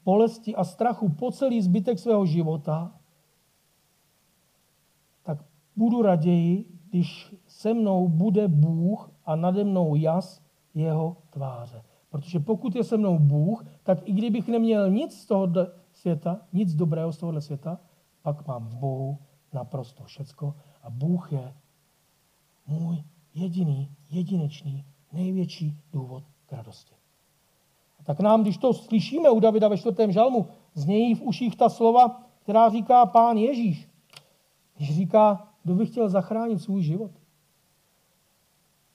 bolesti 0.05 0.55
a 0.55 0.63
strachu 0.63 1.09
po 1.09 1.31
celý 1.31 1.61
zbytek 1.61 1.99
svého 1.99 2.25
života, 2.25 2.91
tak 5.23 5.37
budu 5.75 6.01
raději, 6.01 6.65
když 6.89 7.35
se 7.47 7.73
mnou 7.73 8.07
bude 8.07 8.47
Bůh 8.47 9.11
a 9.25 9.35
nade 9.35 9.63
mnou 9.63 9.95
jas 9.95 10.41
jeho 10.73 11.17
tváře. 11.29 11.83
Protože 12.09 12.39
pokud 12.39 12.75
je 12.75 12.83
se 12.83 12.97
mnou 12.97 13.19
Bůh, 13.19 13.65
tak 13.83 13.97
i 14.09 14.13
kdybych 14.13 14.47
neměl 14.47 14.89
nic 14.89 15.21
z 15.21 15.25
toho 15.25 15.47
světa, 15.93 16.39
nic 16.53 16.73
dobrého 16.73 17.11
z 17.11 17.17
tohohle 17.17 17.41
světa, 17.41 17.79
pak 18.21 18.47
mám 18.47 18.67
v 18.67 18.75
Bohu 18.75 19.17
naprosto 19.53 20.03
všecko 20.03 20.55
a 20.83 20.89
Bůh 20.89 21.31
je 21.31 21.53
můj 22.67 23.03
jediný, 23.33 23.91
jedinečný, 24.09 24.85
největší 25.13 25.77
důvod 25.93 26.23
k 26.45 26.53
radosti. 26.53 26.93
A 27.99 28.03
tak 28.03 28.19
nám, 28.19 28.41
když 28.41 28.57
to 28.57 28.73
slyšíme 28.73 29.29
u 29.29 29.39
Davida 29.39 29.67
ve 29.67 29.77
čtvrtém 29.77 30.11
žalmu, 30.11 30.47
znějí 30.73 31.15
v 31.15 31.21
uších 31.21 31.55
ta 31.55 31.69
slova, 31.69 32.23
která 32.39 32.69
říká 32.69 33.05
pán 33.05 33.37
Ježíš. 33.37 33.89
Když 34.77 34.95
říká, 34.95 35.47
kdo 35.63 35.75
by 35.75 35.85
chtěl 35.85 36.09
zachránit 36.09 36.61
svůj 36.61 36.83
život 36.83 37.11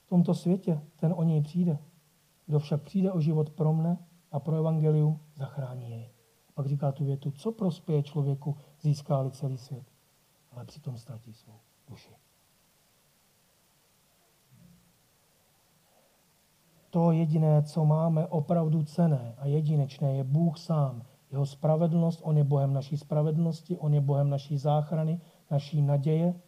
v 0.07 0.09
tomto 0.09 0.35
světě, 0.35 0.81
ten 0.97 1.15
o 1.17 1.23
něj 1.23 1.41
přijde. 1.41 1.79
Kdo 2.47 2.59
však 2.59 2.83
přijde 2.83 3.13
o 3.13 3.21
život 3.21 3.51
pro 3.51 3.73
mne 3.73 3.99
a 4.33 4.41
pro 4.41 4.57
evangelium, 4.57 5.21
zachrání 5.37 5.91
jej. 5.91 6.11
Pak 6.55 6.67
říká 6.67 6.93
tu 6.93 7.05
větu, 7.05 7.31
co 7.31 7.53
prospěje 7.53 8.03
člověku, 8.03 8.57
získá 8.81 9.31
celý 9.31 9.59
svět, 9.59 9.92
ale 10.53 10.65
přitom 10.65 10.99
ztratí 10.99 11.33
svou 11.33 11.61
duši. 11.89 12.15
To 16.91 17.13
jediné, 17.13 17.63
co 17.63 17.85
máme 17.85 18.27
opravdu 18.27 18.83
cené 18.83 19.35
a 19.39 19.47
jedinečné, 19.47 20.15
je 20.15 20.25
Bůh 20.25 20.59
sám. 20.59 21.03
Jeho 21.31 21.47
spravedlnost, 21.47 22.21
On 22.23 22.37
je 22.37 22.45
Bohem 22.45 22.73
naší 22.73 22.97
spravedlnosti, 22.97 23.77
On 23.77 23.95
je 23.95 24.01
Bohem 24.01 24.31
naší 24.31 24.59
záchrany, 24.59 25.21
naší 25.51 25.83
naděje. 25.83 26.41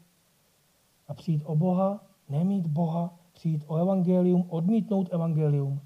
A 1.09 1.15
přijít 1.15 1.43
o 1.45 1.57
Boha, 1.57 2.05
nemít 2.29 2.67
Boha, 2.67 3.19
přijít 3.33 3.65
o 3.67 3.77
evangelium, 3.77 4.47
odmítnout 4.49 5.13
evangelium, 5.13 5.81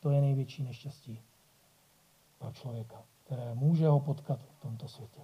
to 0.00 0.10
je 0.10 0.20
největší 0.20 0.62
neštěstí 0.62 1.20
pro 2.38 2.52
člověka, 2.52 3.04
které 3.24 3.54
může 3.54 3.88
ho 3.88 4.00
potkat 4.00 4.40
v 4.42 4.60
tomto 4.60 4.88
světě. 4.88 5.20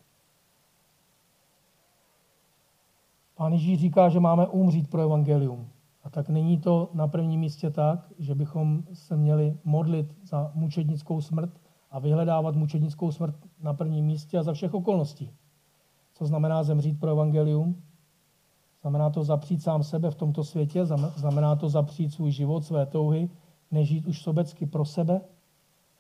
Pán 3.41 3.53
Ježíš 3.53 3.80
říká, 3.80 4.09
že 4.09 4.20
máme 4.20 4.47
umřít 4.47 4.91
pro 4.91 5.03
evangelium. 5.03 5.68
A 6.05 6.11
tak 6.11 6.28
není 6.28 6.59
to 6.59 6.91
na 6.93 7.09
prvním 7.09 7.41
místě 7.41 7.70
tak, 7.70 8.12
že 8.18 8.34
bychom 8.34 8.82
se 8.93 9.16
měli 9.16 9.59
modlit 9.64 10.16
za 10.22 10.51
mučednickou 10.55 11.20
smrt 11.20 11.51
a 11.91 11.99
vyhledávat 11.99 12.57
mučednickou 12.57 13.12
smrt 13.12 13.34
na 13.62 13.74
prvním 13.74 14.05
místě 14.05 14.38
a 14.38 14.43
za 14.43 14.53
všech 14.53 14.74
okolností. 14.74 15.30
Co 16.14 16.26
znamená 16.26 16.62
zemřít 16.62 17.01
pro 17.01 17.11
evangelium? 17.11 17.82
Znamená 18.80 19.11
to 19.11 19.24
zapřít 19.24 19.62
sám 19.62 19.82
sebe 19.82 20.11
v 20.11 20.14
tomto 20.14 20.45
světě, 20.45 20.86
znamená 21.16 21.57
to 21.57 21.68
zapřít 21.68 22.12
svůj 22.12 22.30
život, 22.30 22.64
své 22.64 22.86
touhy, 22.86 23.30
nežít 23.70 24.07
už 24.07 24.22
sobecky 24.22 24.66
pro 24.66 24.84
sebe, 24.84 25.20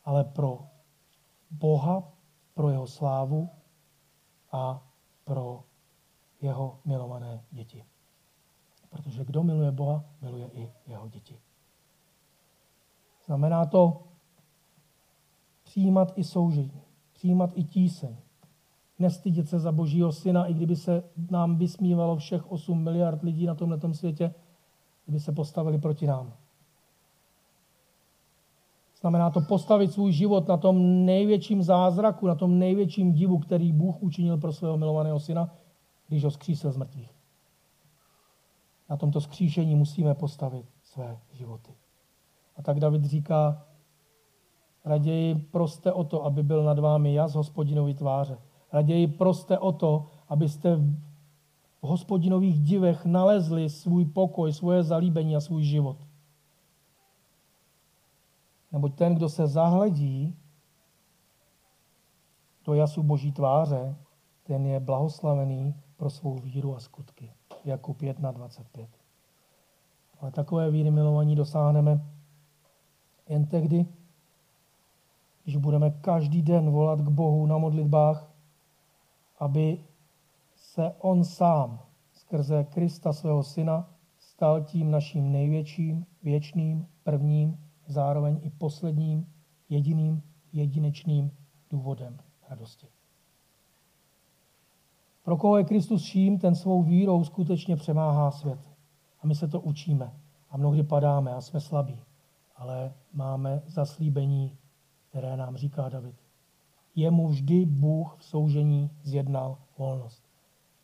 ale 0.04 0.24
pro 0.24 0.58
Boha, 1.50 2.12
pro 2.54 2.68
jeho 2.68 2.86
slávu 2.86 3.48
a 4.52 4.82
pro 5.24 5.64
jeho 6.40 6.78
milované 6.84 7.44
děti. 7.50 7.84
Protože 8.90 9.24
kdo 9.24 9.42
miluje 9.42 9.70
Boha, 9.70 10.04
miluje 10.22 10.50
i 10.52 10.70
jeho 10.86 11.08
děti. 11.08 11.38
Znamená 13.26 13.66
to 13.66 14.02
přijímat 15.64 16.12
i 16.16 16.24
soužení, 16.24 16.82
přijímat 17.12 17.50
i 17.54 17.64
tíseň, 17.64 18.16
nestydět 18.98 19.48
se 19.48 19.58
za 19.58 19.72
božího 19.72 20.12
syna, 20.12 20.46
i 20.46 20.54
kdyby 20.54 20.76
se 20.76 21.02
nám 21.30 21.56
vysmívalo 21.56 22.16
všech 22.16 22.52
8 22.52 22.84
miliard 22.84 23.22
lidí 23.22 23.46
na 23.46 23.54
tomto 23.54 23.94
světě, 23.94 24.34
kdyby 25.04 25.20
se 25.20 25.32
postavili 25.32 25.78
proti 25.78 26.06
nám. 26.06 26.32
Znamená 29.00 29.30
to 29.30 29.40
postavit 29.40 29.92
svůj 29.92 30.12
život 30.12 30.48
na 30.48 30.56
tom 30.56 31.04
největším 31.04 31.62
zázraku, 31.62 32.26
na 32.26 32.34
tom 32.34 32.58
největším 32.58 33.12
divu, 33.12 33.38
který 33.38 33.72
Bůh 33.72 34.02
učinil 34.02 34.36
pro 34.36 34.52
svého 34.52 34.76
milovaného 34.76 35.20
syna, 35.20 35.50
když 36.10 36.24
ho 36.24 36.30
skřísil 36.30 36.72
z 36.72 36.76
mrtvých. 36.76 37.10
Na 38.88 38.96
tomto 38.96 39.20
skříšení 39.20 39.74
musíme 39.74 40.14
postavit 40.14 40.66
své 40.82 41.18
životy. 41.32 41.74
A 42.56 42.62
tak 42.62 42.80
David 42.80 43.04
říká, 43.04 43.66
raději 44.84 45.34
proste 45.34 45.92
o 45.92 46.04
to, 46.04 46.24
aby 46.24 46.42
byl 46.42 46.64
nad 46.64 46.78
vámi 46.78 47.14
jas 47.14 47.34
hospodinový 47.34 47.94
tváře. 47.94 48.38
Raději 48.72 49.06
proste 49.06 49.58
o 49.58 49.72
to, 49.72 50.06
abyste 50.28 50.76
v 51.82 51.86
hospodinových 51.86 52.60
divech 52.60 53.04
nalezli 53.04 53.70
svůj 53.70 54.04
pokoj, 54.04 54.52
svoje 54.52 54.82
zalíbení 54.82 55.36
a 55.36 55.40
svůj 55.40 55.62
život. 55.62 55.96
Neboť 58.72 58.94
ten, 58.94 59.14
kdo 59.14 59.28
se 59.28 59.46
zahledí 59.46 60.36
do 62.64 62.74
jasu 62.74 63.02
boží 63.02 63.32
tváře, 63.32 63.96
ten 64.42 64.66
je 64.66 64.80
blahoslavený 64.80 65.74
pro 66.00 66.10
svou 66.10 66.38
víru 66.38 66.76
a 66.76 66.80
skutky. 66.80 67.32
Jakub 67.64 68.02
1, 68.02 68.32
25. 68.32 68.88
Ale 70.20 70.30
takové 70.30 70.70
víry 70.70 70.90
milovaní 70.90 71.36
dosáhneme 71.36 72.00
jen 73.28 73.46
tehdy, 73.46 73.86
když 75.42 75.56
budeme 75.56 75.90
každý 75.90 76.42
den 76.42 76.70
volat 76.70 77.00
k 77.00 77.08
Bohu 77.08 77.46
na 77.46 77.58
modlitbách, 77.58 78.30
aby 79.38 79.84
se 80.56 80.94
On 80.98 81.24
sám 81.24 81.80
skrze 82.12 82.64
Krista 82.64 83.12
svého 83.12 83.42
Syna 83.42 83.88
stal 84.18 84.64
tím 84.64 84.90
naším 84.90 85.32
největším, 85.32 86.06
věčným, 86.22 86.86
prvním, 87.02 87.58
zároveň 87.86 88.40
i 88.42 88.50
posledním, 88.50 89.32
jediným, 89.68 90.22
jedinečným 90.52 91.30
důvodem 91.70 92.18
radosti. 92.48 92.99
Pro 95.30 95.36
koho 95.36 95.58
je 95.58 95.64
Kristus 95.64 96.02
vším, 96.02 96.38
ten 96.38 96.54
svou 96.54 96.82
vírou 96.82 97.24
skutečně 97.24 97.76
přemáhá 97.76 98.30
svět. 98.30 98.58
A 99.20 99.26
my 99.26 99.34
se 99.34 99.48
to 99.48 99.60
učíme. 99.60 100.12
A 100.50 100.56
mnohdy 100.56 100.82
padáme 100.82 101.34
a 101.34 101.40
jsme 101.40 101.60
slabí. 101.60 102.00
Ale 102.56 102.92
máme 103.12 103.62
zaslíbení, 103.66 104.56
které 105.08 105.36
nám 105.36 105.56
říká 105.56 105.88
David. 105.88 106.14
Jemu 106.94 107.28
vždy 107.28 107.66
Bůh 107.66 108.16
v 108.18 108.24
soužení 108.24 108.90
zjednal 109.02 109.58
volnost. 109.78 110.22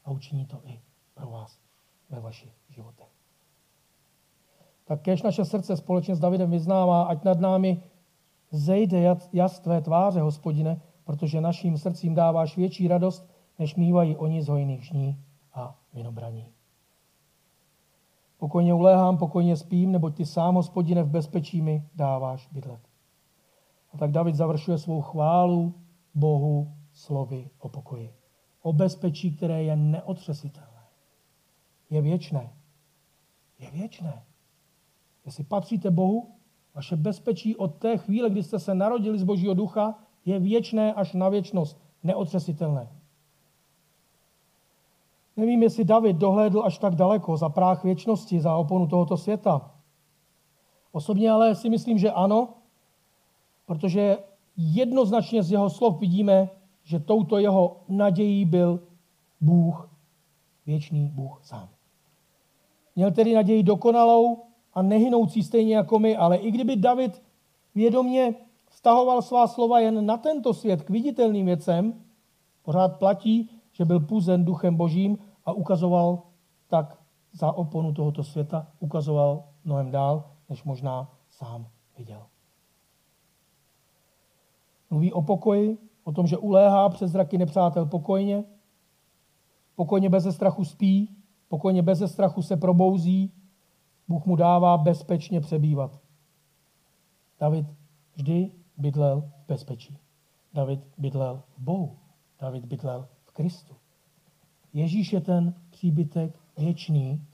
A 0.05 0.11
učiní 0.11 0.47
to 0.47 0.61
i 0.65 0.81
pro 1.15 1.31
vás 1.31 1.59
ve 2.11 2.21
vašich 2.21 2.53
životech. 2.69 3.11
Tak 4.85 5.01
kež 5.01 5.23
naše 5.23 5.45
srdce 5.45 5.77
společně 5.77 6.15
s 6.15 6.21
Davidem 6.21 6.51
vyznává, 6.51 7.03
ať 7.03 7.25
nad 7.25 7.41
námi 7.41 7.83
zejde 8.51 9.17
jas 9.33 9.61
tvé 9.61 9.81
tváře, 9.81 10.21
hospodine, 10.21 10.81
protože 11.05 11.41
naším 11.41 11.79
srdcím 11.79 12.15
dáváš 12.15 12.57
větší 12.57 12.89
radost, 12.89 13.36
než 13.59 13.75
mývají 13.75 14.17
oni 14.17 14.43
z 14.43 14.49
hojných 14.49 14.85
žní 14.85 15.25
a 15.55 15.79
vinobraní. 15.95 16.47
Pokojně 18.39 18.75
uléhám, 18.75 19.19
pokojně 19.19 19.57
spím, 19.57 19.93
neboť 19.93 20.17
ty 20.17 20.27
sám, 20.27 20.55
hospodine, 20.55 21.03
v 21.03 21.11
bezpečí 21.11 21.63
mi 21.63 21.89
dáváš 21.95 22.49
bydlet. 22.53 22.81
A 23.93 23.99
tak 23.99 24.11
David 24.11 24.35
završuje 24.35 24.79
svou 24.79 25.03
chválu 25.03 25.75
Bohu 26.15 26.75
slovy 26.93 27.51
o 27.59 27.69
pokoji. 27.69 28.15
O 28.63 28.73
bezpečí, 28.73 29.37
které 29.37 29.63
je 29.63 29.77
neotřesitelné. 29.77 30.83
Je 31.91 32.03
věčné. 32.03 32.53
Je 33.59 33.71
věčné. 33.71 34.25
Jestli 35.25 35.45
patříte 35.45 35.91
Bohu, 35.91 36.35
vaše 36.75 36.97
bezpečí 36.97 37.57
od 37.57 37.75
té 37.75 37.97
chvíle, 37.97 38.31
kdy 38.31 38.43
jste 38.43 38.59
se 38.59 38.75
narodili 38.75 39.19
z 39.19 39.25
Božího 39.25 39.55
ducha, 39.55 39.99
je 40.25 40.41
věčné 40.41 40.95
až 40.95 41.13
na 41.13 41.29
věčnost, 41.29 41.81
neotřesitelné. 42.03 42.96
Nevím, 45.37 45.63
jestli 45.63 45.85
David 45.85 46.17
dohlédl 46.17 46.63
až 46.65 46.79
tak 46.79 46.95
daleko 46.95 47.37
za 47.37 47.49
práh 47.49 47.85
věčnosti, 47.85 48.41
za 48.41 48.57
oponu 48.57 48.87
tohoto 48.87 49.17
světa. 49.17 49.71
Osobně 50.93 51.31
ale 51.31 51.55
si 51.55 51.71
myslím, 51.71 51.99
že 51.99 52.11
ano, 52.11 52.49
protože 53.67 54.19
jednoznačně 54.57 55.43
z 55.43 55.53
jeho 55.53 55.71
slov 55.71 56.01
vidíme, 56.01 56.49
že 56.83 57.01
touto 57.01 57.39
jeho 57.39 57.77
nadějí 57.89 58.45
byl 58.45 58.81
Bůh, 59.41 59.91
věčný 60.67 61.09
Bůh 61.09 61.41
sám. 61.43 61.69
Měl 62.97 63.11
tedy 63.11 63.35
naději 63.35 63.63
dokonalou 63.63 64.43
a 64.75 64.83
nehynoucí 64.83 65.43
stejně 65.43 65.77
jako 65.77 65.99
my, 65.99 66.17
ale 66.17 66.37
i 66.37 66.51
kdyby 66.51 66.77
David 66.77 67.23
vědomě 67.75 68.35
vztahoval 68.71 69.23
svá 69.23 69.47
slova 69.47 69.81
jen 69.81 70.07
na 70.07 70.17
tento 70.17 70.55
svět 70.55 70.83
k 70.83 70.91
viditelným 70.91 71.47
věcem, 71.47 72.05
pořád 72.63 72.99
platí, 72.99 73.51
že 73.73 73.85
byl 73.85 74.01
puzen 74.01 74.45
duchem 74.45 74.77
božím 74.77 75.19
a 75.47 75.53
ukazoval 75.53 76.23
tak 76.69 76.99
za 77.33 77.53
oponu 77.53 77.93
tohoto 77.93 78.25
světa, 78.25 78.67
ukazoval 78.81 79.45
mnohem 79.65 79.91
dál, 79.91 80.25
než 80.49 80.65
možná 80.65 81.11
sám 81.31 81.67
viděl. 81.99 82.27
Mluví 84.91 85.13
o 85.13 85.23
pokoji, 85.23 85.79
o 86.05 86.13
tom, 86.13 86.27
že 86.27 86.37
uléhá 86.37 86.89
přes 86.89 87.11
zraky 87.11 87.39
nepřátel 87.39 87.87
pokojně, 87.87 88.45
pokojně 89.75 90.09
bez 90.09 90.35
strachu 90.35 90.65
spí, 90.65 91.17
pokojně 91.49 91.83
bez 91.83 92.13
strachu 92.13 92.43
se 92.43 92.57
probouzí, 92.57 93.33
Bůh 94.09 94.27
mu 94.27 94.37
dává 94.37 94.79
bezpečně 94.79 95.41
přebývat. 95.41 96.01
David 97.41 97.67
vždy 98.15 98.53
bydlel 98.77 99.21
v 99.21 99.47
bezpečí. 99.49 99.99
David 100.55 100.81
bydlel 100.99 101.43
v 101.57 101.61
Bohu. 101.61 101.99
David 102.41 102.65
bydlel 102.65 103.09
v 103.25 103.31
Kristu. 103.31 103.75
Ježíš 104.77 105.13
je 105.13 105.21
ten 105.21 105.55
příbytek 105.71 106.39
věčný, 106.59 107.27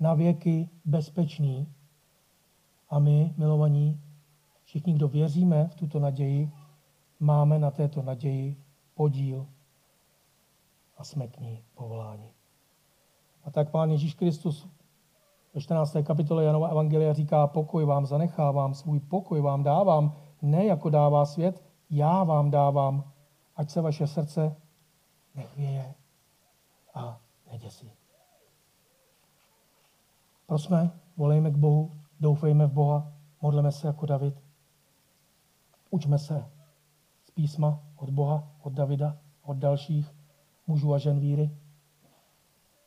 na 0.00 0.14
věky 0.14 0.68
bezpečný. 0.84 1.72
A 2.90 2.98
my, 2.98 3.34
milovaní, 3.36 4.00
všichni, 4.64 4.92
kdo 4.92 5.08
věříme 5.08 5.68
v 5.68 5.74
tuto 5.74 5.98
naději, 5.98 6.50
máme 7.20 7.58
na 7.58 7.70
této 7.70 8.02
naději 8.02 8.56
podíl 8.94 9.46
a 10.96 11.04
jsme 11.04 11.28
k 11.28 11.40
ní 11.40 11.62
povoláni. 11.74 12.30
A 13.44 13.50
tak 13.50 13.70
Pán 13.70 13.90
Ježíš 13.90 14.14
Kristus 14.14 14.68
ve 15.54 15.60
14. 15.60 15.96
kapitole 16.02 16.44
Janova 16.44 16.68
Evangelia 16.68 17.12
říká, 17.12 17.46
pokoj 17.46 17.84
vám 17.84 18.06
zanechávám, 18.06 18.74
svůj 18.74 19.00
pokoj 19.00 19.40
vám 19.40 19.62
dávám, 19.62 20.14
ne 20.42 20.64
jako 20.64 20.90
dává 20.90 21.26
svět, 21.26 21.64
já 21.90 22.24
vám 22.24 22.50
dávám, 22.50 23.12
ať 23.56 23.70
se 23.70 23.80
vaše 23.80 24.06
srdce 24.06 24.56
nechvěje 25.34 25.94
a 26.96 27.20
neděsí. 27.50 27.92
Prosme, 30.46 30.90
volejme 31.16 31.50
k 31.50 31.56
Bohu, 31.56 32.00
doufejme 32.20 32.66
v 32.66 32.72
Boha, 32.72 33.12
modleme 33.42 33.72
se 33.72 33.86
jako 33.86 34.06
David. 34.06 34.42
Učme 35.90 36.18
se 36.18 36.50
z 37.24 37.30
písma 37.30 37.80
od 37.96 38.10
Boha, 38.10 38.48
od 38.62 38.72
Davida, 38.72 39.18
od 39.42 39.56
dalších 39.56 40.14
mužů 40.66 40.94
a 40.94 40.98
žen 40.98 41.20
víry, 41.20 41.50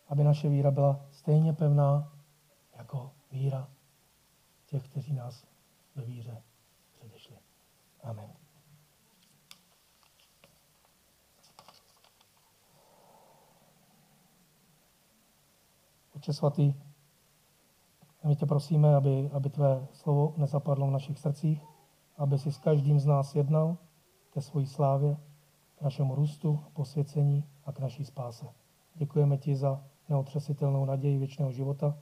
aby 0.08 0.24
naše 0.24 0.50
víra 0.50 0.72
byla 0.72 1.06
stejně 1.12 1.54
pevná 1.54 2.14
jako 2.78 3.12
víra 3.32 3.70
těch, 4.66 4.90
kteří 4.90 5.14
nás 5.14 5.48
ve 5.96 6.06
víře 6.06 6.44
předešli. 6.94 7.36
Amen. 8.04 8.39
Oče 16.20 16.34
svatý, 16.34 16.74
my 18.24 18.36
tě 18.36 18.46
prosíme, 18.46 18.96
aby, 18.96 19.30
aby 19.34 19.50
tvé 19.50 19.88
slovo 19.92 20.34
nezapadlo 20.38 20.88
v 20.88 20.92
našich 20.92 21.20
srdcích, 21.20 21.64
aby 22.18 22.40
si 22.40 22.52
s 22.52 22.58
každým 22.58 23.00
z 23.00 23.06
nás 23.06 23.36
jednal 23.36 23.78
ke 24.30 24.42
své 24.42 24.66
slávě, 24.66 25.18
k 25.76 25.82
našemu 25.82 26.16
růstu, 26.16 26.60
posvěcení 26.74 27.44
a 27.66 27.72
k 27.72 27.80
naší 27.80 28.06
spáse. 28.06 28.46
Děkujeme 28.96 29.38
ti 29.38 29.56
za 29.56 29.84
neotřesitelnou 30.10 30.86
naději 30.86 31.18
věčného 31.18 31.52
života, 31.52 31.98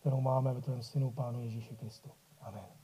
kterou 0.00 0.20
máme 0.20 0.54
ve 0.54 0.60
tvém 0.60 0.82
synu 0.82 1.10
Pánu 1.10 1.42
Ježíši 1.42 1.76
Kristu. 1.76 2.10
Amen. 2.40 2.77